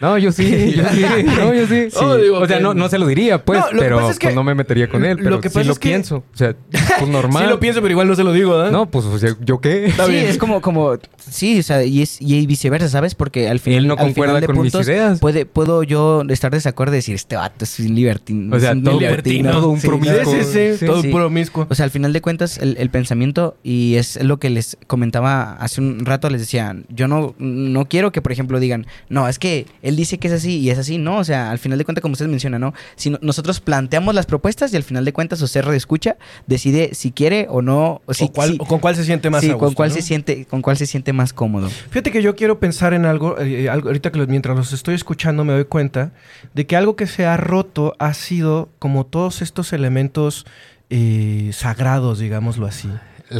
No, 0.00 0.18
yo 0.18 0.32
sí, 0.32 0.72
yo 0.76 0.84
sí, 0.92 1.04
no, 1.24 1.54
yo 1.54 1.66
sí. 1.68 1.86
Oh, 2.00 2.16
digo 2.16 2.38
o 2.38 2.46
sea, 2.48 2.58
no, 2.58 2.74
no 2.74 2.88
se 2.88 2.98
lo 2.98 3.06
diría, 3.06 3.44
pues, 3.44 3.60
No, 3.60 3.70
lo 3.72 3.78
pero 3.78 3.96
pasa 3.98 4.10
es 4.10 4.18
que- 4.18 4.26
pues, 4.28 4.34
no 4.34 4.42
me 4.42 4.54
metería 4.56 4.88
con 4.88 5.04
él. 5.04 5.16
lo 5.18 5.22
Pero 5.22 5.40
que 5.40 5.48
sí 5.48 5.62
lo 5.62 5.72
es 5.74 5.78
que- 5.78 5.88
pienso. 5.90 6.16
O 6.16 6.36
sea, 6.36 6.56
pues 6.98 7.08
normal. 7.08 7.44
Sí 7.44 7.48
lo 7.48 7.60
pienso, 7.60 7.80
pero 7.82 7.92
igual 7.92 8.08
no 8.08 8.16
se 8.16 8.24
lo 8.24 8.32
digo, 8.32 8.50
¿verdad? 8.56 8.72
No, 8.72 8.90
pues, 8.90 9.04
o 9.04 9.16
sea, 9.16 9.36
¿yo 9.44 9.60
qué? 9.60 9.86
Está 9.86 10.06
sí, 10.06 10.12
bien. 10.12 10.26
es 10.26 10.38
como, 10.38 10.60
como, 10.60 10.98
sí, 11.18 11.60
o 11.60 11.62
sea, 11.62 11.84
y, 11.84 12.02
es, 12.02 12.16
y 12.20 12.44
viceversa, 12.46 12.88
¿sabes? 12.88 13.14
Porque 13.14 13.48
al 13.48 13.60
final, 13.60 13.78
Él 13.78 13.86
no 13.86 13.96
concuerda 13.96 14.34
final 14.40 14.46
con 14.46 14.62
mis 14.62 14.72
puntos, 14.72 14.88
ideas. 14.88 15.20
Puede, 15.20 15.46
puedo 15.46 15.84
yo 15.84 16.22
estar 16.30 16.50
de 16.50 16.56
desacuerdo 16.56 16.94
y 16.94 16.96
decir, 16.96 17.14
este 17.14 17.36
vato 17.36 17.64
es 17.64 17.78
un 17.78 17.94
libertino. 17.94 18.56
O 18.56 18.58
sea, 18.58 18.72
un 18.72 18.82
todo 18.82 18.98
libertino". 18.98 19.52
todo 19.52 19.68
un 19.68 19.80
Sí, 19.80 19.86
promiscuo. 19.86 20.32
Sí, 20.32 20.38
sí, 20.42 20.52
sí, 20.72 20.76
Sí. 20.80 20.86
todo 20.86 21.02
Sí. 21.02 21.12
promiscuo. 21.12 21.66
O 21.70 21.74
sea, 21.76 21.84
al 21.84 21.90
final 21.92 22.12
de 22.12 22.20
cuentas, 22.20 22.58
el, 22.58 22.76
el 22.80 22.90
pensamiento, 22.90 23.56
y 23.62 23.94
es 23.94 24.20
lo 24.20 24.40
que 24.40 24.50
les 24.50 24.76
comentaba 24.88 25.52
hace 25.60 25.80
un 25.80 26.04
rato, 26.04 26.28
les 26.28 26.40
decía, 26.40 26.74
yo 26.88 27.06
no, 27.06 27.36
no 27.38 27.84
quiero 27.84 28.10
que, 28.10 28.20
por 28.20 28.32
ejemplo, 28.32 28.58
digan, 28.58 28.86
no, 29.08 29.28
es 29.28 29.38
que 29.38 29.66
él 29.82 29.91
dice 29.96 30.18
que 30.18 30.28
es 30.28 30.34
así 30.34 30.58
y 30.58 30.70
es 30.70 30.78
así. 30.78 30.98
No, 30.98 31.18
o 31.18 31.24
sea, 31.24 31.50
al 31.50 31.58
final 31.58 31.78
de 31.78 31.84
cuentas, 31.84 32.02
como 32.02 32.12
ustedes 32.12 32.30
mencionan, 32.30 32.60
¿no? 32.60 32.74
Si 32.96 33.10
no- 33.10 33.18
nosotros 33.22 33.60
planteamos 33.60 34.14
las 34.14 34.26
propuestas 34.26 34.72
y 34.72 34.76
al 34.76 34.82
final 34.82 35.04
de 35.04 35.12
cuentas, 35.12 35.40
usted 35.42 35.62
escucha, 35.72 36.16
decide 36.46 36.90
si 36.94 37.12
quiere 37.12 37.46
o 37.48 37.62
no. 37.62 38.00
O, 38.06 38.14
si, 38.14 38.24
o, 38.24 38.28
cuál- 38.32 38.50
si- 38.52 38.58
o 38.60 38.64
con 38.66 38.78
cuál 38.80 38.96
se 38.96 39.04
siente 39.04 39.30
más 39.30 39.40
sí, 39.42 39.50
a 39.50 39.58
con 39.58 39.74
cuál 39.74 39.88
¿no? 39.90 39.94
se 39.94 40.02
siente, 40.02 40.44
con 40.46 40.62
cuál 40.62 40.76
se 40.76 40.86
siente 40.86 41.12
más 41.12 41.32
cómodo. 41.32 41.68
Fíjate 41.68 42.10
que 42.10 42.22
yo 42.22 42.34
quiero 42.36 42.58
pensar 42.60 42.94
en 42.94 43.04
algo, 43.06 43.38
eh, 43.40 43.68
algo 43.68 43.88
ahorita 43.88 44.12
que 44.12 44.18
los- 44.18 44.28
mientras 44.28 44.56
los 44.56 44.72
estoy 44.72 44.94
escuchando 44.94 45.44
me 45.44 45.52
doy 45.52 45.64
cuenta 45.64 46.12
de 46.54 46.66
que 46.66 46.76
algo 46.76 46.96
que 46.96 47.06
se 47.06 47.26
ha 47.26 47.36
roto 47.36 47.94
ha 47.98 48.14
sido 48.14 48.68
como 48.78 49.06
todos 49.06 49.42
estos 49.42 49.72
elementos 49.72 50.46
eh, 50.94 51.50
sagrados, 51.54 52.18
digámoslo 52.18 52.66
así. 52.66 52.88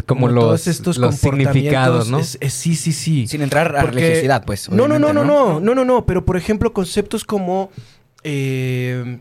Como 0.07 0.29
los, 0.29 0.45
todos 0.45 0.67
estos 0.67 0.99
los 0.99 1.17
significados, 1.17 2.09
¿no? 2.11 2.19
es- 2.19 2.39
es- 2.41 2.55
sí, 2.55 2.75
sí, 2.77 2.93
sí. 2.93 3.27
Sin 3.27 3.43
entrar 3.43 3.75
a 3.77 3.83
Porque- 3.83 3.97
religiosidad, 4.01 4.45
pues. 4.45 4.69
No, 4.71 4.89
no, 4.89 4.99
no, 4.99 5.13
no, 5.13 5.25
no, 5.25 5.61
no, 5.61 5.75
no, 5.75 5.85
no, 5.85 6.07
pero 6.07 6.25
por 6.25 6.37
ejemplo 6.37 6.73
conceptos 6.73 7.25
como 7.25 7.71
eh, 8.25 9.19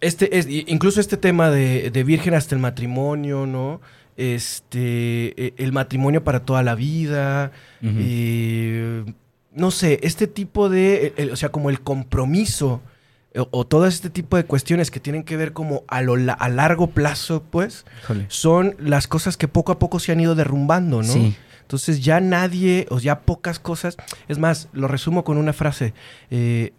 este, 0.00 0.38
es, 0.38 0.46
incluso 0.48 1.00
este 1.00 1.16
tema 1.16 1.50
de, 1.50 1.90
de 1.90 2.04
virgen 2.04 2.34
hasta 2.34 2.54
el 2.54 2.60
matrimonio, 2.60 3.46
¿no? 3.46 3.80
Este, 4.16 5.46
eh, 5.46 5.54
el 5.56 5.72
matrimonio 5.72 6.22
para 6.24 6.40
toda 6.44 6.62
la 6.62 6.74
vida, 6.74 7.52
eh, 7.82 9.04
no 9.54 9.70
sé, 9.70 9.98
este 10.02 10.26
tipo 10.26 10.68
de, 10.68 11.12
el- 11.16 11.30
o 11.30 11.36
sea, 11.36 11.50
como 11.50 11.70
el 11.70 11.80
compromiso 11.80 12.80
o, 13.36 13.48
o 13.50 13.66
todo 13.66 13.86
este 13.86 14.10
tipo 14.10 14.36
de 14.36 14.44
cuestiones 14.44 14.90
que 14.90 15.00
tienen 15.00 15.22
que 15.22 15.36
ver 15.36 15.52
como 15.52 15.84
a, 15.88 16.02
lo, 16.02 16.14
a 16.14 16.48
largo 16.48 16.88
plazo, 16.88 17.42
pues, 17.50 17.84
son 18.28 18.76
las 18.78 19.06
cosas 19.06 19.36
que 19.36 19.48
poco 19.48 19.72
a 19.72 19.78
poco 19.78 19.98
se 20.00 20.12
han 20.12 20.20
ido 20.20 20.34
derrumbando, 20.34 21.02
¿no? 21.02 21.12
Sí. 21.12 21.36
Entonces 21.62 22.00
ya 22.02 22.20
nadie, 22.20 22.86
o 22.90 22.98
ya 22.98 23.20
pocas 23.20 23.60
cosas. 23.60 23.96
Es 24.26 24.38
más, 24.38 24.68
lo 24.72 24.88
resumo 24.88 25.22
con 25.22 25.36
una 25.36 25.52
frase. 25.52 25.94
Eh, 26.30 26.72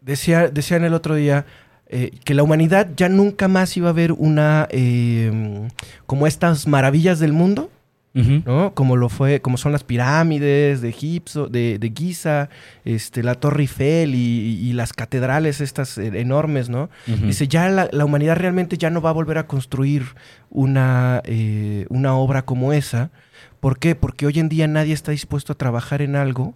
decía, 0.00 0.48
decían 0.48 0.84
el 0.84 0.94
otro 0.94 1.14
día 1.14 1.44
eh, 1.88 2.10
que 2.24 2.32
la 2.32 2.42
humanidad 2.42 2.88
ya 2.96 3.10
nunca 3.10 3.48
más 3.48 3.76
iba 3.76 3.90
a 3.90 3.92
ver 3.92 4.12
una. 4.12 4.66
eh, 4.70 5.68
como 6.06 6.26
estas 6.26 6.66
maravillas 6.66 7.18
del 7.18 7.34
mundo, 7.34 7.70
¿no? 8.14 8.74
Como 8.74 8.96
lo 8.96 9.08
fue, 9.08 9.40
como 9.40 9.56
son 9.56 9.72
las 9.72 9.84
pirámides 9.84 10.82
de 10.82 10.88
Egipto, 10.90 11.46
de, 11.48 11.78
de 11.78 11.92
Giza, 11.96 12.50
este, 12.84 13.22
la 13.22 13.34
Torre 13.36 13.62
Eiffel 13.62 14.14
y, 14.14 14.18
y 14.18 14.72
las 14.74 14.92
catedrales 14.92 15.60
estas 15.60 15.96
eh, 15.96 16.20
enormes, 16.20 16.68
¿no? 16.68 16.90
Ujú. 17.08 17.26
Dice, 17.26 17.48
ya 17.48 17.68
la, 17.70 17.88
la 17.90 18.04
humanidad 18.04 18.36
realmente 18.36 18.76
ya 18.76 18.90
no 18.90 19.00
va 19.00 19.10
a 19.10 19.14
volver 19.14 19.38
a 19.38 19.46
construir 19.46 20.04
una, 20.50 21.22
eh, 21.24 21.86
una 21.88 22.14
obra 22.14 22.44
como 22.44 22.72
esa. 22.72 23.10
¿Por 23.60 23.78
qué? 23.78 23.94
Porque 23.94 24.26
hoy 24.26 24.38
en 24.40 24.48
día 24.48 24.66
nadie 24.66 24.92
está 24.92 25.12
dispuesto 25.12 25.52
a 25.54 25.56
trabajar 25.56 26.02
en 26.02 26.16
algo 26.16 26.54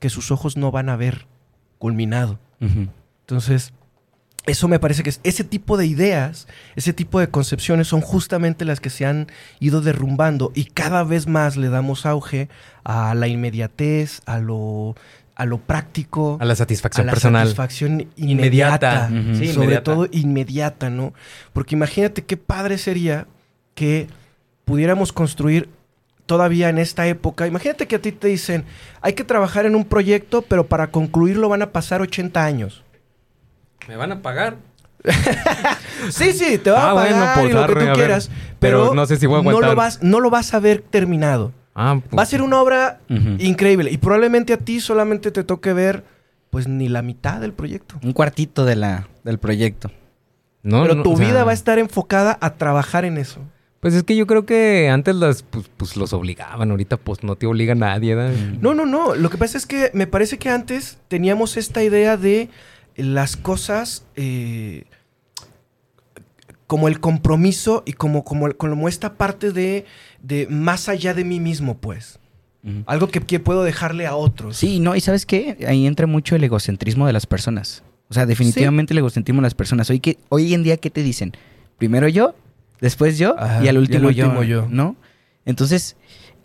que 0.00 0.10
sus 0.10 0.30
ojos 0.30 0.56
no 0.56 0.70
van 0.70 0.88
a 0.88 0.96
ver 0.96 1.26
culminado. 1.78 2.38
Entonces, 3.20 3.72
eso 4.48 4.66
me 4.66 4.80
parece 4.80 5.02
que 5.04 5.10
es 5.10 5.20
ese 5.22 5.44
tipo 5.44 5.76
de 5.76 5.86
ideas, 5.86 6.48
ese 6.74 6.92
tipo 6.92 7.20
de 7.20 7.28
concepciones 7.28 7.86
son 7.86 8.00
justamente 8.00 8.64
las 8.64 8.80
que 8.80 8.90
se 8.90 9.06
han 9.06 9.28
ido 9.60 9.80
derrumbando 9.80 10.50
y 10.54 10.64
cada 10.64 11.04
vez 11.04 11.26
más 11.28 11.56
le 11.56 11.68
damos 11.68 12.04
auge 12.06 12.48
a 12.84 13.14
la 13.14 13.28
inmediatez, 13.28 14.22
a 14.26 14.38
lo, 14.40 14.96
a 15.36 15.44
lo 15.44 15.58
práctico, 15.58 16.38
A 16.40 16.44
la 16.44 16.56
satisfacción 16.56 17.04
a 17.04 17.06
la 17.06 17.12
personal. 17.12 17.46
satisfacción 17.46 18.08
Inmediata. 18.16 19.08
inmediata. 19.10 19.30
Ujú. 19.30 19.38
Sí, 19.38 19.46
sobre 19.52 19.64
inmediata. 19.66 19.84
todo 19.94 20.08
inmediata, 20.10 20.90
¿no? 20.90 21.12
Porque 21.52 21.74
imagínate 21.76 22.24
qué 22.24 22.36
padre 22.36 22.78
sería 22.78 23.26
que 23.74 24.08
pudiéramos 24.64 25.12
construir 25.12 25.68
todavía 26.26 26.68
en 26.68 26.78
esta 26.78 27.06
época. 27.06 27.46
Imagínate 27.46 27.86
que 27.86 27.96
a 27.96 28.02
ti 28.02 28.12
te 28.12 28.28
dicen, 28.28 28.64
hay 29.00 29.12
que 29.14 29.24
trabajar 29.24 29.64
en 29.64 29.74
un 29.74 29.84
proyecto, 29.84 30.42
pero 30.42 30.66
para 30.66 30.88
concluirlo 30.90 31.48
van 31.48 31.62
a 31.62 31.70
pasar 31.72 32.02
80 32.02 32.44
años. 32.44 32.82
¿Me 33.86 33.96
van 33.96 34.12
a 34.12 34.22
pagar? 34.22 34.56
Sí, 36.10 36.32
sí, 36.32 36.58
te 36.58 36.70
va 36.70 36.88
Ah, 36.88 36.90
a 36.90 36.92
bueno, 36.94 37.16
pagar 37.16 37.34
pues, 37.40 37.50
y 37.50 37.52
lo 37.52 37.58
que 37.58 37.64
arre, 37.64 37.74
tú 37.80 37.86
ver. 37.86 37.92
quieras, 37.94 38.30
Pero 38.58 38.80
pero, 38.82 38.94
no 38.94 39.06
sé 39.06 39.16
si 39.16 39.26
voy 39.26 39.40
a 39.40 39.42
no 39.42 39.60
lo 39.60 39.74
vas, 39.74 40.02
no 40.02 40.20
lo 40.20 40.30
vas 40.30 40.54
a 40.54 40.60
ver 40.60 40.82
terminado. 40.88 41.52
Ah, 41.74 42.00
Va 42.16 42.22
a 42.22 42.26
ser 42.26 42.42
una 42.42 42.60
obra 42.60 43.00
increíble 43.38 43.90
y 43.90 43.98
probablemente 43.98 44.52
a 44.52 44.56
ti 44.58 44.80
solamente 44.80 45.30
te 45.30 45.44
toque 45.44 45.72
ver 45.72 46.04
pues 46.50 46.66
ni 46.66 46.88
la 46.88 47.02
mitad 47.02 47.40
del 47.40 47.52
proyecto. 47.52 47.96
Un 48.02 48.12
cuartito 48.12 48.64
de 48.64 48.74
la, 48.76 49.08
del 49.22 49.38
proyecto. 49.38 49.90
No, 50.62 50.82
Pero 50.82 50.94
no, 50.96 51.02
tu 51.02 51.12
o 51.12 51.16
sea, 51.16 51.26
vida 51.26 51.44
va 51.44 51.52
a 51.52 51.54
estar 51.54 51.78
enfocada 51.78 52.36
a 52.40 52.54
trabajar 52.54 53.04
en 53.04 53.16
eso. 53.18 53.40
Pues 53.80 53.94
es 53.94 54.02
que 54.02 54.16
yo 54.16 54.26
creo 54.26 54.44
que 54.44 54.88
antes 54.90 55.14
las, 55.14 55.42
pues, 55.44 55.70
pues, 55.76 55.96
los 55.96 56.12
obligaban, 56.12 56.70
ahorita 56.72 56.96
pues 56.96 57.22
no 57.22 57.36
te 57.36 57.46
obliga 57.46 57.76
nadie, 57.76 58.16
¿verdad? 58.16 58.34
No, 58.60 58.74
no, 58.74 58.84
no. 58.86 59.14
Lo 59.14 59.30
que 59.30 59.38
pasa 59.38 59.56
es 59.56 59.66
que 59.66 59.90
me 59.94 60.08
parece 60.08 60.36
que 60.38 60.48
antes 60.50 60.98
teníamos 61.06 61.56
esta 61.56 61.82
idea 61.84 62.16
de 62.16 62.48
las 62.98 63.36
cosas 63.36 64.04
eh, 64.16 64.84
como 66.66 66.88
el 66.88 67.00
compromiso 67.00 67.82
y 67.86 67.94
como, 67.94 68.24
como, 68.24 68.52
como 68.52 68.88
esta 68.88 69.14
parte 69.14 69.52
de, 69.52 69.86
de 70.22 70.46
más 70.48 70.88
allá 70.88 71.14
de 71.14 71.24
mí 71.24 71.40
mismo, 71.40 71.78
pues. 71.78 72.18
Algo 72.84 73.08
que, 73.08 73.20
que 73.20 73.40
puedo 73.40 73.62
dejarle 73.62 74.06
a 74.06 74.14
otros. 74.14 74.58
Sí, 74.58 74.78
no, 74.78 74.94
y 74.94 75.00
¿sabes 75.00 75.24
qué? 75.24 75.56
Ahí 75.66 75.86
entra 75.86 76.06
mucho 76.06 76.36
el 76.36 76.44
egocentrismo 76.44 77.06
de 77.06 77.14
las 77.14 77.24
personas. 77.24 77.82
O 78.10 78.14
sea, 78.14 78.26
definitivamente 78.26 78.92
el 78.92 78.98
egocentrismo 78.98 79.40
de 79.40 79.46
las 79.46 79.54
personas. 79.54 79.88
Hoy, 79.88 80.00
que, 80.00 80.18
hoy 80.28 80.52
en 80.52 80.62
día, 80.62 80.76
¿qué 80.76 80.90
te 80.90 81.02
dicen? 81.02 81.32
Primero 81.78 82.08
yo, 82.08 82.34
después 82.80 83.16
yo 83.16 83.38
Ajá, 83.38 83.56
y 83.56 83.58
al 83.60 83.64
y 83.64 83.68
al 83.68 83.78
último, 83.78 84.08
último 84.08 84.42
yo, 84.42 84.62
yo. 84.62 84.68
¿no? 84.68 84.96
Entonces, 85.46 85.96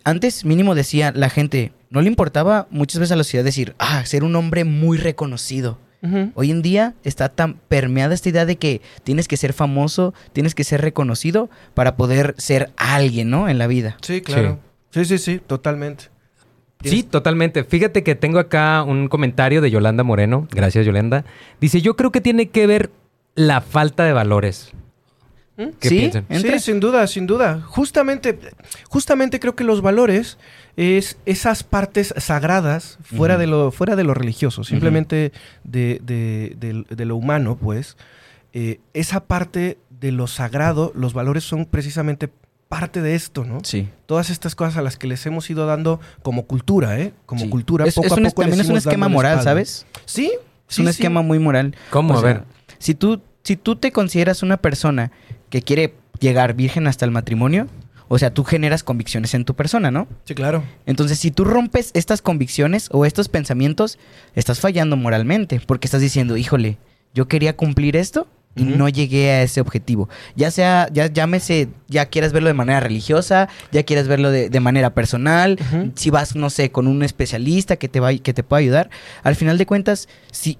antes 0.04 0.44
mínimo 0.46 0.74
decía 0.74 1.12
la 1.14 1.28
gente, 1.28 1.72
no 1.90 2.00
le 2.00 2.08
importaba 2.08 2.68
muchas 2.70 3.00
veces 3.00 3.12
a 3.12 3.16
la 3.16 3.24
sociedad 3.24 3.44
decir, 3.44 3.74
ah, 3.78 4.04
ser 4.06 4.24
un 4.24 4.34
hombre 4.36 4.64
muy 4.64 4.96
reconocido. 4.96 5.78
Hoy 6.34 6.50
en 6.50 6.60
día 6.60 6.94
está 7.02 7.30
tan 7.30 7.54
permeada 7.68 8.12
esta 8.12 8.28
idea 8.28 8.44
de 8.44 8.56
que 8.56 8.82
tienes 9.04 9.26
que 9.26 9.38
ser 9.38 9.54
famoso, 9.54 10.12
tienes 10.34 10.54
que 10.54 10.62
ser 10.62 10.82
reconocido 10.82 11.48
para 11.72 11.96
poder 11.96 12.34
ser 12.36 12.72
alguien, 12.76 13.30
¿no? 13.30 13.48
En 13.48 13.56
la 13.56 13.66
vida. 13.66 13.96
Sí, 14.02 14.20
claro. 14.20 14.58
Sí, 14.90 15.04
sí, 15.06 15.18
sí, 15.18 15.40
totalmente. 15.44 16.10
Sí, 16.84 17.02
totalmente. 17.02 17.64
Fíjate 17.64 18.02
que 18.02 18.14
tengo 18.14 18.38
acá 18.38 18.82
un 18.82 19.08
comentario 19.08 19.60
de 19.60 19.70
Yolanda 19.70 20.04
Moreno. 20.04 20.46
Gracias, 20.50 20.84
Yolanda. 20.84 21.24
Dice, 21.60 21.80
yo 21.80 21.96
creo 21.96 22.12
que 22.12 22.20
tiene 22.20 22.50
que 22.50 22.66
ver 22.66 22.90
la 23.34 23.60
falta 23.60 24.04
de 24.04 24.12
valores. 24.12 24.72
¿Mm? 25.56 25.68
¿Qué 25.80 25.88
¿Sí? 25.88 25.98
piensan? 25.98 26.26
¿Entra? 26.28 26.58
Sí, 26.58 26.64
sin 26.66 26.80
duda, 26.80 27.06
sin 27.06 27.26
duda. 27.26 27.62
Justamente, 27.64 28.38
justamente 28.88 29.40
creo 29.40 29.54
que 29.56 29.64
los 29.64 29.80
valores 29.82 30.38
es 30.76 31.18
esas 31.26 31.62
partes 31.62 32.12
sagradas 32.16 32.98
fuera, 33.02 33.38
de, 33.38 33.46
lo, 33.46 33.70
fuera 33.70 33.94
de 33.96 34.04
lo 34.04 34.14
religioso, 34.14 34.64
simplemente 34.64 35.32
de, 35.64 36.00
de- 36.04 36.56
de- 36.58 36.84
de 36.94 37.04
lo 37.04 37.16
humano, 37.16 37.56
pues. 37.56 37.96
eh, 38.56 38.78
esa 38.92 39.20
parte 39.24 39.78
de 40.00 40.12
lo 40.12 40.26
sagrado, 40.28 40.92
los 40.94 41.12
valores 41.12 41.42
son 41.44 41.64
precisamente 41.66 42.28
parte 42.68 43.02
de 43.02 43.14
esto, 43.16 43.44
¿no? 43.44 43.58
Sí. 43.64 43.88
Todas 44.06 44.30
estas 44.30 44.54
cosas 44.54 44.76
a 44.76 44.82
las 44.82 44.96
que 44.96 45.06
les 45.08 45.24
hemos 45.26 45.48
ido 45.50 45.66
dando 45.66 46.00
como 46.22 46.44
cultura, 46.44 46.98
¿eh? 47.00 47.12
Como 47.26 47.42
Sí. 47.42 47.48
cultura, 47.50 47.84
Es, 47.86 47.94
poco 47.94 48.06
es 48.06 48.12
a 48.12 48.14
un, 48.16 48.24
poco 48.24 48.42
les 48.42 48.50
también 48.50 48.60
es 48.64 48.70
un 48.70 48.76
esquema 48.76 49.08
moral. 49.08 49.42
¿sabes? 49.42 49.86
Sí, 50.04 50.32
Es 50.68 50.74
sí, 50.76 50.82
un 50.82 50.86
sí. 50.86 50.90
esquema 50.90 51.22
muy 51.22 51.38
moral. 51.40 51.74
¿Cómo? 51.90 52.14
O 52.14 52.18
a 52.18 52.20
ver. 52.22 52.42
Si 52.78 52.94
tú, 52.94 53.20
si 53.42 53.56
tú 53.56 53.76
te 53.76 53.90
consideras 53.92 54.42
una 54.42 54.56
persona 54.56 55.10
que 55.50 55.62
quiere 55.62 55.94
llegar 56.20 56.54
virgen 56.54 56.86
hasta 56.86 57.04
el 57.04 57.10
matrimonio, 57.10 57.66
o 58.08 58.18
sea, 58.18 58.32
tú 58.32 58.44
generas 58.44 58.82
convicciones 58.82 59.34
en 59.34 59.44
tu 59.44 59.54
persona, 59.54 59.90
¿no? 59.90 60.06
Sí, 60.24 60.34
claro. 60.34 60.62
Entonces, 60.86 61.18
si 61.18 61.30
tú 61.30 61.44
rompes 61.44 61.90
estas 61.94 62.22
convicciones 62.22 62.88
o 62.92 63.04
estos 63.04 63.28
pensamientos, 63.28 63.98
estás 64.34 64.60
fallando 64.60 64.96
moralmente, 64.96 65.60
porque 65.66 65.86
estás 65.86 66.00
diciendo, 66.00 66.36
híjole, 66.36 66.78
yo 67.14 67.28
quería 67.28 67.56
cumplir 67.56 67.96
esto 67.96 68.26
y 68.56 68.64
no 68.64 68.88
llegué 68.88 69.30
a 69.30 69.42
ese 69.42 69.60
objetivo. 69.60 70.08
Ya 70.36 70.50
sea, 70.50 70.88
ya 70.92 71.06
llámese, 71.06 71.68
ya 71.88 72.06
quieras 72.06 72.32
verlo 72.32 72.48
de 72.48 72.54
manera 72.54 72.80
religiosa, 72.80 73.48
ya 73.72 73.82
quieras 73.82 74.06
verlo 74.06 74.30
de, 74.30 74.48
de 74.48 74.60
manera 74.60 74.94
personal, 74.94 75.58
si 75.96 76.10
vas, 76.10 76.36
no 76.36 76.50
sé, 76.50 76.70
con 76.70 76.86
un 76.86 77.02
especialista 77.02 77.76
que 77.76 77.88
te, 77.88 78.00
va, 78.00 78.14
que 78.14 78.32
te 78.32 78.42
pueda 78.42 78.60
ayudar. 78.60 78.90
Al 79.22 79.34
final 79.34 79.58
de 79.58 79.66
cuentas, 79.66 80.08
si 80.30 80.58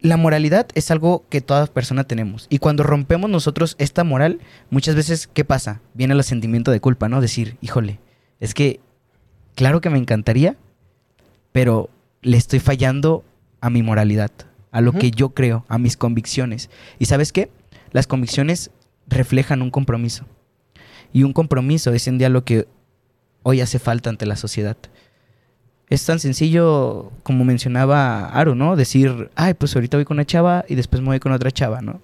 la 0.00 0.16
moralidad 0.16 0.68
es 0.74 0.90
algo 0.90 1.24
que 1.28 1.40
toda 1.40 1.66
persona 1.66 2.04
tenemos. 2.04 2.46
Y 2.48 2.58
cuando 2.58 2.82
rompemos 2.82 3.30
nosotros 3.30 3.76
esta 3.78 4.04
moral, 4.04 4.40
muchas 4.70 4.94
veces, 4.94 5.28
¿qué 5.32 5.44
pasa? 5.44 5.80
Viene 5.94 6.14
el 6.14 6.24
sentimiento 6.24 6.70
de 6.70 6.80
culpa, 6.80 7.08
¿no? 7.08 7.20
Decir, 7.20 7.56
híjole, 7.60 8.00
es 8.40 8.54
que, 8.54 8.80
claro 9.54 9.80
que 9.80 9.90
me 9.90 9.98
encantaría, 9.98 10.56
pero 11.52 11.90
le 12.22 12.36
estoy 12.36 12.60
fallando 12.60 13.24
a 13.60 13.70
mi 13.70 13.82
moralidad, 13.82 14.30
a 14.70 14.80
lo 14.80 14.92
que 14.92 15.10
yo 15.10 15.30
creo, 15.30 15.64
a 15.68 15.78
mis 15.78 15.96
convicciones. 15.96 16.70
¿Y 16.98 17.06
sabes 17.06 17.32
qué? 17.32 17.50
Las 17.92 18.06
convicciones 18.06 18.70
reflejan 19.06 19.62
un 19.62 19.70
compromiso. 19.70 20.24
Y 21.12 21.24
un 21.24 21.32
compromiso 21.32 21.92
es 21.92 22.06
en 22.08 22.18
día 22.18 22.28
lo 22.28 22.44
que 22.44 22.68
hoy 23.42 23.60
hace 23.60 23.78
falta 23.78 24.10
ante 24.10 24.26
la 24.26 24.36
sociedad. 24.36 24.76
Es 25.90 26.06
tan 26.06 26.20
sencillo 26.20 27.10
como 27.24 27.44
mencionaba 27.44 28.28
Aro, 28.28 28.54
¿no? 28.54 28.76
Decir, 28.76 29.30
ay, 29.34 29.54
pues 29.54 29.74
ahorita 29.74 29.96
voy 29.96 30.04
con 30.04 30.16
una 30.16 30.24
chava 30.24 30.64
y 30.68 30.76
después 30.76 31.02
me 31.02 31.08
voy 31.08 31.18
con 31.18 31.32
otra 31.32 31.50
chava, 31.50 31.82
¿no? 31.82 32.00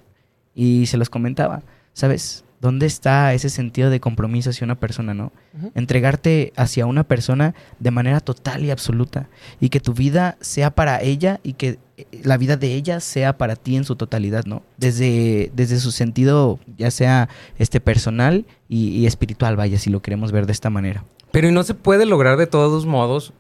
Y 0.57 0.87
se 0.87 0.97
los 0.97 1.09
comentaba, 1.09 1.63
¿sabes? 1.93 2.45
¿Dónde 2.61 2.87
está 2.87 3.33
ese 3.33 3.49
sentido 3.49 3.89
de 3.91 4.01
compromiso 4.01 4.51
hacia 4.51 4.65
una 4.65 4.75
persona, 4.75 5.15
¿no? 5.15 5.31
Entregarte 5.77 6.53
hacia 6.57 6.85
una 6.85 7.05
persona 7.05 7.55
de 7.79 7.93
manera 7.93 8.19
total 8.19 8.65
y 8.65 8.73
absoluta. 8.73 9.29
Y 9.61 9.69
que 9.69 9.79
tu 9.79 9.95
vida 9.95 10.37
sea 10.41 10.75
para 10.75 11.01
ella 11.01 11.39
y 11.45 11.53
que 11.53 11.79
eh, 11.97 12.07
la 12.25 12.39
vida 12.39 12.57
de 12.57 12.75
ella 12.75 12.99
sea 12.99 13.39
para 13.39 13.55
ti 13.55 13.77
en 13.77 13.85
su 13.85 13.95
totalidad, 13.95 14.47
¿no? 14.47 14.65
Desde, 14.79 15.53
desde 15.55 15.79
su 15.79 15.93
sentido, 15.93 16.59
ya 16.77 16.91
sea 16.91 17.29
este 17.57 17.81
personal 17.81 18.47
y, 18.69 18.89
y 18.89 19.07
espiritual, 19.07 19.55
vaya, 19.55 19.79
si 19.79 19.91
lo 19.91 20.03
queremos 20.03 20.33
ver 20.33 20.47
de 20.47 20.53
esta 20.53 20.71
manera. 20.71 21.05
Pero 21.31 21.49
y 21.49 21.53
no 21.53 21.63
se 21.63 21.75
puede 21.75 22.05
lograr 22.05 22.37
de 22.37 22.49
todos 22.49 22.85
modos 22.85 23.33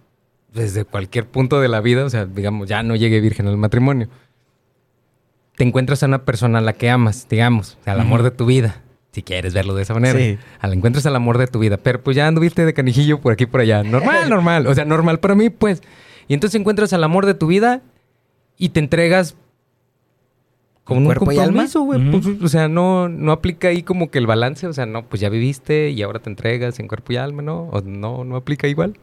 desde 0.56 0.84
cualquier 0.84 1.26
punto 1.26 1.60
de 1.60 1.68
la 1.68 1.80
vida. 1.80 2.04
O 2.04 2.10
sea, 2.10 2.26
digamos, 2.26 2.68
ya 2.68 2.82
no 2.82 2.96
llegue 2.96 3.20
virgen 3.20 3.46
al 3.46 3.56
matrimonio. 3.56 4.08
Te 5.56 5.64
encuentras 5.64 6.02
a 6.02 6.06
una 6.06 6.24
persona 6.24 6.58
a 6.58 6.62
la 6.62 6.72
que 6.72 6.90
amas, 6.90 7.28
digamos, 7.30 7.78
al 7.86 8.00
amor 8.00 8.22
de 8.22 8.30
tu 8.30 8.46
vida. 8.46 8.82
Si 9.12 9.22
quieres 9.22 9.54
verlo 9.54 9.74
de 9.74 9.82
esa 9.82 9.94
manera. 9.94 10.18
Sí. 10.18 10.36
Al 10.60 10.74
encuentras 10.74 11.06
al 11.06 11.16
amor 11.16 11.38
de 11.38 11.46
tu 11.46 11.58
vida. 11.58 11.78
Pero 11.78 12.02
pues 12.02 12.16
ya 12.16 12.26
anduviste 12.26 12.66
de 12.66 12.74
canijillo 12.74 13.20
por 13.20 13.32
aquí 13.32 13.46
por 13.46 13.60
allá. 13.60 13.82
Normal, 13.82 14.28
normal. 14.28 14.66
O 14.66 14.74
sea, 14.74 14.84
normal 14.84 15.20
para 15.20 15.34
mí, 15.34 15.48
pues. 15.48 15.82
Y 16.28 16.34
entonces 16.34 16.60
encuentras 16.60 16.92
al 16.92 17.04
amor 17.04 17.24
de 17.24 17.34
tu 17.34 17.46
vida 17.46 17.82
y 18.58 18.70
te 18.70 18.80
entregas 18.80 19.36
con 20.84 20.98
un 20.98 21.06
¿Cuerpo 21.06 21.32
y 21.32 21.38
alma? 21.38 21.64
compromiso, 21.66 21.80
güey. 21.82 22.10
Pues, 22.10 22.26
o 22.42 22.48
sea, 22.48 22.68
no, 22.68 23.08
no 23.08 23.32
aplica 23.32 23.68
ahí 23.68 23.82
como 23.82 24.10
que 24.10 24.18
el 24.18 24.26
balance. 24.26 24.66
O 24.66 24.72
sea, 24.74 24.84
no, 24.84 25.08
pues 25.08 25.20
ya 25.20 25.30
viviste 25.30 25.90
y 25.90 26.02
ahora 26.02 26.18
te 26.18 26.28
entregas 26.28 26.78
en 26.78 26.86
cuerpo 26.86 27.14
y 27.14 27.16
alma, 27.16 27.40
¿no? 27.40 27.70
O 27.70 27.80
no, 27.80 28.24
no 28.24 28.36
aplica 28.36 28.68
igual. 28.68 28.98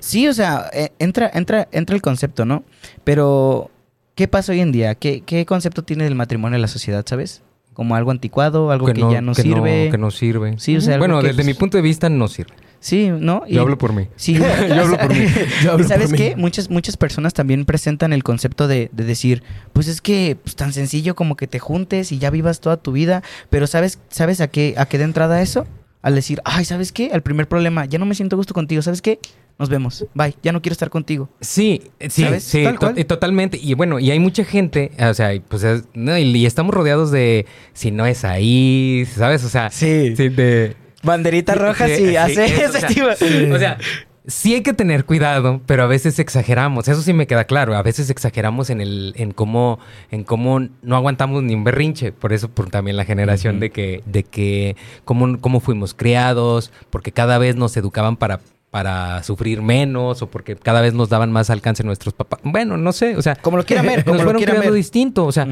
Sí, 0.00 0.28
o 0.28 0.34
sea, 0.34 0.70
eh, 0.72 0.90
entra, 0.98 1.30
entra, 1.34 1.68
entra 1.72 1.94
el 1.96 2.02
concepto, 2.02 2.44
¿no? 2.44 2.64
Pero, 3.04 3.70
¿qué 4.14 4.28
pasa 4.28 4.52
hoy 4.52 4.60
en 4.60 4.72
día? 4.72 4.94
¿Qué, 4.94 5.22
qué 5.24 5.44
concepto 5.46 5.82
tiene 5.82 6.04
del 6.04 6.14
matrimonio 6.14 6.56
en 6.56 6.62
la 6.62 6.68
sociedad, 6.68 7.04
sabes? 7.08 7.42
Como 7.72 7.94
algo 7.96 8.10
anticuado, 8.10 8.70
algo 8.70 8.86
que, 8.86 9.00
ya 9.00 9.22
no 9.22 9.32
que 9.32 9.42
sirve. 9.42 9.88
que 9.90 9.98
no 9.98 10.10
sirve. 10.10 10.54
Sí, 10.58 10.76
o 10.76 10.80
sea, 10.80 10.98
bueno, 10.98 11.20
que- 11.20 11.28
desde 11.28 11.44
mi 11.44 11.54
punto 11.54 11.78
de 11.78 11.82
vista 11.82 12.08
no 12.10 12.28
sirve. 12.28 12.52
Sí, 12.80 13.08
¿no? 13.10 13.44
Y- 13.46 13.54
Yo 13.54 13.62
hablo 13.62 13.78
por 13.78 13.92
mí. 13.94 14.08
Sí, 14.16 14.34
Yo 14.68 14.82
hablo 14.82 14.98
por 14.98 15.08
mí. 15.14 15.26
Hablo 15.70 15.84
¿Y 15.84 15.88
sabes 15.88 16.10
por 16.10 16.12
mí. 16.12 16.18
qué? 16.18 16.36
Muchas, 16.36 16.68
muchas 16.68 16.96
personas 16.98 17.32
también 17.32 17.64
presentan 17.64 18.12
el 18.12 18.22
concepto 18.24 18.68
de, 18.68 18.90
de 18.92 19.04
decir, 19.04 19.42
pues 19.72 19.88
es 19.88 20.02
que 20.02 20.36
pues, 20.42 20.54
tan 20.56 20.72
sencillo 20.74 21.14
como 21.14 21.36
que 21.36 21.46
te 21.46 21.60
juntes 21.60 22.12
y 22.12 22.18
ya 22.18 22.28
vivas 22.28 22.60
toda 22.60 22.76
tu 22.76 22.92
vida, 22.92 23.22
pero 23.48 23.66
¿sabes, 23.66 23.98
sabes 24.10 24.40
a 24.42 24.48
qué, 24.48 24.74
a 24.76 24.84
qué 24.86 24.98
da 24.98 25.04
entrada 25.04 25.40
eso? 25.40 25.66
Al 26.02 26.16
decir, 26.16 26.42
ay, 26.44 26.64
¿sabes 26.64 26.90
qué? 26.92 27.06
El 27.12 27.22
primer 27.22 27.46
problema, 27.48 27.84
ya 27.86 27.98
no 28.00 28.04
me 28.04 28.16
siento 28.16 28.36
gusto 28.36 28.52
contigo, 28.52 28.82
¿sabes 28.82 29.00
qué? 29.00 29.20
Nos 29.58 29.68
vemos, 29.68 30.04
bye, 30.14 30.34
ya 30.42 30.50
no 30.52 30.60
quiero 30.60 30.72
estar 30.72 30.90
contigo. 30.90 31.28
Sí, 31.40 31.82
sí, 32.08 32.22
¿Sabes? 32.24 32.42
sí, 32.44 32.64
Tal 32.64 32.78
cual. 32.78 33.06
totalmente. 33.06 33.58
Y 33.62 33.74
bueno, 33.74 33.98
y 34.00 34.10
hay 34.10 34.18
mucha 34.18 34.44
gente, 34.44 34.90
o 34.98 35.14
sea, 35.14 35.30
pues 35.48 35.62
es- 35.62 35.84
no, 35.94 36.16
y, 36.18 36.22
y 36.36 36.46
estamos 36.46 36.74
rodeados 36.74 37.10
de 37.12 37.46
si 37.72 37.90
no 37.90 38.06
es 38.06 38.24
ahí, 38.24 39.04
¿sabes? 39.14 39.44
O 39.44 39.48
sea, 39.48 39.70
Sí. 39.70 40.14
sí, 40.16 40.28
de 40.30 40.74
Banderita 41.04 41.54
roja 41.54 41.86
Sí, 41.88 41.96
sí, 41.96 42.06
sí, 42.08 42.16
hace 42.16 42.44
eso, 42.44 42.76
ese 42.78 42.86
o 42.86 42.88
tipo. 42.88 43.14
sea, 43.16 43.54
O 43.54 43.58
sea, 43.58 43.78
sí 44.26 44.54
hay 44.54 44.62
que 44.62 44.72
tener 44.72 45.04
cuidado, 45.04 45.60
pero 45.66 45.82
a 45.82 45.86
veces 45.86 46.18
exageramos. 46.20 46.86
Eso 46.88 47.02
sí 47.02 47.12
me 47.12 47.26
queda 47.26 47.44
claro. 47.44 47.74
A 47.76 47.82
veces 47.82 48.08
exageramos 48.10 48.70
en 48.70 48.80
el, 48.80 49.12
en 49.16 49.32
cómo, 49.32 49.78
en 50.12 50.22
cómo 50.24 50.60
no 50.82 50.96
aguantamos 50.96 51.42
ni 51.42 51.54
un 51.54 51.64
berrinche. 51.64 52.12
Por 52.12 52.32
eso, 52.32 52.48
por 52.48 52.70
también 52.70 52.96
la 52.96 53.04
generación 53.04 53.58
de 53.60 53.70
que, 53.70 54.02
de 54.06 54.22
que 54.22 54.76
cómo, 55.04 55.40
cómo 55.40 55.58
fuimos 55.60 55.92
criados, 55.94 56.70
porque 56.90 57.10
cada 57.12 57.38
vez 57.38 57.56
nos 57.56 57.76
educaban 57.76 58.16
para 58.16 58.40
para 58.72 59.22
sufrir 59.22 59.60
menos 59.60 60.22
o 60.22 60.28
porque 60.30 60.56
cada 60.56 60.80
vez 60.80 60.94
nos 60.94 61.10
daban 61.10 61.30
más 61.30 61.50
alcance 61.50 61.84
nuestros 61.84 62.14
papás. 62.14 62.40
Bueno, 62.42 62.78
no 62.78 62.90
sé, 62.92 63.16
o 63.18 63.22
sea, 63.22 63.36
Como 63.36 63.58
lo 63.58 63.64
quieran 63.66 63.84
ver, 63.86 64.02
como 64.02 64.14
nos 64.14 64.22
lo 64.22 64.30
fueron 64.30 64.42
creando 64.42 64.62
ver. 64.62 64.72
distinto, 64.72 65.26
o 65.26 65.30
sea, 65.30 65.46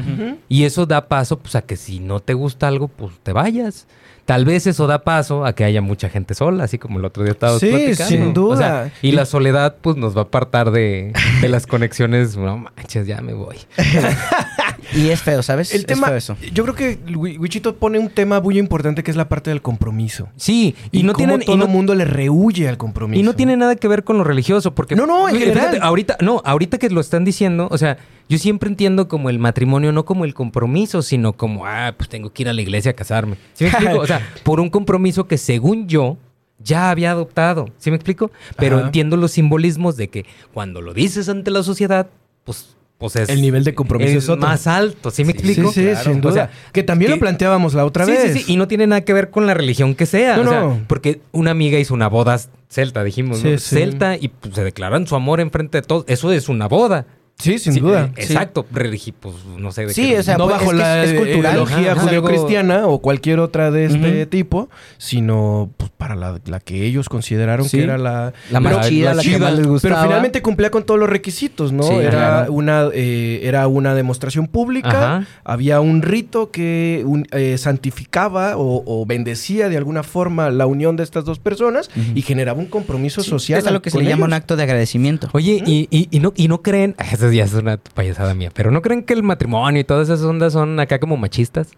y 0.49 0.63
eso 0.63 0.87
da 0.87 1.07
paso 1.07 1.37
pues 1.37 1.55
a 1.55 1.61
que 1.61 1.75
si 1.77 1.99
no 1.99 2.19
te 2.19 2.33
gusta 2.33 2.67
algo, 2.67 2.87
pues 2.87 3.13
te 3.21 3.31
vayas. 3.31 3.85
Tal 4.25 4.43
vez 4.45 4.65
eso 4.65 4.87
da 4.87 5.03
paso 5.03 5.45
a 5.45 5.53
que 5.53 5.63
haya 5.65 5.81
mucha 5.81 6.09
gente 6.09 6.33
sola, 6.33 6.63
así 6.63 6.79
como 6.79 6.97
el 6.99 7.05
otro 7.05 7.23
día 7.23 7.33
estábamos 7.33 7.59
Sí, 7.59 7.69
platicando. 7.69 8.05
sin 8.07 8.33
duda. 8.33 8.53
O 8.55 8.57
sea, 8.57 8.91
y 9.03 9.11
la 9.11 9.25
soledad 9.25 9.75
pues 9.81 9.97
nos 9.97 10.15
va 10.15 10.21
a 10.21 10.23
apartar 10.25 10.71
de, 10.71 11.13
de 11.41 11.49
las 11.49 11.67
conexiones. 11.67 12.35
No 12.37 12.57
manches, 12.57 13.05
ya 13.05 13.21
me 13.21 13.33
voy. 13.33 13.57
Y 14.95 15.09
es 15.09 15.21
feo, 15.21 15.41
¿sabes? 15.43 15.73
El 15.73 15.81
Es 15.81 15.85
tema, 15.87 16.07
feo 16.07 16.15
eso. 16.17 16.37
yo 16.53 16.63
creo 16.63 16.75
que 16.75 16.99
Wi- 17.15 17.37
Wichito 17.37 17.75
pone 17.75 17.99
un 17.99 18.09
tema 18.09 18.39
muy 18.41 18.57
importante 18.59 19.03
que 19.03 19.11
es 19.11 19.17
la 19.17 19.29
parte 19.29 19.49
del 19.49 19.61
compromiso. 19.61 20.29
Sí, 20.35 20.75
y, 20.91 20.99
Y, 20.99 21.03
no 21.03 21.13
cómo 21.13 21.25
tienen... 21.25 21.41
y 21.41 21.45
todo 21.45 21.57
no- 21.57 21.65
el 21.65 21.69
mundo 21.71 21.95
le 21.95 22.05
rehuye 22.05 22.67
al 22.67 22.77
compromiso. 22.77 23.19
Y 23.19 23.23
no 23.23 23.33
tiene 23.35 23.55
nada 23.57 23.75
que 23.75 23.87
ver 23.87 24.03
con 24.03 24.17
lo 24.17 24.23
religioso, 24.23 24.73
porque... 24.75 24.95
No, 24.95 25.05
no, 25.05 25.29
en 25.29 25.35
Fíjate, 25.35 25.59
general. 25.59 25.79
ahorita, 25.81 26.17
no, 26.21 26.41
ahorita 26.45 26.77
que 26.77 26.89
lo 26.89 27.01
están 27.01 27.23
diciendo, 27.25 27.67
o 27.71 27.77
sea, 27.77 27.97
yo 28.29 28.37
siempre 28.37 28.69
entiendo 28.69 29.07
como 29.07 29.29
el 29.29 29.39
matrimonio, 29.39 29.91
no 29.91 30.05
como 30.05 30.25
el 30.25 30.33
compromiso, 30.33 31.01
sino 31.01 31.33
como, 31.33 31.65
ah, 31.65 31.93
pues 31.97 32.09
tengo 32.09 32.31
que 32.31 32.43
ir 32.43 32.49
a 32.49 32.53
la 32.53 32.61
iglesia 32.61 32.91
a 32.91 32.93
casarme. 32.93 33.35
¿Sí 33.53 33.63
me 33.65 33.69
explico? 33.71 33.99
O 33.99 34.07
sea, 34.07 34.21
por 34.43 34.59
un 34.59 34.69
compromiso 34.69 35.27
que 35.27 35.37
según 35.37 35.87
yo 35.87 36.17
ya 36.63 36.91
había 36.91 37.11
adoptado. 37.11 37.65
¿Sí 37.77 37.89
me 37.89 37.95
explico? 37.95 38.29
Pero 38.57 38.77
Ajá. 38.77 38.85
entiendo 38.85 39.17
los 39.17 39.31
simbolismos 39.31 39.97
de 39.97 40.09
que 40.09 40.25
cuando 40.53 40.79
lo 40.81 40.93
dices 40.93 41.27
ante 41.27 41.49
la 41.49 41.63
sociedad, 41.63 42.07
pues, 42.43 42.75
pues 43.01 43.17
es... 43.17 43.27
El 43.27 43.41
nivel 43.41 43.65
de 43.65 43.73
compromiso 43.75 44.33
es 44.33 44.39
más 44.39 44.65
alto. 44.67 45.11
¿Sí 45.11 45.25
me 45.25 45.33
Sí, 45.33 45.39
explico? 45.39 45.73
sí, 45.73 45.89
sin 46.03 46.19
O 46.19 46.21
duda. 46.21 46.33
sea, 46.33 46.49
que 46.71 46.83
también 46.83 47.11
que- 47.11 47.15
lo 47.17 47.19
planteábamos 47.19 47.73
la 47.73 47.83
otra 47.83 48.05
sí, 48.05 48.11
vez. 48.11 48.31
Sí, 48.31 48.39
sí, 48.39 48.53
y 48.53 48.55
no 48.55 48.69
tiene 48.69 48.87
nada 48.87 49.01
que 49.01 49.11
ver 49.11 49.29
con 49.31 49.45
la 49.47 49.53
religión 49.53 49.95
que 49.95 50.05
sea. 50.05 50.37
No, 50.37 50.43
o 50.43 50.47
sea, 50.49 50.59
no. 50.61 50.79
porque 50.87 51.19
una 51.33 51.51
amiga 51.51 51.77
hizo 51.79 51.93
una 51.93 52.07
boda 52.07 52.39
celta, 52.69 53.03
dijimos, 53.03 53.39
Sí, 53.39 53.49
¿no? 53.51 53.57
sí. 53.57 53.75
Celta 53.75 54.15
y 54.15 54.29
pues, 54.29 54.53
se 54.55 54.63
declaran 54.63 55.05
su 55.07 55.15
amor 55.17 55.41
enfrente 55.41 55.79
de 55.79 55.81
todos. 55.81 56.05
Eso 56.07 56.31
es 56.31 56.47
una 56.47 56.67
boda. 56.69 57.05
Sí, 57.41 57.59
sin 57.59 57.73
Sí, 57.73 57.79
duda. 57.79 58.11
eh, 58.15 58.21
Exacto. 58.23 58.65
Religi- 58.73 59.13
pues 59.19 59.35
no 59.57 59.71
sé 59.71 59.85
de 59.87 59.93
Sí, 59.93 60.09
qué. 60.09 60.19
o 60.19 60.23
sea, 60.23 60.37
no 60.37 60.45
pues, 60.45 60.57
bajo 60.59 60.71
es 60.71 60.77
la 60.77 61.03
es- 61.03 61.11
es 61.11 61.27
ideología 61.37 61.95
judeocristiana 61.95 62.87
o 62.87 62.99
cualquier 62.99 63.39
otra 63.39 63.71
de 63.71 63.85
este 63.85 64.25
tipo, 64.25 64.69
sino 64.97 65.69
pues, 65.77 65.91
para 65.97 66.15
la, 66.15 66.39
la 66.45 66.59
que 66.59 66.85
ellos 66.85 67.09
consideraron 67.09 67.67
Sí. 67.67 67.77
que 67.77 67.83
era 67.83 67.97
la... 67.97 68.33
La 68.49 68.59
más 68.59 68.73
Pero- 68.77 68.87
chida, 68.89 69.09
la 69.09 69.15
la 69.15 69.21
que 69.23 69.27
chida. 69.29 69.39
más 69.39 69.53
les 69.57 69.67
gustaba. 69.67 69.95
Pero 69.95 70.07
finalmente 70.07 70.41
cumplía 70.41 70.69
con 70.71 70.83
todos 70.83 70.99
los 70.99 71.09
requisitos, 71.09 71.71
¿no? 71.71 71.83
Sí, 71.83 71.93
era, 71.95 72.47
una, 72.49 72.87
eh, 72.93 73.41
era 73.43 73.67
una 73.67 73.93
demostración 73.95 74.47
pública, 74.47 74.89
Ajá. 75.17 75.27
había 75.43 75.79
un 75.81 76.01
rito 76.01 76.51
que 76.51 77.03
un- 77.05 77.27
eh, 77.31 77.57
santificaba 77.57 78.57
o, 78.57 78.83
o 78.85 79.05
bendecía 79.05 79.69
de 79.69 79.77
alguna 79.77 80.03
forma 80.03 80.49
la 80.49 80.65
unión 80.67 80.95
de 80.95 81.03
estas 81.03 81.25
dos 81.25 81.39
personas 81.39 81.89
y 82.15 82.21
generaba 82.21 82.59
un 82.59 82.65
compromiso 82.67 83.23
social. 83.23 83.59
Es 83.59 83.67
a 83.67 83.71
lo 83.71 83.81
que 83.81 83.89
se 83.89 83.97
le 83.99 84.05
llama 84.05 84.25
un 84.25 84.33
acto 84.33 84.55
de 84.55 84.63
agradecimiento. 84.63 85.29
Oye, 85.33 85.61
y, 85.65 85.87
y- 85.91 86.07
y 86.11 86.19
no, 86.19 86.33
y 86.35 86.47
no 86.47 86.61
creen, 86.61 86.95
eso 87.31 87.37
ya 87.37 87.45
es 87.45 87.53
una 87.53 87.77
payasada 87.77 88.33
mía, 88.33 88.51
pero 88.53 88.71
no 88.71 88.81
creen 88.81 89.03
que 89.03 89.13
el 89.13 89.23
matrimonio 89.23 89.81
y 89.81 89.83
todas 89.83 90.09
esas 90.09 90.21
ondas 90.25 90.53
son 90.53 90.79
acá 90.79 90.99
como 90.99 91.17
machistas. 91.17 91.69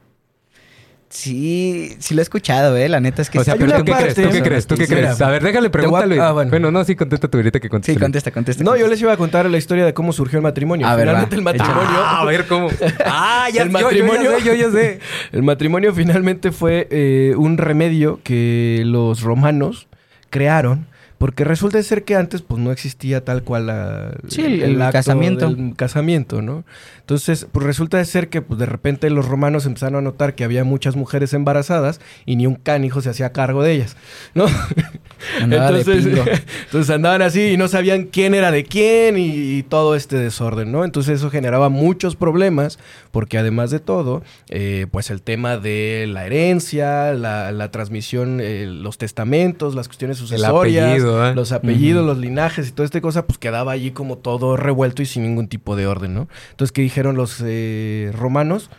Sí, 1.09 1.95
sí 1.99 2.15
lo 2.15 2.21
he 2.21 2.23
escuchado, 2.23 2.75
¿eh? 2.75 2.89
La 2.89 2.99
neta 2.99 3.21
es 3.21 3.29
que 3.29 3.37
o 3.37 3.43
sea, 3.43 3.53
hay 3.53 3.59
pero 3.59 3.69
una 3.71 3.77
¿tú 3.79 3.85
qué 3.85 3.91
parte- 3.91 4.13
crees? 4.15 4.27
¿Tú 4.29 4.33
qué 4.35 4.41
crees? 4.41 4.65
¿Tú 4.67 4.75
qué 4.75 4.87
Mira, 4.87 4.97
crees? 5.09 5.21
A 5.21 5.29
ver, 5.29 5.43
déjale 5.43 5.67
a- 5.67 5.71
pregúntale. 5.71 6.19
ah, 6.19 6.31
bueno. 6.31 6.49
bueno. 6.49 6.71
no, 6.71 6.83
sí, 6.83 6.95
contesta 6.95 7.27
tú 7.27 7.37
ahorita 7.37 7.59
que 7.59 7.69
conteste. 7.69 7.93
Sí, 7.93 7.99
contesta, 7.99 8.31
contesta. 8.31 8.63
No, 8.63 8.71
yo 8.71 8.81
contesta. 8.85 8.89
les 8.89 9.01
iba 9.01 9.13
a 9.13 9.17
contar 9.17 9.47
la 9.47 9.57
historia 9.59 9.85
de 9.85 9.93
cómo 9.93 10.11
surgió 10.11 10.39
el 10.39 10.43
matrimonio. 10.43 10.87
A 10.87 10.95
ver, 10.95 11.05
Finalmente 11.07 11.35
va. 11.35 11.37
el 11.37 11.43
matrimonio... 11.43 11.99
Ah, 11.99 12.21
a 12.21 12.25
ver 12.25 12.47
cómo. 12.47 12.67
Ah, 13.05 13.47
ya, 13.53 13.61
El 13.61 13.69
yo- 13.69 13.77
yo, 13.79 13.85
matrimonio- 13.85 14.31
ya 14.31 14.39
sé, 14.39 14.45
yo 14.45 14.53
ya 14.55 14.71
sé. 14.71 14.99
El 15.31 15.43
matrimonio 15.43 15.93
finalmente 15.93 16.51
fue 16.51 16.87
eh, 16.89 17.35
un 17.37 17.57
remedio 17.59 18.19
que 18.23 18.81
los 18.83 19.21
romanos 19.21 19.87
crearon. 20.31 20.87
Porque 21.23 21.45
resulta 21.45 21.81
ser 21.83 22.03
que 22.03 22.17
antes 22.17 22.41
pues 22.41 22.61
no 22.61 22.73
existía 22.73 23.23
tal 23.23 23.43
cual 23.43 23.67
la- 23.67 24.11
Sí, 24.27 24.41
el- 24.41 24.61
el 24.61 24.91
casamiento. 24.91 25.49
del 25.49 25.73
casamiento, 25.73 26.41
¿no? 26.41 26.65
Entonces, 26.99 27.47
pues 27.49 27.65
resulta 27.65 27.97
de 27.97 28.03
ser 28.03 28.27
que 28.27 28.41
pues 28.41 28.59
de 28.59 28.65
repente 28.65 29.09
los 29.09 29.25
romanos 29.25 29.65
empezaron 29.65 29.95
a 29.95 30.01
notar 30.01 30.35
que 30.35 30.43
había 30.43 30.65
muchas 30.65 30.97
mujeres 30.97 31.33
embarazadas 31.33 32.01
y 32.25 32.35
ni 32.35 32.45
un 32.45 32.55
cánijo 32.55 32.99
se 32.99 33.09
hacía 33.09 33.31
cargo 33.31 33.63
de 33.63 33.71
ellas, 33.71 33.95
¿no? 34.35 34.47
Andaba 35.41 35.77
entonces, 35.77 36.05
entonces 36.65 36.89
andaban 36.89 37.21
así 37.21 37.51
y 37.51 37.57
no 37.57 37.67
sabían 37.67 38.05
quién 38.05 38.33
era 38.33 38.51
de 38.51 38.63
quién 38.63 39.17
y, 39.17 39.57
y 39.57 39.63
todo 39.63 39.95
este 39.95 40.17
desorden, 40.17 40.71
¿no? 40.71 40.85
Entonces 40.85 41.19
eso 41.19 41.29
generaba 41.29 41.69
muchos 41.69 42.15
problemas 42.15 42.79
porque 43.11 43.37
además 43.37 43.69
de 43.69 43.79
todo, 43.79 44.23
eh, 44.49 44.87
pues 44.91 45.11
el 45.11 45.21
tema 45.21 45.57
de 45.57 46.05
la 46.09 46.25
herencia, 46.25 47.13
la, 47.13 47.51
la 47.51 47.69
transmisión, 47.69 48.39
eh, 48.41 48.65
los 48.65 48.97
testamentos, 48.97 49.75
las 49.75 49.87
cuestiones 49.87 50.17
sucesorias, 50.17 50.85
apellido, 50.85 51.27
¿eh? 51.27 51.35
los 51.35 51.51
apellidos, 51.51 52.05
los 52.05 52.17
linajes 52.17 52.69
y 52.69 52.71
toda 52.71 52.85
esta 52.85 53.01
cosa, 53.01 53.27
pues 53.27 53.37
quedaba 53.37 53.71
allí 53.71 53.91
como 53.91 54.17
todo 54.17 54.57
revuelto 54.57 55.01
y 55.01 55.05
sin 55.05 55.23
ningún 55.23 55.47
tipo 55.47 55.75
de 55.75 55.85
orden, 55.85 56.13
¿no? 56.15 56.27
Entonces, 56.51 56.71
¿qué 56.71 56.81
dijeron 56.81 57.15
los 57.15 57.41
eh, 57.45 58.11
romanos? 58.13 58.69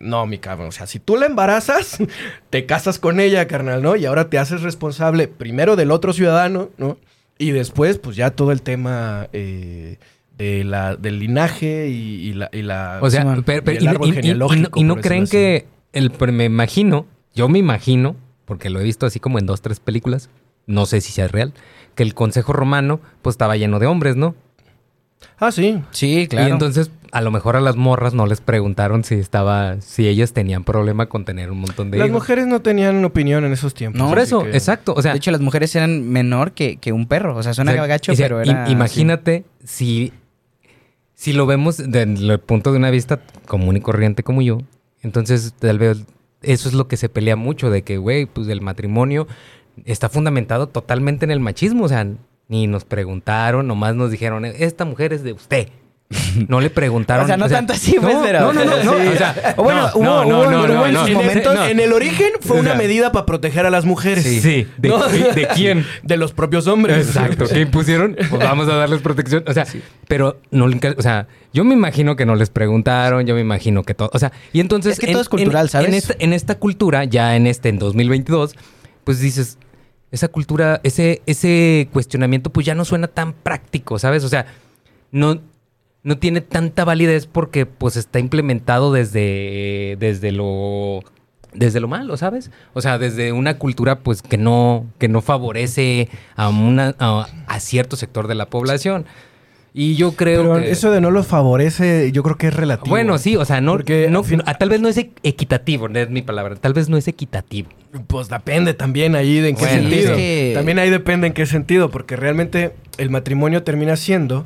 No, 0.00 0.26
mi 0.26 0.38
cabrón, 0.38 0.68
o 0.68 0.72
sea, 0.72 0.86
si 0.86 0.98
tú 0.98 1.16
la 1.16 1.26
embarazas, 1.26 1.98
te 2.50 2.66
casas 2.66 2.98
con 2.98 3.20
ella, 3.20 3.46
carnal, 3.46 3.82
¿no? 3.82 3.96
Y 3.96 4.06
ahora 4.06 4.30
te 4.30 4.38
haces 4.38 4.62
responsable 4.62 5.28
primero 5.28 5.76
del 5.76 5.90
otro 5.90 6.12
ciudadano, 6.12 6.70
¿no? 6.78 6.98
Y 7.38 7.50
después, 7.52 7.98
pues 7.98 8.16
ya 8.16 8.30
todo 8.30 8.50
el 8.52 8.62
tema 8.62 9.28
eh, 9.32 9.98
de 10.36 10.64
la, 10.64 10.96
del 10.96 11.18
linaje 11.18 11.88
y, 11.88 12.28
y 12.28 12.32
la, 12.32 12.48
y 12.52 12.62
la- 12.62 12.98
O 13.02 13.10
sea, 13.10 13.24
pero, 13.44 13.62
pero- 13.62 13.74
Y 13.74 13.76
el 13.78 13.88
árbol 13.88 14.08
y- 14.18 14.82
no, 14.84 14.96
creen 14.96 15.26
que 15.26 15.66
el 15.92 16.12
me 16.32 16.44
imagino, 16.46 17.06
yo 17.34 17.48
me 17.48 17.58
imagino, 17.58 18.16
porque 18.46 18.70
lo 18.70 18.80
he 18.80 18.84
visto 18.84 19.06
así 19.06 19.20
como 19.20 19.38
en 19.38 19.46
dos, 19.46 19.60
tres 19.60 19.80
películas, 19.80 20.30
no 20.66 20.86
sé 20.86 21.00
si 21.00 21.12
sea 21.12 21.28
real, 21.28 21.52
que 21.94 22.02
el 22.02 22.14
consejo 22.14 22.52
romano 22.52 23.00
pues 23.22 23.34
estaba 23.34 23.56
lleno 23.56 23.78
de 23.78 23.86
hombres, 23.86 24.16
¿no? 24.16 24.34
Ah, 25.38 25.52
sí. 25.52 25.82
Sí, 25.90 26.26
claro. 26.28 26.48
Y 26.48 26.52
entonces 26.52 26.90
a 27.12 27.20
lo 27.22 27.30
mejor 27.30 27.56
a 27.56 27.60
las 27.60 27.76
morras 27.76 28.14
no 28.14 28.26
les 28.26 28.40
preguntaron 28.40 29.02
si 29.04 29.16
estaba, 29.16 29.80
si 29.80 30.06
ellas 30.06 30.32
tenían 30.32 30.64
problema 30.64 31.06
con 31.06 31.24
tener 31.24 31.50
un 31.50 31.60
montón 31.60 31.90
de 31.90 31.98
Las 31.98 32.06
hijos. 32.08 32.20
mujeres 32.20 32.46
no 32.46 32.60
tenían 32.60 33.04
opinión 33.04 33.44
en 33.44 33.52
esos 33.52 33.74
tiempos. 33.74 33.98
No, 34.00 34.08
Por 34.08 34.18
así 34.18 34.28
eso, 34.28 34.44
que- 34.44 34.50
exacto. 34.50 34.94
O 34.96 35.02
sea, 35.02 35.12
de 35.12 35.18
hecho, 35.18 35.30
las 35.30 35.40
mujeres 35.40 35.74
eran 35.74 36.08
menor 36.08 36.52
que, 36.52 36.76
que 36.76 36.92
un 36.92 37.06
perro. 37.06 37.36
O 37.36 37.42
sea, 37.42 37.52
suena 37.54 37.72
o 37.72 37.74
sea, 37.74 37.86
gacho, 37.86 38.12
o 38.12 38.14
sea, 38.14 38.26
pero 38.26 38.40
era... 38.42 38.68
imagínate 38.70 39.44
si, 39.64 40.12
si 41.14 41.32
lo 41.32 41.46
vemos 41.46 41.78
desde 41.78 42.02
el 42.02 42.38
punto 42.40 42.70
de 42.72 42.78
una 42.78 42.90
vista 42.90 43.20
común 43.46 43.76
y 43.76 43.80
corriente 43.80 44.22
como 44.22 44.42
yo. 44.42 44.58
Entonces, 45.02 45.54
tal 45.58 45.78
vez 45.78 46.04
eso 46.42 46.68
es 46.68 46.74
lo 46.74 46.86
que 46.86 46.96
se 46.96 47.08
pelea 47.08 47.36
mucho, 47.36 47.70
de 47.70 47.82
que, 47.82 47.96
güey, 47.98 48.26
pues 48.26 48.46
el 48.48 48.60
matrimonio 48.60 49.26
está 49.84 50.08
fundamentado 50.08 50.68
totalmente 50.68 51.24
en 51.24 51.30
el 51.32 51.40
machismo. 51.40 51.84
O 51.84 51.88
sea, 51.88 52.06
ni 52.50 52.66
nos 52.66 52.84
preguntaron, 52.84 53.66
nomás 53.66 53.94
nos 53.94 54.10
dijeron, 54.10 54.44
esta 54.44 54.84
mujer 54.84 55.12
es 55.14 55.22
de 55.22 55.32
usted. 55.32 55.68
No 56.48 56.60
le 56.60 56.68
preguntaron. 56.70 57.24
O 57.24 57.26
sea, 57.28 57.36
no 57.36 57.48
tanto 57.48 57.72
así, 57.72 57.96
pues, 58.00 58.12
no, 58.16 58.22
pero- 58.22 58.40
No, 58.40 58.52
no, 58.52 58.64
no, 58.64 58.82
no, 58.82 58.92
Sí. 58.98 59.06
o 59.06 59.16
sea, 59.16 59.54
bueno, 59.56 59.82
no, 59.94 60.22
hubo, 60.26 60.84
en 60.86 60.96
sus 60.96 61.10
momentos. 61.10 61.56
En 61.68 61.78
el 61.78 61.92
origen 61.92 62.32
fue 62.40 62.58
una 62.58 62.74
medida 62.74 63.12
para 63.12 63.24
proteger 63.24 63.66
a 63.66 63.70
las 63.70 63.84
mujeres. 63.84 64.24
Sí, 64.24 64.66
¿de, 64.78 64.88
¿No? 64.88 65.06
de 65.06 65.48
quién? 65.54 65.86
De 66.02 66.16
los 66.16 66.32
propios 66.32 66.66
hombres. 66.66 67.06
Exacto, 67.06 67.44
¿qué 67.46 67.60
impusieron? 67.60 68.16
Pues 68.16 68.42
vamos 68.42 68.68
a 68.68 68.74
darles 68.74 69.00
protección. 69.00 69.44
O 69.46 69.52
sea, 69.52 69.64
pero 70.08 70.40
no, 70.50 70.66
o 70.66 71.02
sea, 71.02 71.28
yo 71.52 71.62
me 71.62 71.74
imagino 71.74 72.16
que 72.16 72.26
no 72.26 72.34
les 72.34 72.50
preguntaron, 72.50 73.24
yo 73.26 73.36
me 73.36 73.40
imagino 73.40 73.84
que 73.84 73.94
todo, 73.94 74.10
o 74.12 74.18
sea, 74.18 74.32
y 74.52 74.58
entonces 74.58 74.94
Es 74.94 74.98
que 74.98 75.12
todo 75.12 75.22
es 75.22 75.28
cultural, 75.28 75.70
¿sabes? 75.70 75.88
En 75.88 75.94
esta, 75.94 76.14
en 76.18 76.32
esta 76.32 76.58
cultura, 76.58 77.04
ya 77.04 77.36
en 77.36 77.46
este 77.46 77.68
en 77.68 77.78
2022, 77.78 78.56
pues 79.04 79.20
dices, 79.20 79.58
esa 80.10 80.28
cultura, 80.28 80.80
ese 80.82 81.22
ese 81.26 81.88
cuestionamiento 81.92 82.50
pues 82.50 82.66
ya 82.66 82.74
no 82.74 82.84
suena 82.84 83.08
tan 83.08 83.32
práctico, 83.32 83.98
¿sabes? 83.98 84.24
O 84.24 84.28
sea, 84.28 84.46
no 85.12 85.40
no 86.02 86.18
tiene 86.18 86.40
tanta 86.40 86.84
validez 86.84 87.26
porque 87.26 87.66
pues 87.66 87.96
está 87.96 88.18
implementado 88.18 88.92
desde 88.92 89.96
desde 89.98 90.32
lo 90.32 91.00
desde 91.52 91.80
lo 91.80 91.88
malo, 91.88 92.16
¿sabes? 92.16 92.50
O 92.74 92.80
sea, 92.80 92.98
desde 92.98 93.32
una 93.32 93.58
cultura 93.58 94.00
pues 94.00 94.22
que 94.22 94.38
no 94.38 94.86
que 94.98 95.08
no 95.08 95.20
favorece 95.20 96.08
a 96.36 96.48
una 96.48 96.94
a, 96.98 97.26
a 97.46 97.60
cierto 97.60 97.96
sector 97.96 98.28
de 98.28 98.34
la 98.34 98.46
población. 98.46 99.06
Y 99.72 99.94
yo 99.94 100.12
creo 100.12 100.42
Pero 100.42 100.56
que 100.64 100.70
eso 100.72 100.90
de 100.90 101.00
no 101.00 101.10
los 101.12 101.26
favorece, 101.28 102.10
yo 102.12 102.22
creo 102.24 102.36
que 102.36 102.48
es 102.48 102.54
relativo. 102.54 102.90
bueno, 102.90 103.18
sí, 103.18 103.36
o 103.36 103.44
sea, 103.44 103.60
no, 103.60 103.72
Porque 103.72 104.08
no- 104.10 104.18
al 104.20 104.24
fin- 104.24 104.42
no- 104.44 104.54
tal 104.58 104.68
vez 104.68 104.80
no 104.80 104.88
es 104.88 104.98
e- 104.98 105.10
equitativo, 105.22 105.88
no 105.88 105.98
es 105.98 106.10
mi 106.10 106.22
palabra, 106.22 106.56
tal 106.56 106.72
vez 106.72 106.88
no 106.88 106.96
es 106.96 107.06
equitativo. 107.06 107.68
Pues 108.08 108.28
depende 108.28 108.74
también 108.74 109.14
ahí 109.14 109.38
de 109.40 109.50
en 109.50 109.54
qué 109.56 109.66
Bueno, 109.66 109.82
sentido. 109.82 110.10
es 110.12 110.16
que- 110.16 110.52
También 110.54 110.78
ahí 110.80 110.90
depende 110.90 111.28
en 111.28 111.32
qué 111.32 111.46
sentido, 111.46 111.88
porque 111.90 112.16
realmente 112.16 112.72
el 112.98 113.10
matrimonio 113.10 113.62
termina 113.62 113.94
siendo, 113.96 114.44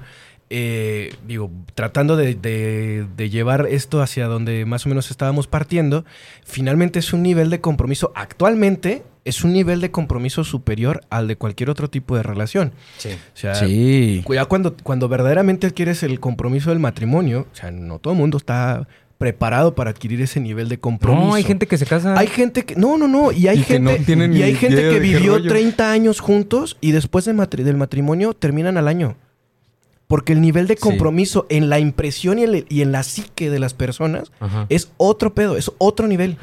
eh, 0.50 1.14
digo, 1.26 1.50
tratando 1.74 2.16
de, 2.16 2.34
de- 2.34 3.06
de 3.16 3.30
llevar 3.30 3.66
esto 3.70 4.02
hacia 4.02 4.26
donde 4.26 4.64
más 4.66 4.86
o 4.86 4.88
menos 4.88 5.10
estábamos 5.10 5.46
partiendo, 5.46 6.04
finalmente 6.44 6.98
es 6.98 7.12
un 7.12 7.22
nivel 7.22 7.50
de 7.50 7.60
compromiso, 7.60 8.12
actualmente 8.14 9.02
es 9.24 9.42
un 9.42 9.52
nivel 9.54 9.80
de 9.80 9.90
compromiso 9.90 10.44
superior 10.44 11.00
al 11.08 11.28
de 11.28 11.36
cualquier 11.36 11.70
otro 11.70 11.88
tipo 11.88 12.14
de 12.16 12.22
relación. 12.22 12.72
Sí. 12.98 13.08
O 13.10 13.36
sea, 13.36 13.54
Sí. 13.54 14.22
ya 14.28 14.44
cuando, 14.44 14.76
cuando 14.82 15.08
verdaderamente 15.08 15.66
adquieres 15.66 16.02
el 16.02 16.20
compromiso 16.20 16.70
del 16.70 16.78
matrimonio, 16.78 17.46
o 17.52 17.56
sea, 17.56 17.70
no 17.70 17.98
todo 17.98 18.12
el 18.12 18.18
mundo 18.20 18.36
está 18.36 18.86
preparado 19.16 19.74
para 19.74 19.90
adquirir 19.90 20.20
ese 20.20 20.40
nivel 20.40 20.68
de 20.68 20.78
compromiso. 20.78 21.26
No, 21.28 21.34
hay 21.34 21.44
gente 21.44 21.66
que 21.66 21.78
se 21.78 21.86
casa. 21.86 22.18
Hay 22.18 22.26
gente 22.26 22.64
que. 22.64 22.74
No, 22.76 22.98
no, 22.98 23.08
no. 23.08 23.32
Y 23.32 23.46
hay 23.48 23.58
Y 23.60 23.62
que 23.62 23.74
gente. 23.74 23.98
no 23.98 24.04
tienen 24.04 24.36
y 24.36 24.42
hay 24.42 24.52
ni 24.52 24.58
gente 24.58 24.80
idea 24.82 24.90
que 24.92 25.00
vivió 25.00 25.34
rollo. 25.38 25.48
30 25.48 25.90
años 25.90 26.20
juntos 26.20 26.76
y 26.82 26.90
después 26.92 27.24
de 27.24 27.32
matri- 27.32 27.62
del 27.62 27.76
matrimonio 27.76 28.34
terminan 28.34 28.76
al 28.76 28.88
año. 28.88 29.16
Porque 30.06 30.32
el 30.34 30.40
nivel 30.42 30.66
de 30.66 30.74
Sí. 30.74 30.80
compromiso 30.80 31.46
en 31.48 31.68
la 31.70 31.78
impresión 31.78 32.38
y 32.38 32.42
en, 32.44 32.54
el- 32.54 32.66
y 32.68 32.82
en 32.82 32.92
la 32.92 33.02
psique 33.02 33.48
de 33.50 33.58
las 33.58 33.72
personas 33.74 34.30
Ajá. 34.40 34.66
es 34.68 34.90
otro 34.98 35.32
pedo, 35.34 35.56
es 35.56 35.70
otro 35.78 36.06
nivel. 36.06 36.36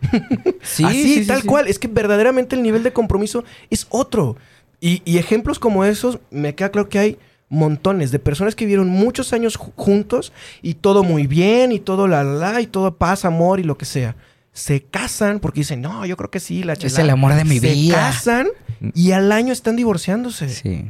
Sí, 0.62 0.84
Así, 0.84 1.02
sí, 1.02 1.14
sí, 1.22 1.26
tal 1.26 1.42
sí. 1.42 1.46
cual. 1.46 1.66
Es 1.66 1.78
que 1.78 1.88
verdaderamente 1.88 2.56
el 2.56 2.62
nivel 2.62 2.82
de 2.82 2.92
compromiso 2.92 3.44
es 3.70 3.86
otro. 3.90 4.36
Y, 4.80 5.02
y 5.04 5.18
ejemplos 5.18 5.58
como 5.58 5.84
esos, 5.84 6.18
me 6.30 6.54
queda 6.54 6.70
claro 6.70 6.88
que 6.88 6.98
hay 6.98 7.18
montones 7.48 8.10
de 8.12 8.18
personas 8.18 8.54
que 8.54 8.64
vivieron 8.64 8.88
muchos 8.88 9.32
años 9.32 9.58
ju- 9.58 9.72
juntos 9.76 10.32
y 10.62 10.74
todo 10.74 11.02
muy 11.02 11.26
bien 11.26 11.72
y 11.72 11.80
todo 11.80 12.06
la 12.08 12.22
la 12.24 12.60
y 12.60 12.66
todo 12.66 12.94
paz, 12.96 13.24
amor 13.24 13.60
y 13.60 13.64
lo 13.64 13.76
que 13.76 13.84
sea. 13.84 14.14
Se 14.52 14.82
casan 14.82 15.40
porque 15.40 15.60
dicen, 15.60 15.80
no, 15.82 16.06
yo 16.06 16.16
creo 16.16 16.30
que 16.30 16.40
sí, 16.40 16.62
la 16.62 16.72
Es 16.74 16.78
chelada". 16.78 17.02
el 17.02 17.10
amor 17.10 17.34
de 17.34 17.44
mi 17.44 17.58
Se 17.58 17.72
vida. 17.72 17.96
casan 17.96 18.48
y 18.94 19.10
al 19.12 19.32
año 19.32 19.52
están 19.52 19.76
divorciándose. 19.76 20.48
Sí. 20.48 20.86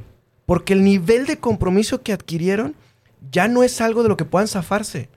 Porque 0.50 0.72
el 0.72 0.82
nivel 0.82 1.26
de 1.26 1.38
compromiso 1.38 2.02
que 2.02 2.12
adquirieron 2.12 2.74
ya 3.30 3.46
no 3.46 3.62
es 3.62 3.80
algo 3.80 4.02
de 4.02 4.08
lo 4.08 4.16
que 4.16 4.24
puedan 4.24 4.48
zafarse. 4.48 5.08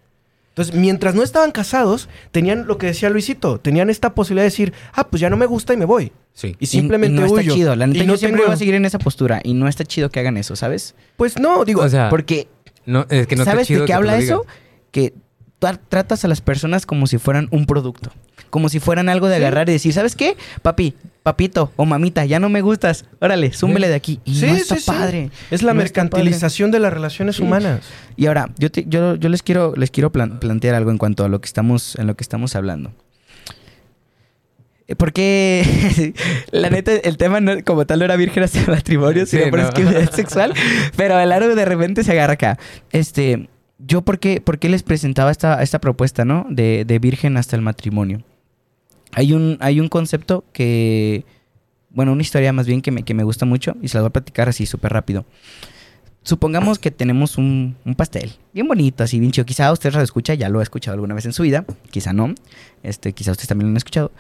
Entonces, 0.50 0.76
mientras 0.76 1.16
no 1.16 1.24
estaban 1.24 1.52
casados, 1.52 2.08
tenían 2.32 2.68
lo 2.68 2.78
que 2.78 2.86
decía 2.86 3.10
Luisito, 3.10 3.60
tenían 3.60 3.90
esta 3.90 4.14
posibilidad 4.14 4.44
de 4.44 4.52
decir, 4.52 4.74
ah, 4.94 5.08
pues 5.08 5.22
ya 5.22 5.32
no 5.32 5.36
me 5.36 5.48
gusta 5.48 5.74
y 5.74 5.78
me 5.78 5.86
voy. 5.86 6.12
Sí. 6.36 6.56
Y 6.60 6.68
simplemente 6.68 7.18
y, 7.18 7.20
no 7.20 7.26
está 7.26 7.52
chido. 7.52 7.76
La 7.76 7.88
neta, 7.88 8.04
Y 8.04 8.06
no 8.06 8.14
yo 8.14 8.18
siempre 8.20 8.42
tengo- 8.42 8.50
voy 8.50 8.54
a 8.54 8.58
seguir 8.58 8.76
en 8.76 8.86
esa 8.86 9.00
postura. 9.00 9.42
Y 9.44 9.56
no 9.56 9.68
está 9.68 9.84
chido 9.84 10.12
que 10.12 10.20
hagan 10.20 10.38
eso, 10.38 10.56
¿sabes? 10.56 10.94
Pues 11.18 11.40
no, 11.40 11.66
digo, 11.66 11.82
O 11.82 11.90
sea, 11.90 12.10
Porque, 12.12 12.48
no, 12.86 13.08
es 13.10 13.26
que 13.26 13.36
no 13.36 13.42
está 13.42 13.54
¿sabes 13.54 13.66
chido 13.66 13.80
de 13.82 13.86
qué 13.88 13.94
habla 13.94 14.20
eso? 14.20 14.46
Que 14.92 15.16
tratas 15.90 16.26
a 16.26 16.28
las 16.28 16.42
personas 16.42 16.86
como 16.86 17.08
si 17.08 17.18
fueran 17.18 17.48
un 17.52 17.66
producto. 17.66 18.12
Como 18.50 18.70
si 18.70 18.80
fueran 18.80 19.10
algo 19.10 19.28
de 19.30 19.38
agarrar 19.38 19.68
y 19.70 19.72
decir, 19.74 19.94
¿sabes 19.94 20.16
qué? 20.16 20.38
Papi, 20.62 20.94
papito 21.24 21.72
o 21.76 21.86
mamita, 21.86 22.24
ya 22.26 22.40
no 22.40 22.50
me 22.50 22.62
gustas. 22.62 23.06
Órale, 23.20 23.52
zúmbele 23.52 23.88
de 23.88 23.96
aquí. 23.96 24.20
Y 24.26 24.36
Sí, 24.36 24.46
no 24.46 24.56
está 24.56 24.76
sí, 24.76 24.82
sí. 24.82 24.88
padre. 24.92 25.32
es 25.50 25.64
la 25.64 25.74
No 25.74 25.80
mercantilización 25.80 26.70
de 26.70 26.80
las 26.80 26.94
relaciones 26.94 27.40
humanas. 27.40 27.82
Y 28.16 28.28
ahora, 28.28 28.50
yo, 28.60 28.70
te- 28.72 28.86
yo, 28.88 29.16
yo 29.16 29.30
les 29.30 29.42
quiero, 29.42 29.74
les 29.76 29.90
quiero 29.90 30.12
plan- 30.12 30.40
plantear 30.40 30.76
algo 30.76 30.92
en 30.92 30.98
cuanto 31.00 31.24
a 31.26 31.30
lo 31.30 31.42
que 31.42 31.48
estamos, 31.48 31.96
en 31.96 32.06
lo 32.08 32.16
que 32.16 32.24
estamos 32.24 32.56
hablando. 32.56 32.92
Porque 34.98 36.14
la 36.52 36.70
neta, 36.70 36.92
el 36.94 37.18
tema 37.18 37.40
no- 37.40 37.64
como 37.64 37.86
tal 37.86 38.00
no 38.00 38.06
era 38.06 38.16
virgen 38.18 38.44
hasta 38.44 38.60
el 38.60 38.68
matrimonio, 38.68 39.26
sino 39.26 39.50
por 39.50 39.60
no. 39.60 40.12
sexual. 40.12 40.54
Pero 40.98 41.18
el 41.20 41.32
aro 41.32 41.56
de 41.56 41.66
repente 41.66 42.04
se 42.04 42.12
agarra 42.12 42.34
acá. 42.34 42.60
Este, 42.92 43.48
yo 43.86 44.02
por 44.02 44.20
qué, 44.20 44.42
por 44.42 44.60
qué 44.60 44.70
les 44.70 44.84
presentaba 44.84 45.32
esta, 45.32 45.62
esta 45.62 45.80
propuesta, 45.80 46.26
¿no? 46.26 46.46
De, 46.50 46.86
de 46.86 47.00
virgen 47.00 47.38
hasta 47.38 47.56
el 47.56 47.62
matrimonio. 47.62 48.24
Hay 49.12 49.34
un, 49.34 49.58
hay 49.60 49.80
un 49.80 49.90
concepto 49.90 50.44
que, 50.54 51.26
bueno, 51.90 52.12
una 52.12 52.22
historia 52.22 52.52
más 52.54 52.66
bien 52.66 52.82
que 52.82 52.92
me, 52.92 53.04
que 53.04 53.14
me 53.14 53.24
gusta 53.24 53.46
mucho 53.46 53.76
y 53.82 53.88
se 53.88 53.98
la 53.98 54.02
voy 54.02 54.08
a 54.08 54.14
platicar 54.14 54.50
así 54.50 54.66
súper 54.66 54.94
rápido. 54.94 55.26
Supongamos 56.24 56.80
que 56.80 56.90
tenemos 56.90 57.38
un, 57.38 57.76
pastel 57.98 58.32
bien 58.54 58.68
bonito, 58.68 59.04
así 59.04 59.20
bien 59.20 59.32
chido. 59.32 59.46
Quizá 59.46 59.72
usted 59.74 59.94
lo 59.94 60.02
escucha, 60.02 60.34
ya 60.34 60.48
lo 60.48 60.62
ha 60.62 60.64
escuchado 60.64 60.96
alguna 60.96 61.14
vez 61.14 61.26
en 61.26 61.34
su 61.34 61.44
vida, 61.44 61.66
quizá 61.92 62.14
no. 62.14 62.34
Este, 62.82 63.12
quizá 63.12 63.32
ustedes 63.32 63.50
también 63.50 63.68
lo 63.68 63.72
han 63.72 63.78
escuchado. 63.78 64.12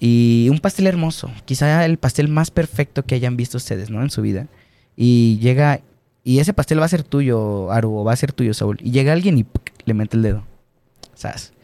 Y 0.00 0.48
un 0.50 0.58
pastel 0.58 0.86
hermoso, 0.86 1.30
quizá 1.44 1.84
el 1.84 1.98
pastel 1.98 2.28
más 2.28 2.50
perfecto 2.50 3.04
que 3.04 3.14
hayan 3.14 3.36
visto 3.36 3.58
ustedes, 3.58 3.90
¿no? 3.90 4.02
En 4.02 4.10
su 4.10 4.22
vida. 4.22 4.46
Y 4.96 5.38
llega, 5.40 5.80
y 6.28 6.40
ese 6.40 6.52
pastel 6.52 6.78
va 6.78 6.84
a 6.84 6.88
ser 6.88 7.04
tuyo, 7.04 7.72
Aru, 7.72 8.00
o 8.00 8.04
va 8.04 8.12
a 8.12 8.16
ser 8.16 8.32
tuyo, 8.32 8.52
Saúl. 8.52 8.76
Y 8.82 8.90
llega 8.90 9.14
alguien 9.14 9.38
y 9.38 9.44
¡puc! 9.44 9.70
le 9.86 9.94
mete 9.94 10.14
el 10.14 10.22
dedo. 10.22 10.44
¿Sabes? 11.14 11.54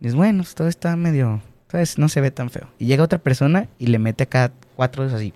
Dices, 0.00 0.14
bueno, 0.14 0.44
todo 0.54 0.68
está 0.68 0.94
medio, 0.96 1.40
¿sabes? 1.72 1.96
No 1.96 2.10
se 2.10 2.20
ve 2.20 2.30
tan 2.30 2.50
feo. 2.50 2.68
Y 2.78 2.84
llega 2.84 3.02
otra 3.02 3.18
persona 3.18 3.68
y 3.78 3.86
le 3.86 3.98
mete 3.98 4.24
acá 4.24 4.52
cuatro 4.74 5.04
dedos 5.04 5.16
así. 5.16 5.32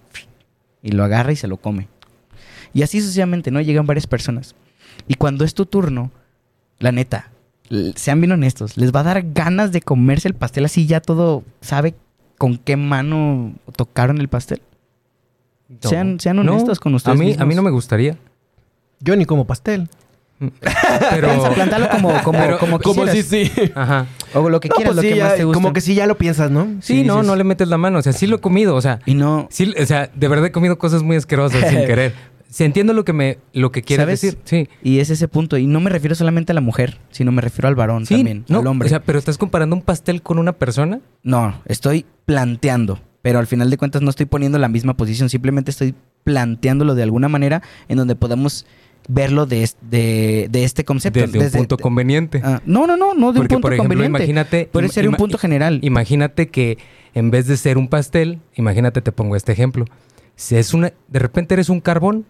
Y 0.82 0.90
lo 0.90 1.04
agarra 1.04 1.32
y 1.32 1.36
se 1.36 1.48
lo 1.48 1.56
come. 1.56 1.88
Y 2.74 2.82
así 2.82 3.00
sucesivamente, 3.00 3.50
¿no? 3.50 3.62
Llegan 3.62 3.86
varias 3.86 4.06
personas. 4.06 4.54
Y 5.08 5.14
cuando 5.14 5.46
es 5.46 5.54
tu 5.54 5.64
turno, 5.64 6.10
la 6.80 6.92
neta, 6.92 7.30
sean 7.94 8.20
bien 8.20 8.32
honestos, 8.32 8.76
les 8.76 8.94
va 8.94 9.00
a 9.00 9.04
dar 9.04 9.32
ganas 9.32 9.72
de 9.72 9.80
comerse 9.80 10.28
el 10.28 10.34
pastel 10.34 10.66
así 10.66 10.86
ya 10.86 11.00
todo, 11.00 11.44
¿sabe 11.62 11.94
con 12.36 12.58
qué 12.58 12.76
mano 12.76 13.54
tocaron 13.74 14.20
el 14.20 14.28
pastel? 14.28 14.60
No. 15.66 15.88
Sean, 15.88 16.20
sean 16.20 16.36
No, 16.36 16.42
honestos 16.42 16.78
con 16.78 16.94
ustedes 16.94 17.18
A 17.18 17.18
mí, 17.18 17.34
a 17.38 17.46
mí 17.46 17.54
no 17.54 17.62
me 17.62 17.70
gustaría. 17.70 18.18
Yo 19.00 19.16
ni 19.16 19.24
como 19.24 19.46
pastel. 19.46 19.88
Pero. 21.10 21.28
Piensa, 21.28 21.50
plantarlo 21.50 21.88
como, 21.90 22.22
como, 22.22 22.38
Pero- 22.38 22.58
como 22.58 22.78
Como 22.80 23.06
si 23.06 23.18
quisieras. 23.18 23.52
sí. 23.54 23.72
Ajá. 23.74 24.06
O 24.34 24.48
lo 24.48 24.58
que 24.60 24.68
No, 24.68 24.74
quieras, 24.76 24.94
pues 24.94 24.96
lo 24.96 25.02
sí, 25.02 25.08
que 25.10 25.16
ya- 25.16 25.24
más 25.24 25.34
te 25.36 25.44
gusta. 25.44 25.54
como 25.54 25.72
que 25.72 25.80
sí 25.82 25.94
ya 25.94 26.06
lo 26.06 26.16
piensas, 26.16 26.50
¿no? 26.50 26.66
Sí, 26.80 27.04
no, 27.04 27.16
dices- 27.16 27.26
no 27.26 27.36
le 27.36 27.44
metes 27.44 27.68
la 27.68 27.76
mano. 27.76 27.98
O 27.98 28.02
sea, 28.02 28.12
sí 28.12 28.26
lo 28.26 28.36
he 28.36 28.40
comido. 28.40 28.74
O 28.74 28.80
sea, 28.80 29.00
Y 29.06 29.14
no... 29.14 29.48
sí, 29.50 29.74
o 29.80 29.86
sea, 29.86 30.10
de 30.14 30.28
verdad 30.28 30.46
he 30.46 30.52
comido 30.52 30.78
cosas 30.78 31.02
muy 31.02 31.16
asquerosas 31.16 31.68
sin 31.68 31.80
querer. 31.86 32.14
Si 32.48 32.64
entiendo 32.64 32.94
lo 32.94 33.04
que 33.04 33.12
me, 33.12 33.38
lo 33.52 33.70
que 33.70 33.82
quieres 33.82 34.02
¿Sabes? 34.04 34.20
decir. 34.22 34.38
Sí. 34.44 34.68
Y 34.82 34.98
es 34.98 35.10
ese 35.10 35.28
punto. 35.28 35.56
Y 35.58 35.66
no 35.68 35.78
me 35.78 35.88
refiero 35.90 36.14
solamente 36.16 36.50
a 36.52 36.54
la 36.54 36.60
mujer, 36.60 36.98
sino 37.10 37.30
me 37.32 37.42
refiero 37.42 37.68
al 37.68 37.76
varón 37.76 38.06
Sí, 38.06 38.14
también, 38.16 38.44
no, 38.48 38.58
al 38.60 38.66
hombre. 38.66 38.86
O 38.86 38.88
sea, 38.88 39.00
pero 39.02 39.18
estás 39.20 39.38
comparando 39.38 39.76
un 39.76 39.82
pastel 39.82 40.20
con 40.22 40.38
una 40.38 40.52
persona. 40.52 41.00
No, 41.22 41.60
estoy 41.66 42.06
planteando, 42.24 42.98
pero 43.22 43.38
al 43.38 43.46
final 43.46 43.70
de 43.70 43.76
cuentas 43.76 44.02
no 44.02 44.10
estoy 44.10 44.26
poniendo 44.26 44.58
la 44.58 44.68
misma 44.68 44.94
posición, 44.96 45.28
simplemente 45.28 45.70
estoy 45.70 45.94
planteándolo 46.24 46.94
de 46.96 47.02
alguna 47.04 47.28
manera 47.28 47.62
en 47.88 47.98
donde 47.98 48.16
podamos 48.16 48.66
verlo 49.08 49.46
de, 49.46 49.68
de, 49.82 50.48
de 50.50 50.64
este 50.64 50.84
concepto. 50.84 51.20
Desde 51.20 51.38
un 51.38 51.44
Desde- 51.44 51.58
punto 51.58 51.76
de- 51.76 51.82
conveniente. 51.82 52.40
Ah, 52.44 52.60
no, 52.66 52.86
no, 52.86 52.96
no, 52.96 53.14
no 53.14 53.32
de 53.32 53.38
Porque, 53.38 53.54
un 53.54 53.60
punto 53.60 53.60
por 53.62 53.72
ejemplo, 53.74 53.88
conveniente. 53.94 54.18
imagínate. 54.18 54.68
Puede 54.72 54.88
ser 54.88 55.08
un 55.08 55.14
punto 55.16 55.38
general. 55.38 55.78
Imagínate 55.82 56.48
que 56.48 56.78
en 57.14 57.30
vez 57.30 57.46
de 57.46 57.56
ser 57.56 57.76
un 57.78 57.88
pastel, 57.88 58.40
imagínate, 58.54 59.00
te 59.02 59.12
pongo 59.12 59.36
este 59.36 59.52
ejemplo. 59.52 59.84
Si 60.36 60.56
es 60.56 60.72
una, 60.74 60.92
de 61.08 61.18
repente 61.18 61.54
eres 61.54 61.68
un 61.68 61.80
carbón 61.80 62.24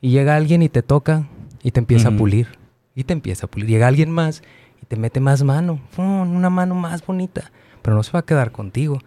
y 0.00 0.10
llega 0.10 0.36
alguien 0.36 0.62
y 0.62 0.68
te 0.68 0.82
toca 0.82 1.28
y 1.62 1.70
te 1.70 1.80
empieza 1.80 2.08
a 2.08 2.12
pulir. 2.16 2.48
Y 2.94 3.04
te 3.04 3.12
empieza 3.12 3.46
a 3.46 3.50
pulir. 3.50 3.68
Llega 3.68 3.86
alguien 3.86 4.10
más 4.10 4.42
y 4.82 4.86
te 4.86 4.96
mete 4.96 5.20
más 5.20 5.42
mano. 5.42 5.80
Una 5.96 6.50
mano 6.50 6.74
más 6.74 7.06
bonita. 7.06 7.50
Pero 7.80 7.96
no 7.96 8.02
se 8.02 8.12
va 8.12 8.18
a 8.20 8.24
quedar 8.24 8.52
contigo. 8.52 8.98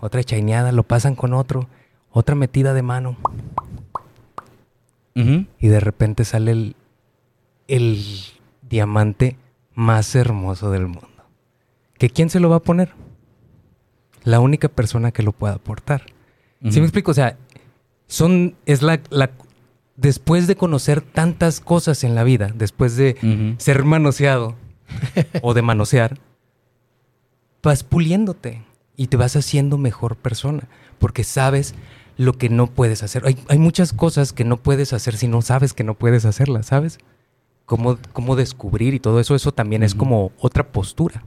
Otra 0.00 0.22
chaineada, 0.24 0.72
lo 0.72 0.82
pasan 0.82 1.14
con 1.14 1.32
otro. 1.34 1.68
Otra 2.10 2.34
metida 2.34 2.74
de 2.74 2.82
mano. 2.82 3.16
Y 5.14 5.68
de 5.68 5.78
repente 5.80 6.24
sale 6.24 6.50
el, 6.50 6.76
el 7.68 8.02
diamante 8.68 9.36
más 9.74 10.14
hermoso 10.16 10.70
del 10.70 10.86
mundo. 10.88 11.08
¿Que 11.98 12.10
quién 12.10 12.30
se 12.30 12.40
lo 12.40 12.50
va 12.50 12.56
a 12.56 12.62
poner? 12.62 12.92
La 14.24 14.40
única 14.40 14.68
persona 14.68 15.12
que 15.12 15.22
lo 15.22 15.32
pueda 15.32 15.54
aportar. 15.54 16.06
¿Sí 16.62 16.68
Ujú. 16.68 16.78
me 16.80 16.84
explico? 16.86 17.12
O 17.12 17.14
sea, 17.14 17.36
son, 18.08 18.56
es 18.66 18.82
la, 18.82 19.00
la, 19.10 19.30
después 19.96 20.46
de 20.46 20.56
conocer 20.56 21.00
tantas 21.00 21.60
cosas 21.60 22.02
en 22.04 22.14
la 22.14 22.24
vida, 22.24 22.50
después 22.54 22.96
de 22.96 23.54
ser 23.58 23.84
manoseado 23.84 24.56
o 25.42 25.54
de 25.54 25.62
manosear, 25.62 26.18
vas 27.62 27.84
puliéndote 27.84 28.62
y 28.96 29.06
te 29.08 29.16
vas 29.16 29.36
haciendo 29.36 29.78
mejor 29.78 30.16
persona, 30.16 30.68
porque 30.98 31.24
sabes 31.24 31.74
lo 32.16 32.34
que 32.34 32.48
no 32.48 32.66
puedes 32.66 33.02
hacer. 33.02 33.24
Hay, 33.26 33.36
hay 33.48 33.58
muchas 33.58 33.92
cosas 33.92 34.32
que 34.32 34.44
no 34.44 34.58
puedes 34.58 34.92
hacer 34.92 35.16
si 35.16 35.28
no 35.28 35.42
sabes 35.42 35.72
que 35.72 35.84
no 35.84 35.94
puedes 35.94 36.24
hacerlas, 36.24 36.66
¿sabes? 36.66 36.98
Cómo, 37.66 37.98
cómo 38.12 38.36
descubrir 38.36 38.94
y 38.94 39.00
todo 39.00 39.20
eso, 39.20 39.34
eso 39.34 39.52
también 39.52 39.82
es 39.82 39.94
como 39.94 40.32
otra 40.38 40.64
postura. 40.68 41.24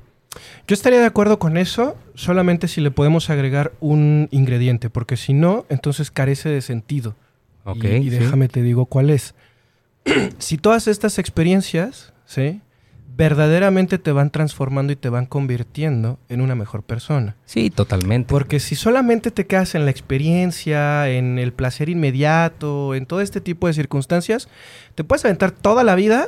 Yo 0.67 0.73
estaría 0.73 0.99
de 0.99 1.05
acuerdo 1.05 1.39
con 1.39 1.57
eso, 1.57 1.97
solamente 2.13 2.67
si 2.67 2.81
le 2.81 2.91
podemos 2.91 3.29
agregar 3.29 3.73
un 3.79 4.27
ingrediente, 4.31 4.89
porque 4.89 5.17
si 5.17 5.33
no, 5.33 5.65
entonces 5.69 6.11
carece 6.11 6.49
de 6.49 6.61
sentido. 6.61 7.15
Ok, 7.63 7.83
y, 7.83 7.87
y 7.87 8.03
sí. 8.03 8.09
déjame 8.09 8.47
te 8.47 8.61
digo 8.61 8.85
cuál 8.85 9.09
es. 9.09 9.33
si 10.37 10.57
todas 10.57 10.87
estas 10.87 11.17
experiencias, 11.17 12.13
¿sí? 12.25 12.61
Verdaderamente 13.15 13.97
te 13.97 14.11
van 14.11 14.29
transformando 14.29 14.93
y 14.93 14.95
te 14.95 15.09
van 15.09 15.25
convirtiendo 15.25 16.19
en 16.29 16.41
una 16.41 16.55
mejor 16.55 16.83
persona. 16.83 17.35
Sí, 17.45 17.69
totalmente. 17.69 18.29
Porque 18.29 18.59
si 18.59 18.75
solamente 18.75 19.31
te 19.31 19.47
quedas 19.47 19.73
en 19.75 19.85
la 19.85 19.91
experiencia, 19.91 21.09
en 21.09 21.39
el 21.39 21.51
placer 21.53 21.89
inmediato, 21.89 22.93
en 22.93 23.05
todo 23.05 23.21
este 23.21 23.41
tipo 23.41 23.65
de 23.67 23.73
circunstancias, 23.73 24.49
te 24.93 25.03
puedes 25.03 25.25
aventar 25.25 25.51
toda 25.51 25.83
la 25.83 25.95
vida 25.95 26.27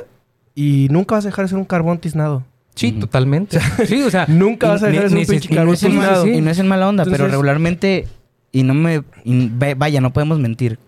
y 0.54 0.88
nunca 0.90 1.14
vas 1.14 1.24
a 1.26 1.28
dejar 1.28 1.44
de 1.44 1.50
ser 1.50 1.58
un 1.58 1.64
carbón 1.64 1.98
tiznado. 1.98 2.44
Sí, 2.74 2.92
totalmente. 2.92 3.60
Sí, 3.86 4.02
o 4.02 4.10
sea, 4.10 4.26
Nunca 4.26 4.68
vas 4.68 4.82
a 4.82 4.86
dejar 4.86 5.04
de 5.04 5.08
ser 5.10 5.18
un 5.18 5.24
si- 5.26 5.30
pinche 5.32 5.48
y 5.48 5.50
no 5.54 5.56
carbón 5.60 5.74
es 5.74 5.82
en 5.82 5.90
tiznado. 5.92 6.24
mal- 6.26 6.34
y 6.34 6.40
no 6.40 6.50
es 6.50 6.58
en 6.58 6.68
mala 6.68 6.88
onda, 6.88 7.04
pero 7.04 7.28
regularmente, 7.28 8.08
y 8.52 8.62
no 8.62 8.74
me. 8.74 9.02
y 9.24 9.48
vaya, 9.76 10.00
no 10.00 10.12
podemos 10.12 10.38
mentir. 10.40 10.78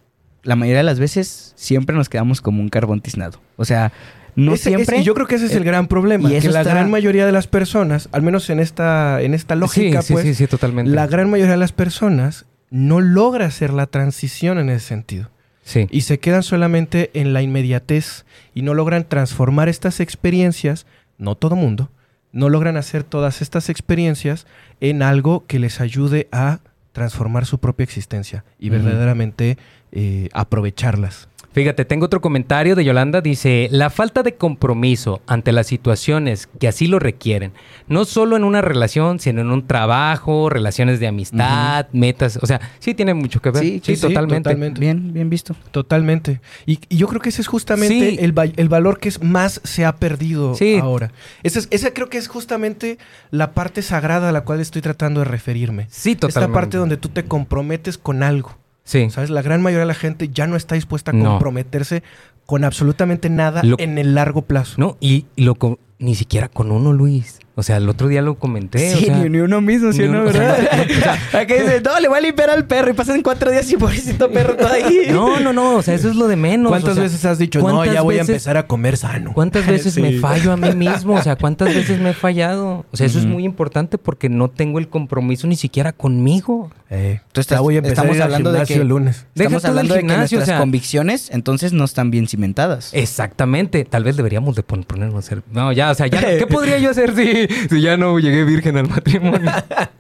La 0.43 0.57
mayoría 0.57 0.79
de 0.79 0.85
las 0.85 0.99
veces 0.99 1.53
siempre 1.55 1.95
nos 1.95 2.09
quedamos 2.09 2.41
como 2.41 2.61
un 2.63 2.69
carbón 2.71 3.01
tiznado. 3.01 3.39
O 3.57 3.65
sea, 3.65 3.93
no 4.37 4.55
Ese- 4.55 4.71
siempre. 4.71 4.97
ese- 4.97 5.03
y 5.03 5.05
yo 5.05 5.15
creo 5.15 5.27
que 5.27 5.35
ese 5.37 5.47
es 5.47 5.53
el 5.53 5.63
eh, 5.63 5.67
gran 5.67 5.87
problema. 5.89 6.29
y 6.33 6.41
Que 6.41 6.49
la 6.49 6.61
está- 6.61 6.73
gran 6.75 6.91
mayoría 6.91 7.27
de 7.27 7.33
las 7.33 7.47
personas, 7.47 8.09
al 8.13 8.23
menos 8.23 8.49
en 8.51 8.61
esta, 8.61 9.21
en 9.21 9.35
esta 9.35 9.55
lógica, 9.55 10.03
sí, 10.03 10.13
pues, 10.15 10.25
sí, 10.25 10.35
sí, 10.35 10.47
totalmente. 10.47 10.91
la 10.91 11.07
gran 11.07 11.31
mayoría 11.31 11.53
de 11.53 11.59
las 11.59 11.73
personas 11.73 12.47
no 12.71 13.01
logra 13.01 13.47
hacer 13.47 13.73
la 13.73 13.87
transición 13.87 14.59
en 14.59 14.71
ese 14.71 14.87
sentido. 14.87 15.31
Sí. 15.65 15.87
Y 15.91 16.01
se 16.01 16.19
quedan 16.19 16.43
solamente 16.43 17.11
en 17.15 17.33
la 17.33 17.43
inmediatez 17.43 18.25
y 18.55 18.63
no 18.63 18.75
logran 18.75 19.05
transformar 19.09 19.69
estas 19.69 20.01
experiencias, 20.01 20.87
no 21.19 21.37
todo 21.37 21.55
mundo, 21.55 21.91
no 22.33 22.49
logran 22.49 22.77
hacer 22.77 23.05
todas 23.05 23.43
estas 23.43 23.69
experiencias 23.69 24.47
en 24.81 25.03
algo 25.03 25.45
que 25.47 25.59
les 25.59 25.81
ayude 25.81 26.29
a 26.33 26.61
transformar 26.93 27.47
su 27.47 27.59
propia 27.59 27.85
existencia 27.85 28.45
y 28.59 28.71
verdaderamente 28.71 29.57
eh, 29.93 30.29
aprovecharlas. 30.33 31.29
Fíjate, 31.53 31.85
tengo 31.85 32.07
otro 32.07 32.21
comentario 32.21 32.75
de 32.75 32.85
Yolanda. 32.85 33.21
Dice, 33.21 33.69
la 33.71 33.91
falta 33.91 34.23
de 34.23 34.35
compromiso 34.37 35.21
ante 35.27 35.53
las 35.53 35.67
situaciones 35.67 36.49
que 36.59 36.69
así 36.69 36.87
lo 36.87 36.99
requieren, 36.99 37.53
no 37.89 38.05
solo 38.07 38.37
en 38.37 38.45
una 38.45 38.63
relación, 38.63 39.21
sino 39.21 39.41
en 39.43 39.51
un 39.51 39.67
trabajo, 39.67 40.49
relaciones 40.49 40.99
de 41.01 41.09
amistad, 41.09 41.87
metas. 41.93 42.39
O 42.43 42.47
sea, 42.47 42.61
sí 42.79 42.95
tiene 42.95 43.13
mucho 43.15 43.41
que 43.43 43.51
ver. 43.51 43.63
Sí, 43.63 43.73
Sí, 43.73 43.81
sí, 43.85 43.97
sí, 43.97 44.03
totalmente. 44.09 44.45
totalmente. 44.49 44.81
Bien, 44.81 45.13
bien 45.13 45.29
visto. 45.29 45.55
Totalmente. 45.71 46.41
Y, 46.67 46.79
y 46.89 46.97
yo 46.97 47.07
creo 47.09 47.21
que 47.21 47.29
ese 47.29 47.43
es 47.43 47.49
justamente 47.49 48.11
Sí. 48.13 48.17
el, 48.21 48.37
va- 48.37 48.45
el 48.45 48.69
valor 48.69 48.99
que 48.99 49.09
es 49.09 49.23
más 49.23 49.61
se 49.65 49.85
ha 49.85 49.97
perdido 49.97 50.55
Sí. 50.55 50.79
ahora. 50.81 51.13
Esa, 51.43 51.59
es- 51.59 51.69
esa 51.71 51.93
creo 51.93 52.09
que 52.09 52.19
es 52.19 52.29
justamente 52.29 52.99
la 53.31 53.53
parte 53.53 53.83
sagrada 53.83 54.31
a 54.31 54.33
la 54.33 54.43
cual 54.45 54.61
estoy 54.61 54.81
tratando 54.83 55.21
de 55.21 55.25
referirme. 55.27 55.87
Sí, 55.91 56.13
Esta 56.13 56.29
totalmente. 56.29 56.55
parte 56.55 56.77
donde 56.79 56.97
tú 56.97 57.09
te 57.11 57.25
comprometes 57.25 57.99
con 57.99 58.23
algo. 58.23 58.57
Sí. 58.85 59.11
¿Sabes? 59.11 59.31
La 59.31 59.43
gran 59.43 59.63
mayoría 59.63 59.81
de 59.81 59.87
la 59.87 59.95
gente 59.95 60.29
ya 60.29 60.47
no 60.47 60.57
está 60.57 60.75
dispuesta 60.75 61.11
a 61.13 61.15
No. 61.15 61.31
comprometerse 61.31 62.03
con 62.47 62.65
absolutamente 62.65 63.31
nada 63.31 63.63
Lo- 63.63 63.77
en 63.79 63.99
el 63.99 64.15
largo 64.15 64.43
plazo. 64.43 64.75
No, 64.79 64.97
y, 65.01 65.27
y 65.37 65.45
lo 65.45 65.57
ni 65.99 66.15
siquiera 66.17 66.49
con 66.49 66.73
uno, 66.73 66.93
Luis. 66.93 67.39
O 67.55 67.63
sea, 67.63 67.77
el 67.77 67.89
otro 67.89 68.09
día 68.09 68.23
lo 68.23 68.37
comenté. 68.37 68.95
o 68.95 68.97
Sí, 68.97 69.05
sea, 69.07 69.19
ni, 69.19 69.29
ni 69.29 69.39
uno 69.39 69.61
mismo, 69.61 69.93
¿sí 69.93 69.99
ni 70.01 70.05
o 70.09 70.13
no, 70.13 70.21
uno- 70.21 70.31
o 70.31 70.33
sea, 70.33 70.41
verdad? 70.55 71.19
Acá 71.35 71.55
dice, 71.63 71.83
no, 71.85 72.01
le 72.01 72.09
voy 72.09 72.19
a 72.19 72.21
limpiar 72.23 72.49
al 72.49 72.65
perro 72.67 72.91
y 72.91 72.95
pasan 72.95 73.21
cuatro 73.23 73.51
días 73.51 73.71
y 73.71 73.77
pobrecito 73.77 74.31
perro 74.31 74.57
todo 74.57 74.73
ahí. 74.73 75.03
No, 75.13 75.39
no, 75.39 75.53
no. 75.53 75.77
O 75.77 75.83
sea, 75.83 75.95
eso 75.95 76.09
es 76.09 76.17
lo 76.17 76.29
de 76.29 76.37
menos. 76.37 76.71
¿Cuántas 76.71 76.93
o 76.93 76.95
sea, 76.95 77.03
veces 77.03 77.25
has 77.27 77.39
dicho, 77.39 77.59
no, 77.59 77.65
¿cuántas 77.67 77.93
ya 77.95 78.01
voy 78.01 78.15
veces- 78.15 78.29
a 78.29 78.33
empezar 78.33 78.57
a 78.57 78.67
comer 78.67 78.97
sano? 78.97 79.33
¿Cuántas 79.35 79.67
veces 79.67 79.93
Sí. 79.95 80.01
me 80.01 80.19
fallo 80.19 80.53
a 80.53 80.57
mí 80.57 80.73
mismo? 80.75 81.15
O 81.15 81.23
sea, 81.23 81.37
¿cuántas 81.37 81.75
veces 81.75 82.01
me 82.01 82.11
he 82.11 82.15
fallado? 82.15 82.87
O 82.91 82.97
sea, 82.97 83.07
eso 83.07 83.19
es 83.19 83.27
muy 83.27 83.45
importante 83.45 83.99
porque 83.99 84.29
no 84.31 84.49
tengo 84.49 84.79
el 84.79 84.89
compromiso 84.89 85.47
ni 85.47 85.57
siquiera 85.57 85.93
conmigo. 85.93 86.71
Eh, 86.89 87.21
estás- 87.29 87.47
ya 87.49 87.61
voy 87.61 87.75
a 87.75 87.79
empezar 87.79 88.05
estamos 88.07 88.13
a 88.15 88.17
ir 88.17 88.23
al 88.23 88.27
hablando 88.35 88.53
de 88.53 88.65
que- 88.65 88.75
el 88.75 88.89
lunes. 88.89 89.27
Estamos 89.35 89.65
hablando 89.65 89.95
de 89.95 90.01
que 90.01 90.07
nuestras 90.07 90.43
o 90.43 90.47
sea- 90.47 90.59
convicciones 90.59 91.29
entonces 91.33 91.73
no 91.75 91.85
están 91.85 92.11
bien 92.11 92.27
cimentadas. 92.29 92.91
Exactamente. 92.95 93.85
Tal 93.85 94.05
vez 94.05 94.17
deberíamos 94.17 94.57
de 94.57 94.63
pon- 94.63 94.85
ponernos 94.85 95.17
a 95.17 95.19
hacer... 95.19 95.43
No, 95.53 95.73
ya, 95.73 95.91
o 95.91 95.95
sea, 95.95 96.07
ya... 96.07 96.21
¿Qué 96.39 96.47
podría 96.47 96.79
yo 96.79 96.91
hacer 96.91 97.15
si, 97.15 97.42
si 97.71 97.81
ya 97.81 97.97
no 97.97 98.19
llegué 98.19 98.45
virgen 98.45 98.77
al 98.77 98.89
matrimonio? 98.89 99.51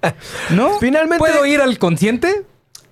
¿No? 0.51 0.78
Finalmente, 0.78 1.18
¿Puedo 1.18 1.47
ir 1.47 1.61
al 1.61 1.78
consciente? 1.78 2.45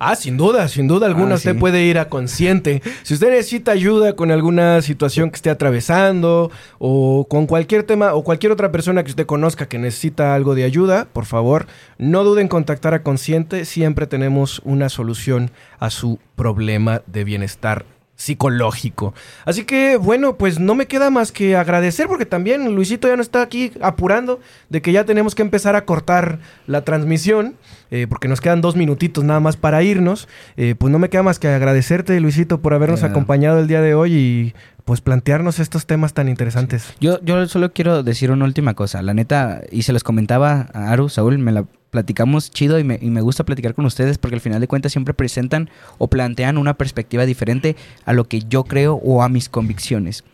Ah, 0.03 0.17
sin 0.17 0.39
duda, 0.39 0.67
sin 0.69 0.89
duda 0.89 1.07
alguna 1.07 1.35
Ah, 1.35 1.37
usted 1.37 1.53
sí. 1.53 1.59
puede 1.59 1.83
ir 1.83 1.99
a 1.99 2.09
consciente. 2.09 2.81
Si 3.03 3.13
usted 3.13 3.29
necesita 3.29 3.73
ayuda 3.73 4.17
con 4.17 4.31
alguna 4.31 4.81
situación 4.81 5.29
que 5.29 5.37
esté 5.37 5.51
atravesando 5.51 6.51
o 6.79 7.27
con 7.29 7.47
cualquier 7.47 7.83
tema 7.83 8.15
o 8.15 8.25
cualquier 8.25 8.51
otra 8.51 8.73
persona 8.73 9.05
que 9.05 9.11
usted 9.11 9.27
conozca 9.27 9.69
que 9.69 9.79
necesita 9.79 10.35
algo 10.35 10.55
de 10.55 10.65
ayuda, 10.65 11.07
por 11.13 11.27
favor, 11.27 11.67
no 11.99 12.25
duden 12.25 12.45
en 12.45 12.49
contactar 12.49 12.95
a 12.95 13.03
consciente. 13.03 13.67
Siempre 13.67 14.07
tenemos 14.07 14.63
una 14.65 14.89
solución 14.89 15.51
a 15.79 15.91
su 15.91 16.19
problema 16.35 17.03
de 17.07 17.25
bienestar 17.25 17.85
psicológico. 18.21 19.15
Así 19.47 19.65
que 19.65 19.97
bueno, 19.97 20.37
pues 20.37 20.59
no 20.59 20.75
me 20.75 20.87
queda 20.87 21.09
más 21.09 21.33
que 21.33 21.57
agradecer 21.57 22.07
porque 22.07 22.27
también 22.27 22.75
Luisito 22.75 23.09
ya 23.09 23.17
no 23.17 23.23
está 23.23 23.41
aquí 23.41 23.73
apurando 23.81 24.41
de 24.69 24.83
que 24.83 24.93
ya 24.93 25.07
tenemos 25.07 25.35
que 25.35 25.41
empezar 25.41 25.75
a 25.75 25.87
cortar 25.87 26.39
la 26.67 26.85
transmisión 26.85 27.55
eh, 27.91 28.07
porque 28.11 28.29
nos 28.29 28.43
quedan 28.43 28.61
dos 28.61 28.77
minutitos 28.77 29.25
nada 29.25 29.41
más 29.41 29.57
para 29.57 29.83
irnos. 29.83 30.29
Eh, 30.59 30.75
pues 30.79 30.93
no 30.93 30.99
me 30.99 31.09
queda 31.09 31.23
más 31.23 31.39
que 31.39 31.49
agradecerte 31.49 32.21
Luisito 32.21 32.61
por 32.61 32.75
habernos 32.75 33.05
acompañado 33.05 33.59
el 33.59 33.69
día 33.69 33.81
de 33.81 33.95
hoy 33.95 34.13
y 34.13 34.55
pues 34.85 35.01
plantearnos 35.01 35.59
estos 35.59 35.87
temas 35.87 36.13
tan 36.13 36.29
interesantes. 36.29 36.93
Yo, 37.01 37.21
yo 37.23 37.49
solo 37.49 37.73
quiero 37.73 38.03
decir 38.03 38.31
una 38.31 38.45
última 38.45 38.75
cosa. 38.75 39.01
La 39.01 39.15
neta, 39.15 39.63
y 39.71 39.83
se 39.83 39.95
los 39.95 40.05
comentaba 40.05 40.69
a 40.75 40.91
Aru, 40.91 41.09
Saúl, 41.09 41.39
me 41.39 41.53
la 41.53 41.65
platicamos 41.91 42.51
chido 42.51 42.79
y 42.79 42.85
me, 42.85 42.99
y 43.01 43.11
me 43.11 43.21
gusta 43.21 43.45
platicar 43.45 43.75
con 43.75 43.85
ustedes 43.85 44.19
porque 44.19 44.37
al 44.37 44.41
final 44.41 44.61
de 44.61 44.69
cuentas 44.69 44.93
siempre 44.93 45.15
presentan 45.15 45.71
o 45.99 46.09
plantean 46.09 46.59
una 46.59 46.75
perspectiva 46.75 47.27
diferente 47.27 47.77
a 48.05 48.13
lo 48.13 48.25
que 48.25 48.41
yo 48.41 48.65
creo 48.65 48.95
o 48.95 49.23
a 49.23 49.29
mis 49.29 49.49
convicciones. 49.49 50.25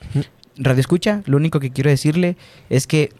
Radio 0.58 0.80
Escucha, 0.80 1.22
lo 1.26 1.36
único 1.36 1.60
que 1.60 1.70
quiero 1.70 1.90
decirle 1.90 2.36
es 2.70 2.86
que 2.86 3.12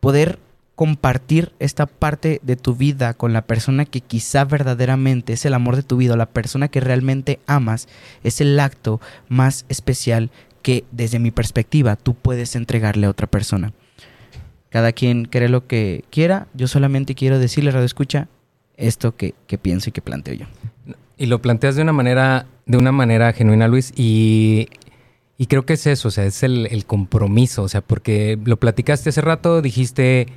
poder 0.00 0.38
compartir 0.74 1.52
esta 1.58 1.86
parte 1.86 2.40
de 2.42 2.56
tu 2.56 2.74
vida 2.74 3.14
con 3.14 3.32
la 3.32 3.42
persona 3.42 3.84
que 3.84 4.00
quizá 4.00 4.44
verdaderamente 4.44 5.34
es 5.34 5.44
el 5.44 5.54
amor 5.54 5.76
de 5.76 5.82
tu 5.82 5.96
vida, 5.96 6.14
o 6.14 6.16
la 6.16 6.26
persona 6.26 6.68
que 6.68 6.80
realmente 6.80 7.38
amas, 7.46 7.88
es 8.24 8.40
el 8.40 8.58
acto 8.58 9.00
más 9.28 9.64
especial 9.68 10.30
que 10.62 10.84
desde 10.90 11.18
mi 11.18 11.30
perspectiva 11.30 11.96
tú 11.96 12.14
puedes 12.14 12.56
entregarle 12.56 13.06
a 13.06 13.10
otra 13.10 13.26
persona. 13.26 13.72
Cada 14.72 14.92
quien 14.92 15.26
cree 15.26 15.50
lo 15.50 15.66
que 15.66 16.02
quiera, 16.08 16.46
yo 16.54 16.66
solamente 16.66 17.14
quiero 17.14 17.38
decirle, 17.38 17.70
Radio 17.72 17.84
Escucha, 17.84 18.28
esto 18.78 19.14
que, 19.14 19.34
que 19.46 19.58
pienso 19.58 19.90
y 19.90 19.92
que 19.92 20.00
planteo 20.00 20.32
yo. 20.32 20.46
Y 21.18 21.26
lo 21.26 21.42
planteas 21.42 21.76
de 21.76 21.82
una 21.82 21.92
manera, 21.92 22.46
de 22.64 22.78
una 22.78 22.90
manera 22.90 23.34
genuina, 23.34 23.68
Luis, 23.68 23.92
y, 23.94 24.68
y 25.36 25.46
creo 25.46 25.66
que 25.66 25.74
es 25.74 25.86
eso, 25.86 26.08
o 26.08 26.10
sea, 26.10 26.24
es 26.24 26.42
el, 26.42 26.68
el 26.70 26.86
compromiso, 26.86 27.62
o 27.62 27.68
sea, 27.68 27.82
porque 27.82 28.38
lo 28.42 28.56
platicaste 28.56 29.10
hace 29.10 29.20
rato, 29.20 29.60
dijiste, 29.60 30.28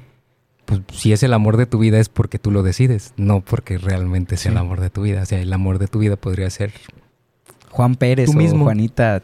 pues 0.66 0.82
si 0.92 1.14
es 1.14 1.24
el 1.24 1.34
amor 1.34 1.56
de 1.56 1.66
tu 1.66 1.78
vida 1.78 1.98
es 2.02 2.10
porque 2.10 2.38
tú 2.38 2.52
lo 2.52 2.62
decides, 2.62 3.14
no 3.16 3.40
porque 3.40 3.78
realmente 3.78 4.36
sea 4.36 4.52
el 4.52 4.58
amor 4.58 4.82
de 4.82 4.90
tu 4.90 5.04
vida. 5.04 5.22
O 5.22 5.26
sea, 5.26 5.40
el 5.40 5.54
amor 5.54 5.80
de 5.80 5.88
tu 5.88 6.00
vida 6.00 6.18
podría 6.18 6.50
ser 6.50 6.74
Juan 7.72 7.96
Pérez 7.96 8.26
Tú 8.26 8.34
o 8.34 8.36
mismo. 8.36 8.66
Juanita 8.66 9.24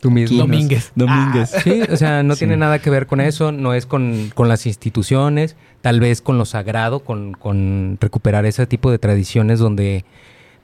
tú 0.00 0.10
mismo. 0.10 0.38
Domínguez. 0.38 0.92
Domínguez. 0.94 1.50
Sí, 1.62 1.82
o 1.90 1.96
sea, 1.96 2.22
no 2.22 2.34
Sí. 2.36 2.40
tiene 2.40 2.56
nada 2.56 2.78
que 2.78 2.90
ver 2.90 3.06
con 3.06 3.20
eso, 3.20 3.52
no 3.52 3.74
es 3.74 3.86
con, 3.86 4.30
con 4.34 4.48
las 4.48 4.66
instituciones, 4.66 5.56
tal 5.80 6.00
vez 6.00 6.20
con 6.22 6.38
lo 6.38 6.44
sagrado, 6.44 7.00
con, 7.00 7.32
con 7.32 7.98
recuperar 8.00 8.46
ese 8.46 8.66
tipo 8.66 8.90
de 8.90 8.98
tradiciones 8.98 9.58
donde, 9.58 10.04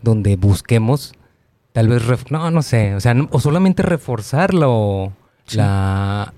donde 0.03 0.37
busquemos, 0.37 1.15
tal 1.73 1.89
vez, 1.89 2.07
ref- 2.07 2.31
no, 2.31 2.51
no 2.51 2.63
sé, 2.63 2.95
o 2.95 3.01
sea, 3.01 3.15
no- 3.15 3.29
o 3.33 3.41
solamente 3.41 3.83
reforzarlo, 3.83 5.13
Sí. 5.47 5.57
la... 5.59 6.33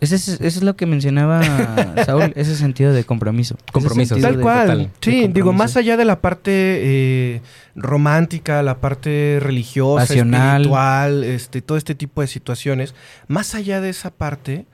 Ese 0.00 0.16
es, 0.16 0.28
eso 0.28 0.40
es 0.40 0.62
lo 0.62 0.76
que 0.76 0.86
mencionaba 0.86 1.42
Saúl, 2.06 2.32
ese 2.34 2.56
sentido 2.56 2.92
de 2.92 3.04
compromiso. 3.04 3.56
Compromiso, 3.72 4.16
Tal 4.16 4.40
cual. 4.40 4.66
total, 4.66 4.90
sí, 5.00 5.28
digo, 5.28 5.52
más 5.52 5.76
allá 5.76 5.96
de 5.96 6.04
la 6.04 6.20
parte 6.20 6.50
eh, 6.52 7.42
romántica, 7.74 8.62
la 8.62 8.80
parte 8.80 9.38
religiosa, 9.40 10.06
Pasional. 10.06 10.62
espiritual, 10.62 11.24
este, 11.24 11.62
todo 11.62 11.78
este 11.78 11.94
tipo 11.94 12.20
de 12.20 12.26
situaciones, 12.26 12.94
más 13.28 13.54
allá 13.54 13.80
de 13.80 13.90
esa 13.90 14.10
parte, 14.10 14.66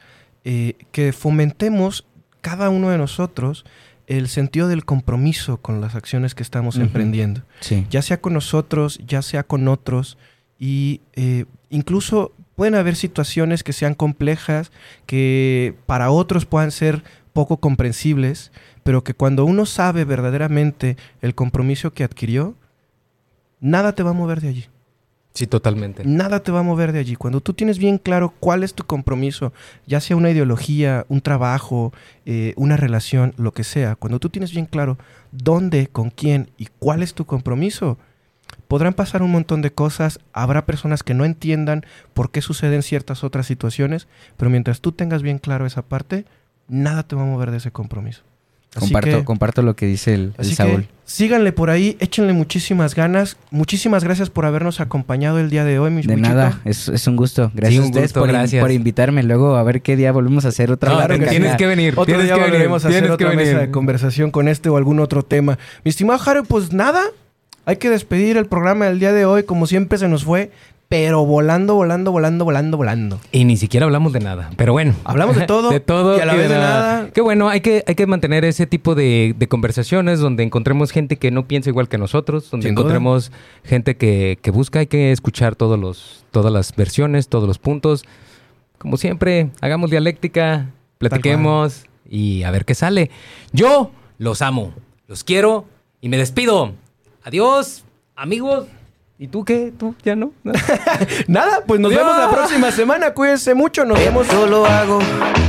eh, 0.44 0.74
que 0.92 1.12
fomentemos 1.12 2.06
cada 2.40 2.70
uno 2.70 2.90
de 2.90 2.98
nosotros 2.98 3.64
el 4.06 4.28
sentido 4.28 4.68
del 4.68 4.86
compromiso 4.86 5.58
con 5.58 5.82
las 5.82 5.94
acciones 5.94 6.34
que 6.34 6.42
estamos 6.42 6.76
emprendiendo. 6.76 7.42
Sí. 7.60 7.86
Ya 7.90 8.00
sea 8.00 8.20
con 8.20 8.32
nosotros, 8.32 8.98
ya 9.06 9.20
sea 9.20 9.42
con 9.42 9.68
otros, 9.68 10.16
y 10.58 11.02
eh, 11.12 11.44
incluso 11.68 12.32
pueden 12.58 12.74
haber 12.74 12.96
situaciones 12.96 13.62
que 13.62 13.72
sean 13.72 13.94
complejas, 13.94 14.72
que 15.06 15.76
para 15.86 16.10
otros 16.10 16.44
puedan 16.44 16.72
ser 16.72 17.04
poco 17.32 17.58
comprensibles, 17.58 18.50
pero 18.82 19.04
que 19.04 19.14
cuando 19.14 19.44
uno 19.44 19.64
sabe 19.64 20.04
verdaderamente 20.04 20.96
el 21.22 21.36
compromiso 21.36 21.92
que 21.92 22.02
adquirió, 22.02 22.56
nada 23.60 23.94
te 23.94 24.02
va 24.02 24.10
a 24.10 24.12
mover 24.12 24.40
de 24.40 24.48
allí. 24.48 24.66
Sí, 25.34 25.46
totalmente. 25.46 26.02
Nada 26.04 26.42
te 26.42 26.50
va 26.50 26.58
a 26.58 26.64
mover 26.64 26.90
de 26.90 26.98
allí. 26.98 27.14
Cuando 27.14 27.40
tú 27.40 27.54
tienes 27.54 27.78
bien 27.78 27.96
claro 27.96 28.34
cuál 28.40 28.64
es 28.64 28.74
tu 28.74 28.82
compromiso, 28.82 29.52
ya 29.86 30.00
sea 30.00 30.16
una 30.16 30.30
ideología, 30.30 31.06
un 31.08 31.20
trabajo, 31.20 31.92
eh, 32.26 32.54
una 32.56 32.76
relación, 32.76 33.34
lo 33.36 33.52
que 33.52 33.62
sea, 33.62 33.94
cuando 33.94 34.18
tú 34.18 34.30
tienes 34.30 34.50
bien 34.50 34.66
claro 34.66 34.98
dónde, 35.30 35.86
con 35.86 36.10
quién 36.10 36.50
y 36.58 36.66
cuál 36.80 37.04
es 37.04 37.14
tu 37.14 37.24
compromiso, 37.24 37.98
podrán 38.68 38.92
pasar 38.94 39.22
un 39.22 39.32
montón 39.32 39.62
de 39.62 39.72
cosas, 39.72 40.20
habrá 40.32 40.64
personas 40.66 41.02
que 41.02 41.14
no 41.14 41.24
entiendan 41.24 41.84
por 42.14 42.30
qué 42.30 42.42
suceden 42.42 42.82
ciertas 42.82 43.24
otras 43.24 43.46
situaciones, 43.46 44.06
pero 44.36 44.50
mientras 44.50 44.80
tú 44.80 44.92
tengas 44.92 45.22
bien 45.22 45.38
claro 45.38 45.66
esa 45.66 45.82
parte, 45.82 46.24
nada 46.68 47.02
te 47.02 47.16
va 47.16 47.22
a 47.22 47.26
mover 47.26 47.50
de 47.50 47.56
ese 47.56 47.70
compromiso. 47.70 48.22
Así 48.76 48.80
Comparto, 48.80 49.18
que- 49.20 49.24
comparto 49.24 49.62
lo 49.62 49.74
que 49.74 49.86
dice 49.86 50.12
el, 50.12 50.34
Saúl. 50.42 50.82
que 50.82 50.88
síganle 51.06 51.52
por 51.52 51.70
ahí, 51.70 51.96
échenle 52.00 52.34
muchísimas 52.34 52.94
ganas. 52.94 53.38
Muchísimas 53.50 54.04
gracias 54.04 54.28
por 54.28 54.44
habernos 54.44 54.80
acompañado 54.80 55.38
el 55.40 55.48
día 55.48 55.64
de 55.64 55.78
hoy, 55.78 55.90
mis 55.90 56.06
De 56.06 56.16
muchachos. 56.16 56.36
nada, 56.36 56.60
es, 56.66 56.86
es 56.90 57.06
un 57.06 57.16
gusto. 57.16 57.50
Gracias 57.54 57.78
un 57.80 57.84
a 57.86 57.88
ustedes 57.88 58.08
gusto, 58.10 58.20
por, 58.20 58.28
in- 58.28 58.34
gracias. 58.34 58.60
por 58.60 58.70
invitarme. 58.70 59.22
Luego 59.22 59.56
a 59.56 59.62
ver 59.62 59.80
qué 59.80 59.96
día 59.96 60.12
volvemos 60.12 60.44
a 60.44 60.48
hacer 60.48 60.70
otra 60.70 60.90
que 61.08 61.14
acá. 61.14 61.30
tienes 61.30 61.56
que 61.56 61.66
venir. 61.66 61.94
Otro 61.94 62.04
tienes 62.04 62.26
día 62.26 62.34
que 62.34 62.40
venir, 62.40 62.52
volveremos 62.52 62.84
a 62.84 62.88
hacer 62.88 63.10
otra 63.10 63.28
mesa 63.30 63.38
venir. 63.52 63.58
de 63.58 63.70
conversación 63.70 64.30
con 64.30 64.48
este 64.48 64.68
o 64.68 64.76
algún 64.76 65.00
otro 65.00 65.22
tema. 65.24 65.58
Mi 65.82 65.88
estimado 65.88 66.18
Jaro, 66.18 66.44
pues 66.44 66.70
nada, 66.74 67.02
hay 67.68 67.76
que 67.76 67.90
despedir 67.90 68.38
el 68.38 68.46
programa 68.46 68.86
del 68.86 68.98
día 68.98 69.12
de 69.12 69.26
hoy. 69.26 69.42
Como 69.42 69.66
siempre 69.66 69.98
se 69.98 70.08
nos 70.08 70.24
fue, 70.24 70.50
pero 70.88 71.26
volando, 71.26 71.74
volando, 71.74 72.12
volando, 72.12 72.46
volando, 72.46 72.78
volando. 72.78 73.20
Y 73.30 73.44
ni 73.44 73.58
siquiera 73.58 73.84
hablamos 73.84 74.14
de 74.14 74.20
nada. 74.20 74.48
Pero 74.56 74.72
bueno. 74.72 74.94
Hablamos 75.04 75.36
de 75.36 75.44
todo 75.44 75.68
de 75.72 75.78
todo. 75.78 76.16
y 76.16 76.20
a 76.20 76.24
la 76.24 76.34
vez 76.34 76.48
de 76.48 76.54
nada. 76.54 77.10
Qué 77.12 77.20
bueno, 77.20 77.50
hay 77.50 77.60
que, 77.60 77.84
hay 77.86 77.94
que 77.94 78.06
mantener 78.06 78.46
ese 78.46 78.66
tipo 78.66 78.94
de, 78.94 79.34
de 79.38 79.48
conversaciones 79.48 80.18
donde 80.18 80.44
encontremos 80.44 80.92
gente 80.92 81.18
que 81.18 81.30
no 81.30 81.46
piensa 81.46 81.68
igual 81.68 81.90
que 81.90 81.98
nosotros, 81.98 82.50
donde 82.50 82.68
Sin 82.68 82.74
duda. 82.74 82.84
encontremos 82.84 83.32
gente 83.64 83.98
que, 83.98 84.38
que 84.40 84.50
busca, 84.50 84.78
hay 84.78 84.86
que 84.86 85.12
escuchar 85.12 85.54
todos 85.54 85.78
los, 85.78 86.24
todas 86.30 86.50
las 86.50 86.74
versiones, 86.74 87.28
todos 87.28 87.46
los 87.46 87.58
puntos. 87.58 88.06
Como 88.78 88.96
siempre, 88.96 89.50
hagamos 89.60 89.90
dialéctica, 89.90 90.70
platiquemos 90.96 91.84
y 92.08 92.44
a 92.44 92.50
ver 92.50 92.64
qué 92.64 92.74
sale. 92.74 93.10
Yo 93.52 93.90
los 94.16 94.40
amo, 94.40 94.72
los 95.06 95.22
quiero 95.22 95.66
y 96.00 96.08
me 96.08 96.16
despido. 96.16 96.72
Adiós, 97.24 97.84
amigos. 98.16 98.66
¿Y 99.20 99.26
tú 99.26 99.44
qué? 99.44 99.72
¿Tú 99.76 99.96
ya 100.04 100.14
no? 100.14 100.30
Nada, 101.26 101.62
pues 101.66 101.80
nos 101.80 101.92
vemos 101.92 102.16
la 102.16 102.30
próxima 102.30 102.70
semana. 102.70 103.12
Cuídense 103.12 103.52
mucho. 103.52 103.84
Nos 103.84 103.98
vemos. 103.98 104.28
Esto 104.28 104.46
lo 104.46 104.64
hago 104.64 105.00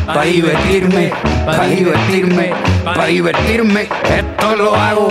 para 0.07 0.23
divertirme, 0.23 1.11
para 1.45 1.67
divertirme, 1.67 2.51
para 2.83 3.05
divertirme. 3.05 3.81
Esto 3.81 4.55
lo 4.55 4.73
hago 4.73 5.09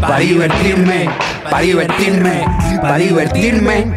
para 0.00 0.18
divertirme, 0.18 1.10
para 1.50 1.60
divertirme, 1.60 2.44
para 2.80 2.96
divertirme. 2.96 3.96